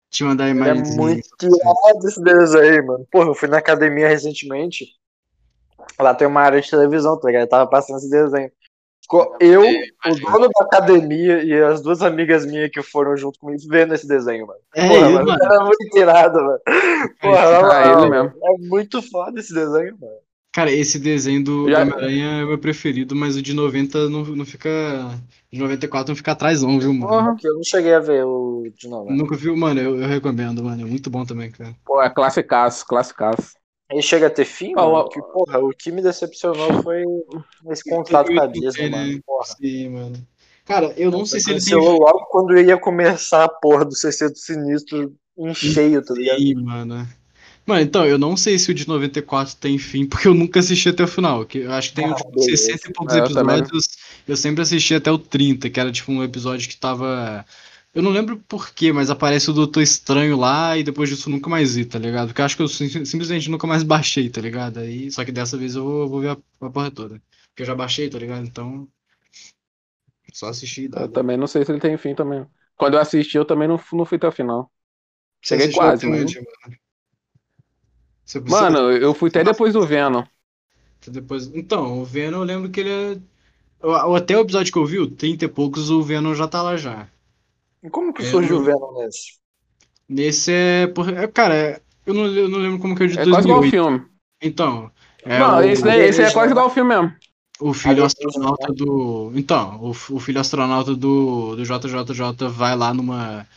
te 0.10 0.24
mandar 0.24 0.46
a 0.46 0.48
É 0.48 0.52
imagem. 0.52 0.96
muito 0.96 1.28
irado 1.44 2.08
esse 2.08 2.22
desenho, 2.24 2.88
mano. 2.88 3.08
Porra, 3.12 3.30
eu 3.30 3.34
fui 3.36 3.50
na 3.50 3.58
academia 3.58 4.08
recentemente. 4.08 4.86
Lá 6.00 6.14
tem 6.14 6.28
uma 6.28 6.42
área 6.42 6.62
de 6.62 6.70
televisão, 6.70 7.20
tá 7.20 7.28
ligado? 7.28 7.44
Eu 7.44 7.50
tava 7.50 7.70
passando 7.70 7.98
esse 7.98 8.10
desenho. 8.10 8.52
Ficou 9.08 9.38
eu, 9.40 9.62
o 9.62 10.16
dono 10.20 10.50
da 10.50 10.66
academia 10.66 11.42
e 11.42 11.54
as 11.64 11.82
duas 11.82 12.02
amigas 12.02 12.46
minhas 12.46 12.70
que 12.70 12.84
foram 12.84 13.16
junto 13.16 13.40
comigo 13.40 13.62
vendo 13.70 13.94
esse 13.94 14.06
desenho, 14.06 14.46
mano. 14.46 14.60
É, 14.76 14.86
Porra, 14.86 15.06
ele, 15.06 15.14
mano, 15.14 15.28
mano. 15.28 15.44
era 15.44 15.64
muito 15.64 15.98
irado, 15.98 16.44
mano. 16.44 16.60
Porra, 17.22 17.52
na 17.52 17.58
Ah, 17.58 17.62
moral, 17.62 18.02
ele 18.02 18.10
mesmo. 18.10 18.34
é 18.44 18.68
muito 18.68 19.02
foda 19.02 19.40
esse 19.40 19.54
desenho, 19.54 19.98
mano. 19.98 20.14
Cara, 20.54 20.72
esse 20.72 21.00
desenho 21.00 21.42
do, 21.42 21.66
Homem-Aranha 21.66 22.42
é 22.42 22.44
o 22.44 22.48
meu 22.48 22.58
preferido, 22.58 23.16
mas 23.16 23.38
o 23.38 23.42
de 23.42 23.54
90 23.54 24.10
não, 24.10 24.24
não 24.24 24.46
fica. 24.46 24.70
De 25.54 25.58
94 25.60 26.12
não 26.12 26.16
fica 26.16 26.34
atrás, 26.34 26.62
não, 26.62 26.78
viu, 26.78 26.94
mano? 26.94 27.08
Porra. 27.08 27.32
Porque 27.32 27.48
eu 27.48 27.54
não 27.54 27.64
cheguei 27.64 27.94
a 27.94 28.00
ver 28.00 28.26
o 28.26 28.68
de 28.76 28.90
novo. 28.90 29.10
né? 29.10 29.16
Nunca 29.16 29.38
viu, 29.38 29.56
mano, 29.56 29.80
eu, 29.80 30.02
eu 30.02 30.08
recomendo, 30.08 30.64
mano. 30.64 30.82
É 30.82 30.86
muito 30.86 31.10
bom 31.10 31.24
também, 31.24 31.50
cara. 31.50 31.74
Pô, 31.86 32.02
é 32.02 32.10
classicaço, 32.10 32.86
classicaço. 32.86 33.54
Ele 33.90 34.02
chega 34.02 34.28
a 34.28 34.30
ter 34.30 34.46
fim, 34.46 34.74
Ah, 34.76 34.86
mano? 34.86 35.10
Que, 35.10 35.22
porra, 35.22 35.60
o 35.60 35.70
que 35.70 35.92
me 35.92 36.02
decepcionou 36.02 36.58
foi 36.84 37.04
esse 37.72 37.90
contrato 37.90 38.34
com 38.34 38.42
a 38.42 38.46
Disney, 38.48 38.90
mano. 38.90 39.24
Porra. 39.26 39.46
Sim, 39.46 39.90
mano. 39.90 40.28
Cara, 40.66 40.94
eu 40.98 41.10
não 41.10 41.26
sei 41.26 41.40
se 41.40 41.50
ele 41.52 41.62
tem. 41.62 41.76
Logo 41.76 42.26
quando 42.30 42.58
ia 42.60 42.78
começar 42.78 43.46
a 43.46 43.50
porra 43.50 43.86
do 43.86 43.96
CC 43.96 44.30
do 44.30 44.38
Sinistro 44.38 45.16
em 45.38 45.54
cheio, 45.54 46.04
tá 46.04 46.14
ligado? 46.14 46.40
Sim, 46.40 46.56
mano. 46.56 47.08
Mano, 47.66 47.82
então, 47.82 48.06
eu 48.06 48.18
não 48.18 48.38
sei 48.38 48.58
se 48.58 48.72
o 48.72 48.74
de 48.74 48.88
94 48.88 49.56
tem 49.58 49.78
fim, 49.78 50.06
porque 50.08 50.28
eu 50.28 50.34
nunca 50.34 50.60
assisti 50.60 50.90
até 50.90 51.04
o 51.04 51.08
final. 51.08 51.46
Que 51.46 51.60
eu 51.60 51.72
acho 51.72 51.90
que 51.90 51.96
tem 51.96 52.06
Ah, 52.06 52.16
tipo, 52.16 52.32
beleza. 52.32 52.58
60 52.58 52.90
e 52.90 52.94
poucos 52.94 53.16
É, 53.16 53.20
eu 53.20 53.34
também. 53.34 53.58
episódios. 53.60 53.86
Eu 54.28 54.36
sempre 54.36 54.62
assisti 54.62 54.94
até 54.96 55.10
o 55.10 55.18
30, 55.18 55.70
que 55.70 55.80
era 55.80 55.92
tipo 55.92 56.12
um 56.12 56.24
episódio 56.24 56.68
que 56.68 56.76
tava. 56.76 57.46
Eu 57.98 58.04
não 58.04 58.12
lembro 58.12 58.38
porquê, 58.48 58.92
mas 58.94 59.10
aparece 59.10 59.50
o 59.50 59.54
Doutor 59.54 59.82
Estranho 59.82 60.38
lá 60.38 60.78
e 60.78 60.84
depois 60.84 61.10
disso 61.10 61.30
nunca 61.30 61.50
mais 61.50 61.76
vi, 61.76 61.84
tá 61.86 61.98
ligado? 62.00 62.28
Porque 62.28 62.42
eu 62.42 62.46
acho 62.46 62.56
que 62.56 62.62
eu 62.62 62.68
sim- 62.68 63.06
simplesmente 63.06 63.50
nunca 63.50 63.66
mais 63.68 63.84
baixei, 63.84 64.30
tá 64.30 64.40
ligado? 64.40 64.80
Aí, 64.80 65.12
só 65.12 65.26
que 65.26 65.32
dessa 65.32 65.58
vez 65.58 65.76
eu 65.76 65.84
vou, 65.84 66.08
vou 66.10 66.22
ver 66.22 66.30
a, 66.30 66.38
a 66.68 66.70
porra 66.70 66.92
toda. 66.92 67.22
Porque 67.50 67.64
eu 67.64 67.66
já 67.66 67.74
baixei, 67.76 68.10
tá 68.10 68.20
ligado? 68.20 68.46
Então. 68.46 68.88
Só 70.34 70.48
assisti 70.50 70.84
e 70.84 70.88
dá. 70.88 71.02
Eu 71.02 71.10
também 71.10 71.38
não 71.38 71.48
sei 71.48 71.66
se 71.66 71.72
ele 71.72 71.80
tem 71.80 71.98
fim 71.98 72.16
também. 72.16 72.46
Quando 72.76 72.96
eu 72.96 73.00
assisti, 73.02 73.38
eu 73.38 73.46
também 73.46 73.68
não, 73.68 73.80
não 73.94 74.06
fui 74.06 74.18
até 74.18 74.28
o 74.28 74.32
final. 74.32 74.72
Você 75.42 75.56
cheguei 75.60 75.74
quase, 75.74 76.06
mano? 76.08 76.38
Você- 78.26 78.40
Mano, 78.42 78.92
eu 78.92 79.14
fui 79.14 79.30
até 79.30 79.44
depois 79.44 79.74
do 79.74 79.86
Venom. 79.86 80.24
Depois... 81.08 81.48
Então, 81.56 82.00
o 82.02 82.06
Venom 82.06 82.40
eu 82.40 82.44
lembro 82.44 82.70
que 82.70 82.80
ele 82.82 82.90
é. 82.90 83.18
Até 84.16 84.38
o 84.38 84.42
episódio 84.42 84.72
que 84.74 84.80
eu 84.80 84.86
vi, 84.86 85.00
o 85.00 85.10
30 85.10 85.46
e 85.46 85.48
poucos, 85.48 85.90
o 85.90 86.02
Venom 86.04 86.34
já 86.36 86.48
tá 86.48 86.62
lá 86.62 86.78
já. 86.78 87.10
E 87.86 87.90
como 87.90 88.14
que 88.16 88.24
É, 88.24 88.32
surgiu 88.32 88.58
o 88.60 88.64
Venom 88.64 88.92
nesse? 89.00 89.26
Nesse 90.10 90.52
é. 90.52 90.88
por- 90.88 91.10
é, 91.10 91.28
Cara, 91.28 91.56
é- 91.56 91.82
eu 92.06 92.14
não, 92.14 92.26
eu 92.28 92.48
não 92.50 92.60
lembro 92.60 92.80
como 92.80 92.96
que 92.96 93.04
é 93.04 93.08
de 93.08 93.18
É 93.22 93.26
quase 93.26 93.46
igual 93.48 93.60
o 93.62 93.64
2008. 93.64 93.74
filme. 93.74 94.06
Então. 94.42 94.92
É 95.24 95.46
não, 95.46 95.62
o, 95.62 95.64
esse, 95.64 95.84
daí, 95.84 96.02
esse 96.02 96.22
é 96.22 96.32
quase 96.32 96.52
igual 96.52 96.68
ao 96.68 96.74
filme 96.74 96.90
mesmo. 96.96 97.16
o 97.60 97.74
filho 97.74 98.04
astronauta 98.06 98.72
do. 98.74 99.32
Então, 99.36 99.80
o, 99.82 99.90
o 99.92 100.20
filho 100.20 100.40
astronauta 100.40 100.96
do, 100.96 101.56
do 101.56 101.66
JJJ 101.66 102.48
vai 102.50 102.76
lá 102.76 102.94
numa. 102.94 103.48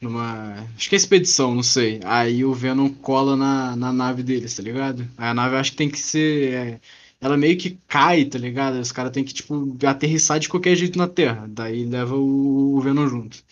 Numa. 0.00 0.54
Acho 0.76 0.88
que 0.90 0.94
é 0.96 0.98
expedição, 0.98 1.54
não 1.54 1.62
sei. 1.62 2.00
Aí 2.04 2.44
o 2.44 2.54
Venom 2.54 2.90
cola 2.90 3.36
na, 3.36 3.76
na 3.76 3.92
nave 3.92 4.22
deles, 4.22 4.56
tá 4.56 4.62
ligado? 4.62 5.08
Aí 5.16 5.28
a 5.28 5.34
nave 5.34 5.56
acho 5.56 5.72
que 5.72 5.76
tem 5.78 5.90
que 5.90 5.98
ser. 6.00 6.54
é, 6.54 6.80
ela 7.20 7.36
meio 7.36 7.56
que 7.58 7.78
cai, 7.88 8.24
tá 8.24 8.38
ligado? 8.38 8.80
Os 8.80 8.92
caras 8.92 9.12
têm 9.12 9.24
que, 9.24 9.34
tipo, 9.34 9.76
aterrissar 9.86 10.40
de 10.40 10.48
qualquer 10.48 10.76
jeito 10.76 10.98
na 10.98 11.08
Terra. 11.08 11.46
Daí 11.48 11.84
leva 11.86 12.16
o, 12.16 12.76
o 12.76 12.80
Venom 12.80 13.08
junto. 13.08 13.44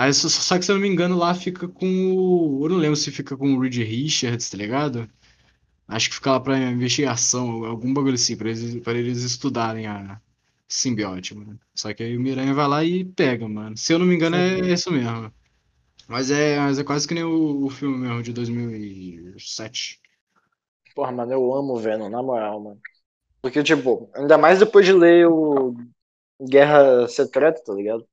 Aí, 0.00 0.14
só, 0.14 0.30
só 0.30 0.58
que 0.58 0.64
se 0.64 0.70
eu 0.70 0.76
não 0.76 0.82
me 0.82 0.88
engano, 0.88 1.14
lá 1.14 1.34
fica 1.34 1.68
com 1.68 1.86
o. 2.16 2.64
Eu 2.64 2.70
não 2.70 2.78
lembro 2.78 2.96
se 2.96 3.10
fica 3.10 3.36
com 3.36 3.52
o 3.54 3.60
Reed 3.60 3.76
Richards, 3.76 4.48
tá 4.48 4.56
ligado? 4.56 5.06
Acho 5.86 6.08
que 6.08 6.14
fica 6.14 6.32
lá 6.32 6.40
pra 6.40 6.56
investigação, 6.56 7.66
algum 7.66 7.92
bagulho 7.92 8.14
assim, 8.14 8.34
pra 8.34 8.48
eles, 8.48 8.76
pra 8.82 8.94
eles 8.94 9.18
estudarem 9.22 9.86
a 9.86 10.18
simbionte, 10.66 11.34
mano. 11.34 11.60
Só 11.74 11.92
que 11.92 12.02
aí 12.02 12.16
o 12.16 12.20
Miranha 12.20 12.54
vai 12.54 12.66
lá 12.66 12.82
e 12.82 13.04
pega, 13.04 13.46
mano. 13.46 13.76
Se 13.76 13.92
eu 13.92 13.98
não 13.98 14.06
me 14.06 14.14
engano, 14.14 14.36
é 14.36 14.72
isso 14.72 14.90
mesmo. 14.90 15.30
Mas 16.08 16.30
é, 16.30 16.58
mas 16.58 16.78
é 16.78 16.84
quase 16.84 17.06
que 17.06 17.12
nem 17.12 17.24
o, 17.24 17.66
o 17.66 17.68
filme 17.68 17.98
mesmo, 17.98 18.22
de 18.22 18.32
2007. 18.32 20.00
Porra, 20.94 21.12
mano, 21.12 21.30
eu 21.30 21.54
amo 21.54 21.76
Venom, 21.76 22.08
na 22.08 22.22
moral, 22.22 22.58
mano. 22.58 22.80
Porque, 23.42 23.62
tipo, 23.62 24.10
ainda 24.14 24.38
mais 24.38 24.60
depois 24.60 24.86
de 24.86 24.94
ler 24.94 25.28
o 25.28 25.74
Guerra 26.40 27.06
Secreta, 27.06 27.62
tá 27.62 27.74
ligado? 27.74 28.08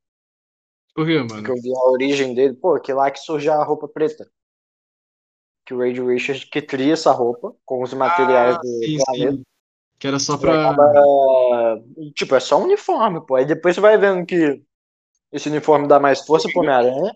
Por 0.97 1.05
quê, 1.05 1.23
Que 1.27 1.31
mano? 1.35 1.47
eu 1.49 1.61
vi 1.61 1.71
a 1.71 1.89
origem 1.91 2.33
dele. 2.33 2.55
Pô, 2.55 2.79
que 2.79 2.91
lá 2.91 3.11
que 3.11 3.19
surge 3.19 3.47
a 3.47 3.63
roupa 3.63 3.87
preta. 3.87 4.27
Que 5.63 5.71
o 5.75 5.77
Reed 5.79 5.99
Richards 5.99 6.43
que 6.45 6.59
cria 6.59 6.93
essa 6.93 7.11
roupa 7.11 7.53
com 7.63 7.83
os 7.83 7.93
materiais 7.93 8.55
Ah, 8.55 8.59
do 8.59 8.67
sim, 8.67 8.97
planeta. 9.05 9.31
sim. 9.37 9.43
Que 9.99 10.07
era 10.07 10.17
só 10.17 10.37
pra. 10.39 10.71
acaba- 10.71 11.83
Tipo, 12.15 12.33
é 12.33 12.39
só 12.39 12.57
um 12.59 12.63
uniforme, 12.63 13.23
pô. 13.23 13.35
Aí 13.35 13.45
depois 13.45 13.75
você 13.75 13.81
vai 13.81 13.95
vendo 13.95 14.25
que 14.25 14.59
esse 15.31 15.49
uniforme 15.49 15.87
dá 15.87 15.99
mais 15.99 16.25
força 16.25 16.49
pro 16.51 16.61
Homem-Aranha. 16.61 17.13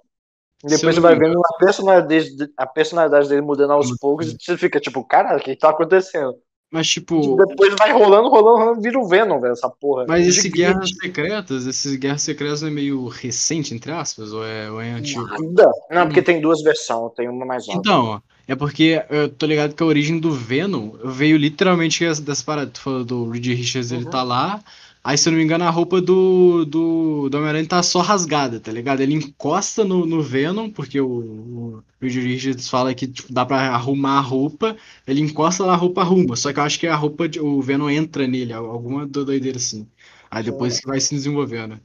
Depois 0.64 0.94
você 0.94 1.02
vai 1.02 1.16
vendo 1.18 1.40
a 1.44 1.58
personalidade, 1.58 2.30
a 2.56 2.68
personalidade 2.68 3.28
dele 3.30 3.42
mudando 3.42 3.74
aos 3.74 3.98
poucos 3.98 4.28
e 4.32 4.38
você 4.40 4.56
fica 4.60 4.80
tipo, 4.80 5.04
caralho, 5.04 5.40
o 5.40 5.44
que 5.44 5.56
tá 5.56 5.72
acontecendo? 5.72 6.36
Mas, 6.72 6.88
tipo. 6.88 7.36
depois 7.36 7.76
vai 7.78 7.92
rolando, 7.92 8.30
rolando, 8.30 8.58
rolando, 8.58 8.82
vira 8.82 8.98
o 8.98 9.06
Venom, 9.06 9.42
velho, 9.42 9.52
essa 9.52 9.70
porra. 9.70 10.06
Mas 10.08 10.26
esse. 10.26 10.48
Guerras 10.50 10.90
Secretas, 11.02 11.68
esses 11.68 11.96
Guerras 11.98 12.22
Secretas 12.22 12.62
não 12.62 12.70
é 12.70 12.72
meio 12.72 13.08
recente, 13.10 13.74
entre 13.74 13.92
aspas, 13.92 14.32
ou 14.32 14.46
é, 14.46 14.72
ou 14.72 14.80
é 14.80 14.92
antigo? 14.92 15.22
Nada. 15.28 15.70
Não, 15.92 16.06
porque 16.08 16.22
tem 16.22 16.40
duas 16.40 16.62
versões, 16.64 17.12
tem 17.14 17.28
uma 17.28 17.46
mais 17.46 17.68
nova. 17.68 17.78
Então, 17.80 18.24
é 18.48 18.56
porque 18.56 19.04
eu 19.10 19.28
tô 19.28 19.46
ligado 19.46 19.76
que 19.76 19.84
a 19.84 19.86
origem 19.86 20.18
do 20.18 20.32
Venom 20.32 20.92
veio 21.04 21.36
literalmente 21.36 22.06
dessa 22.22 22.44
parada. 22.46 22.72
Tu 22.72 22.80
falou 22.80 23.04
do 23.04 23.30
Reed 23.30 23.48
Richards, 23.48 23.92
ele 23.92 24.06
Uhum. 24.06 24.10
tá 24.10 24.24
lá. 24.24 24.62
Aí, 25.04 25.18
se 25.18 25.28
eu 25.28 25.32
não 25.32 25.40
me 25.40 25.44
engano, 25.44 25.64
a 25.64 25.70
roupa 25.72 26.00
do, 26.00 26.64
do, 26.64 27.28
do 27.28 27.36
Homem-Aranha 27.38 27.68
tá 27.68 27.82
só 27.82 28.02
rasgada, 28.02 28.60
tá 28.60 28.72
ligado? 28.72 29.02
Ele 29.02 29.16
encosta 29.16 29.84
no, 29.84 30.06
no 30.06 30.22
Venom, 30.22 30.70
porque 30.70 31.02
o, 31.02 31.08
o 31.10 31.84
Reed 32.00 32.14
Richards 32.18 32.70
fala 32.70 32.94
que 32.94 33.08
tipo, 33.08 33.34
dá 33.34 33.44
pra 33.44 33.58
arrumar 33.74 34.18
a 34.20 34.22
roupa. 34.22 34.78
Ele 35.08 35.22
encosta 35.22 35.66
lá, 35.66 35.74
a 35.74 35.76
roupa 35.76 36.02
arruma. 36.02 36.36
Só 36.36 36.54
que 36.54 36.60
eu 36.60 36.64
acho 36.64 36.80
que 36.80 36.86
a 36.86 36.96
roupa, 36.96 37.28
de- 37.28 37.40
o 37.40 37.60
Venom 37.64 37.90
entra 37.90 38.28
nele, 38.28 38.54
alguma 38.54 39.08
do- 39.08 39.26
doideira 39.26 39.58
assim. 39.58 39.88
Aí 40.30 40.44
depois 40.44 40.80
que 40.80 40.86
vai 40.88 41.00
se 41.02 41.16
desenvolvendo. 41.16 41.80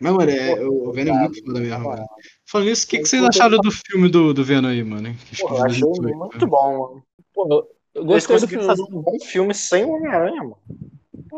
Mas, 0.00 0.12
mano, 0.12 0.30
é, 0.30 0.64
o 0.66 0.88
o 0.90 0.92
Venom 0.92 1.14
é 1.14 1.18
muito 1.20 1.44
foda 1.44 1.60
mesmo, 1.60 1.84
mano. 1.84 2.06
Falando 2.46 2.68
nisso, 2.68 2.84
o 2.86 2.88
que, 2.88 2.98
que 2.98 3.08
vocês 3.08 3.22
acharam 3.24 3.58
do 3.58 3.70
filme 3.70 4.08
do, 4.08 4.34
do 4.34 4.44
Venom 4.44 4.68
aí, 4.68 4.84
mano? 4.84 5.14
Que 5.32 5.42
eu 5.42 5.48
achei 5.64 5.80
2018, 5.80 6.18
muito 6.18 6.46
bom, 6.46 6.72
mano. 6.90 7.02
Pô, 7.34 7.48
eu- 7.50 7.68
eu 7.94 8.04
gostei 8.04 8.36
do 8.38 8.46
filme. 8.48 8.66
fazer 8.66 8.82
um 8.82 9.00
bom 9.02 9.18
filme 9.24 9.54
sem 9.54 9.84
o 9.84 9.90
Homem-Aranha, 9.92 10.42
mano. 10.42 10.56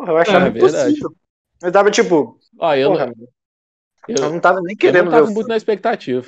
Porra, 0.02 0.12
eu 0.12 0.18
achava 0.18 0.46
É, 0.46 0.50
verdade. 0.50 0.96
impossível. 0.98 1.14
Eu 1.62 1.72
tava 1.72 1.90
tipo, 1.90 2.38
Ó, 2.58 2.74
eu, 2.74 2.88
porra, 2.88 3.06
não- 3.06 3.12
eu 4.14 4.30
eu, 4.30 4.32
não 4.32 4.40
tava 4.40 4.60
nem 4.62 4.76
eu 4.82 4.92
querendo 4.92 5.04
não 5.04 5.12
ver 5.12 5.22
tava 5.22 5.30
muito 5.30 5.48
na 5.48 5.56
expectativa. 5.56 6.26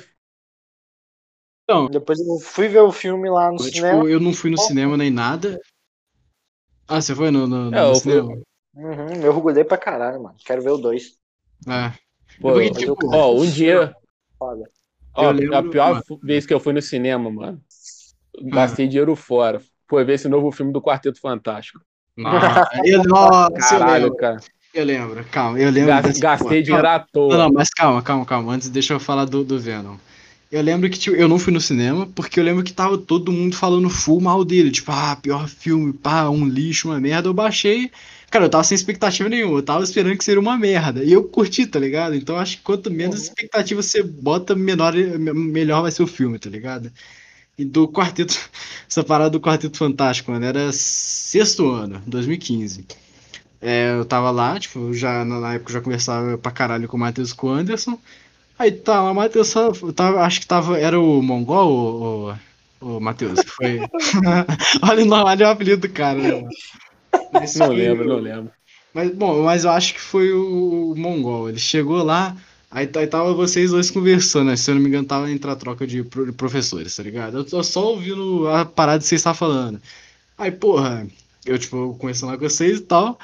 Então, 1.63 1.89
Depois 1.89 2.19
eu 2.19 2.37
fui 2.39 2.67
ver 2.67 2.81
o 2.81 2.91
filme 2.91 3.29
lá 3.29 3.51
no 3.51 3.57
eu, 3.57 3.71
cinema. 3.71 4.03
tipo, 4.03 4.07
eu 4.07 4.19
não 4.19 4.33
fui 4.33 4.49
no 4.49 4.57
cinema 4.57 4.95
nem 4.97 5.11
nada. 5.11 5.59
Ah, 6.87 6.99
você 7.01 7.13
foi 7.15 7.29
no, 7.31 7.45
no, 7.47 7.69
no 7.71 7.77
É, 7.77 7.79
eu 7.95 8.01
fui- 8.01 8.13
cinema? 8.13 8.41
Uhum, 8.75 9.23
eu 9.23 9.31
orgulhei 9.33 9.63
pra 9.63 9.77
caralho, 9.77 10.21
mano. 10.21 10.37
Quero 10.45 10.61
ver 10.61 10.71
o 10.71 10.77
2. 10.77 11.17
É. 11.67 11.93
Pô, 12.39 12.61
Porque, 12.61 12.71
tipo, 12.71 12.95
eu- 12.95 12.97
ó, 13.11 13.33
um 13.35 13.49
dia. 13.49 13.95
Foda. 14.39 14.69
Ó, 15.13 15.29
Eu 15.29 15.31
a 15.53 15.63
lembro, 15.63 15.63
pior 15.63 15.99
mano. 15.99 16.03
vez 16.21 16.45
que 16.45 16.53
eu 16.53 16.59
fui 16.59 16.73
no 16.73 16.81
cinema, 16.81 17.29
mano. 17.31 17.63
Gastei 18.53 18.87
dinheiro 18.87 19.15
fora. 19.15 19.61
Foi 19.89 20.03
ver 20.05 20.13
esse 20.15 20.27
novo 20.29 20.51
filme 20.51 20.73
do 20.73 20.81
Quarteto 20.81 21.19
Fantástico. 21.19 21.79
Nossa, 22.17 22.69
eu, 22.85 23.03
nossa, 23.03 23.75
eu 23.75 23.79
Caralho, 23.79 24.03
lembro. 24.03 24.17
cara. 24.17 24.37
Eu 24.73 24.85
lembro, 24.85 25.25
calma, 25.31 25.59
eu 25.59 25.69
lembro 25.69 25.93
Gastei 26.19 26.61
porra. 26.61 26.63
dinheiro 26.63 26.87
à 26.87 26.99
Não, 26.99 27.05
toa. 27.11 27.37
não, 27.37 27.51
mas 27.53 27.69
calma, 27.69 28.01
calma, 28.01 28.25
calma. 28.25 28.53
Antes 28.53 28.69
deixa 28.69 28.93
eu 28.93 28.99
falar 28.99 29.25
do, 29.25 29.43
do 29.43 29.59
Venom. 29.59 29.97
Eu 30.51 30.61
lembro 30.61 30.89
que 30.89 30.97
tipo, 30.99 31.15
eu 31.15 31.27
não 31.27 31.39
fui 31.39 31.51
no 31.51 31.59
cinema, 31.59 32.07
porque 32.07 32.39
eu 32.39 32.43
lembro 32.43 32.63
que 32.63 32.71
tava 32.73 32.97
todo 32.97 33.31
mundo 33.31 33.55
falando 33.55 33.89
full 33.89 34.21
mal 34.21 34.45
dele. 34.45 34.71
Tipo, 34.71 34.91
ah, 34.91 35.15
pior 35.21 35.47
filme, 35.47 35.91
pá, 35.93 36.29
um 36.29 36.47
lixo, 36.47 36.89
uma 36.89 36.99
merda. 36.99 37.27
Eu 37.27 37.33
baixei. 37.33 37.91
Cara, 38.29 38.45
eu 38.45 38.49
tava 38.49 38.63
sem 38.63 38.75
expectativa 38.75 39.27
nenhuma. 39.29 39.59
Eu 39.59 39.63
tava 39.63 39.83
esperando 39.83 40.17
que 40.17 40.23
seria 40.23 40.39
uma 40.39 40.57
merda. 40.57 41.03
E 41.03 41.11
eu 41.11 41.23
curti, 41.27 41.65
tá 41.67 41.79
ligado? 41.79 42.15
Então 42.15 42.37
acho 42.37 42.57
que 42.57 42.63
quanto 42.63 42.91
menos 42.91 43.15
Uhum. 43.19 43.23
expectativa 43.23 43.81
você 43.81 44.03
bota, 44.03 44.55
menor, 44.55 44.93
melhor 44.93 45.81
vai 45.81 45.91
ser 45.91 46.03
o 46.03 46.07
filme, 46.07 46.37
tá 46.39 46.49
ligado? 46.49 46.91
E 47.57 47.63
do 47.65 47.87
Quarteto. 47.87 48.35
Essa 48.89 49.03
parada 49.03 49.31
do 49.31 49.39
Quarteto 49.41 49.77
Fantástico, 49.77 50.31
mano, 50.31 50.45
era 50.45 50.71
sexto 50.71 51.69
ano, 51.71 52.01
2015. 52.05 52.85
É, 53.61 53.91
eu 53.97 54.05
tava 54.05 54.29
lá, 54.31 54.59
tipo, 54.59 54.93
já 54.93 55.25
na 55.25 55.53
época 55.55 55.71
eu 55.71 55.73
já 55.75 55.81
conversava 55.81 56.37
pra 56.37 56.51
caralho 56.51 56.87
com 56.87 56.97
o 56.97 56.99
Matheus 56.99 57.31
e 57.31 57.35
com 57.35 57.47
o 57.47 57.51
Anderson. 57.51 57.97
Aí 58.59 58.71
tá, 58.71 59.03
o 59.11 59.15
Matheus 59.15 59.49
só- 59.49 59.71
tava, 59.95 60.21
acho 60.23 60.41
que 60.41 60.47
tava, 60.47 60.79
era 60.79 60.99
o 60.99 61.21
Mongol, 61.21 62.35
o, 62.81 62.85
o, 62.87 62.97
o 62.97 63.01
Matheus, 63.01 63.41
que 63.41 63.49
foi. 63.51 63.79
olha, 64.83 65.03
o 65.03 65.07
nome- 65.07 65.23
olha 65.29 65.47
o 65.47 65.51
apelido 65.51 65.87
do 65.87 65.93
cara, 65.93 66.19
né? 66.19 66.49
Mas 67.31 67.55
Não 67.55 67.69
lembro, 67.71 68.07
não 68.07 68.17
lembro. 68.19 68.51
Mas, 68.93 69.11
bom, 69.13 69.43
mas 69.43 69.65
eu 69.65 69.71
acho 69.71 69.93
que 69.93 70.01
foi 70.01 70.31
o, 70.31 70.93
o 70.93 70.97
Mongol. 70.97 71.49
Ele 71.49 71.59
chegou 71.59 72.03
lá, 72.03 72.35
aí, 72.75 72.89
aí 72.95 73.07
tava 73.07 73.33
vocês 73.33 73.71
dois 73.71 73.89
conversando, 73.91 74.47
né? 74.49 74.55
Se 74.55 74.69
eu 74.69 74.75
não 74.75 74.81
me 74.81 74.89
engano, 74.89 75.07
tava 75.07 75.31
entre 75.31 75.49
a 75.49 75.55
troca 75.55 75.87
de 75.87 76.03
pro- 76.03 76.33
professores, 76.33 76.95
tá 76.95 77.03
ligado? 77.03 77.37
Eu 77.37 77.45
tô 77.45 77.63
só 77.63 77.91
ouvindo 77.93 78.47
a 78.49 78.65
parada 78.65 78.99
que 78.99 79.05
vocês 79.07 79.19
estavam 79.19 79.37
falando. 79.37 79.81
Aí, 80.37 80.51
porra, 80.51 81.07
eu, 81.45 81.57
tipo, 81.59 81.95
conversando 81.99 82.31
lá 82.31 82.37
com 82.37 82.49
vocês 82.49 82.79
e 82.79 82.83
tal. 82.83 83.19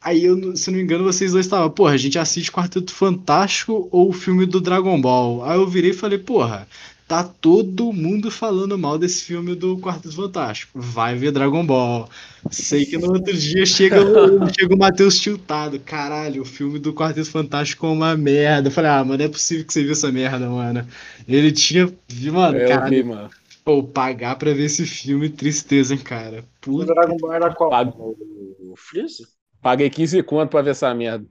Aí, 0.00 0.24
eu, 0.24 0.56
se 0.56 0.70
eu 0.70 0.72
não 0.72 0.78
me 0.78 0.84
engano, 0.84 1.04
vocês 1.04 1.32
dois 1.32 1.46
estavam, 1.46 1.70
porra, 1.70 1.92
a 1.94 1.96
gente 1.98 2.18
assiste 2.18 2.52
Quarteto 2.52 2.92
Fantástico 2.94 3.88
ou 3.92 4.10
o 4.10 4.12
filme 4.12 4.46
do 4.46 4.60
Dragon 4.60 5.00
Ball. 5.00 5.44
Aí 5.44 5.56
eu 5.58 5.66
virei 5.68 5.90
e 5.92 5.94
falei, 5.94 6.18
porra, 6.18 6.68
tá 7.10 7.24
todo 7.24 7.92
mundo 7.92 8.30
falando 8.30 8.78
mal 8.78 8.96
desse 8.96 9.24
filme 9.24 9.56
do 9.56 9.76
Quarteto 9.78 10.14
Fantástico. 10.14 10.78
Vai 10.80 11.16
ver 11.16 11.32
Dragon 11.32 11.66
Ball. 11.66 12.08
Sei 12.52 12.86
que 12.86 12.96
no 12.96 13.10
outro 13.12 13.36
dia 13.36 13.66
chega 13.66 14.00
o, 14.00 14.46
chega 14.54 14.72
o 14.74 14.78
Matheus 14.78 15.18
tiltado. 15.18 15.80
Caralho, 15.80 16.42
o 16.42 16.44
filme 16.44 16.78
do 16.78 16.94
Quarteto 16.94 17.28
Fantástico 17.28 17.84
é 17.86 17.90
uma 17.90 18.16
merda. 18.16 18.68
Eu 18.68 18.72
falei, 18.72 18.90
ah, 18.92 19.04
mano, 19.04 19.18
não 19.18 19.24
é 19.24 19.28
possível 19.28 19.64
que 19.66 19.72
você 19.72 19.82
viu 19.82 19.90
essa 19.92 20.12
merda, 20.12 20.48
mano. 20.48 20.86
Ele 21.26 21.50
tinha. 21.50 21.92
Mano, 22.32 22.56
É, 22.58 22.68
caralho, 22.68 22.90
vi, 22.96 23.02
mano. 23.02 23.28
pô, 23.64 23.82
pagar 23.82 24.36
pra 24.36 24.54
ver 24.54 24.66
esse 24.66 24.86
filme, 24.86 25.28
tristeza, 25.28 25.92
hein, 25.94 26.00
cara. 26.00 26.44
O 26.68 26.84
Puta 26.84 26.94
Dragon 26.94 27.16
Ball 27.16 27.32
era 27.32 27.52
qual? 27.52 27.70
Pago. 27.70 27.90
O, 27.98 28.72
o 28.72 28.76
Freeze? 28.76 29.26
Paguei 29.60 29.90
15 29.90 30.22
conto 30.22 30.48
pra 30.50 30.62
ver 30.62 30.70
essa 30.70 30.94
merda. 30.94 31.26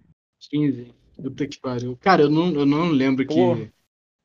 15. 0.49 0.88
Puta 1.15 1.47
que 1.47 1.57
pariu. 1.59 1.97
Cara, 2.01 2.23
eu 2.23 2.30
não, 2.30 2.51
eu 2.53 2.65
não 2.65 2.89
lembro 2.89 3.25
Pô. 3.25 3.55
que, 3.55 3.71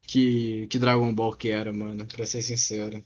que, 0.06 0.66
que 0.68 0.78
Dragon 0.78 1.12
Ball 1.14 1.36
que 1.36 1.50
era, 1.50 1.72
mano, 1.72 2.06
pra 2.06 2.26
ser 2.26 2.42
sincero. 2.42 3.04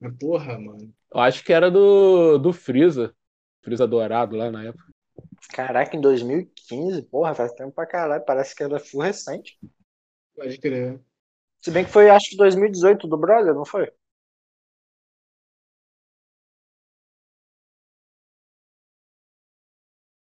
Mas 0.00 0.16
porra, 0.18 0.58
mano. 0.58 0.92
Eu 1.12 1.20
acho 1.20 1.44
que 1.44 1.52
era 1.52 1.70
do, 1.70 2.38
do 2.38 2.52
Freeza. 2.52 3.14
Freeza 3.62 3.86
dourado 3.86 4.36
lá 4.36 4.50
na 4.50 4.64
época. 4.64 4.92
Caraca, 5.50 5.96
em 5.96 6.00
2015, 6.00 7.02
porra, 7.02 7.34
faz 7.34 7.52
tempo 7.52 7.72
pra 7.72 7.86
caralho. 7.86 8.24
Parece 8.24 8.54
que 8.54 8.62
era 8.62 8.80
full 8.80 9.02
recente. 9.02 9.58
Pode 10.34 10.58
crer. 10.58 11.00
Se 11.60 11.70
bem 11.70 11.84
que 11.84 11.90
foi, 11.90 12.10
acho 12.10 12.30
que 12.30 12.36
2018 12.36 13.06
do 13.06 13.16
Brother, 13.16 13.54
não 13.54 13.64
foi? 13.64 13.92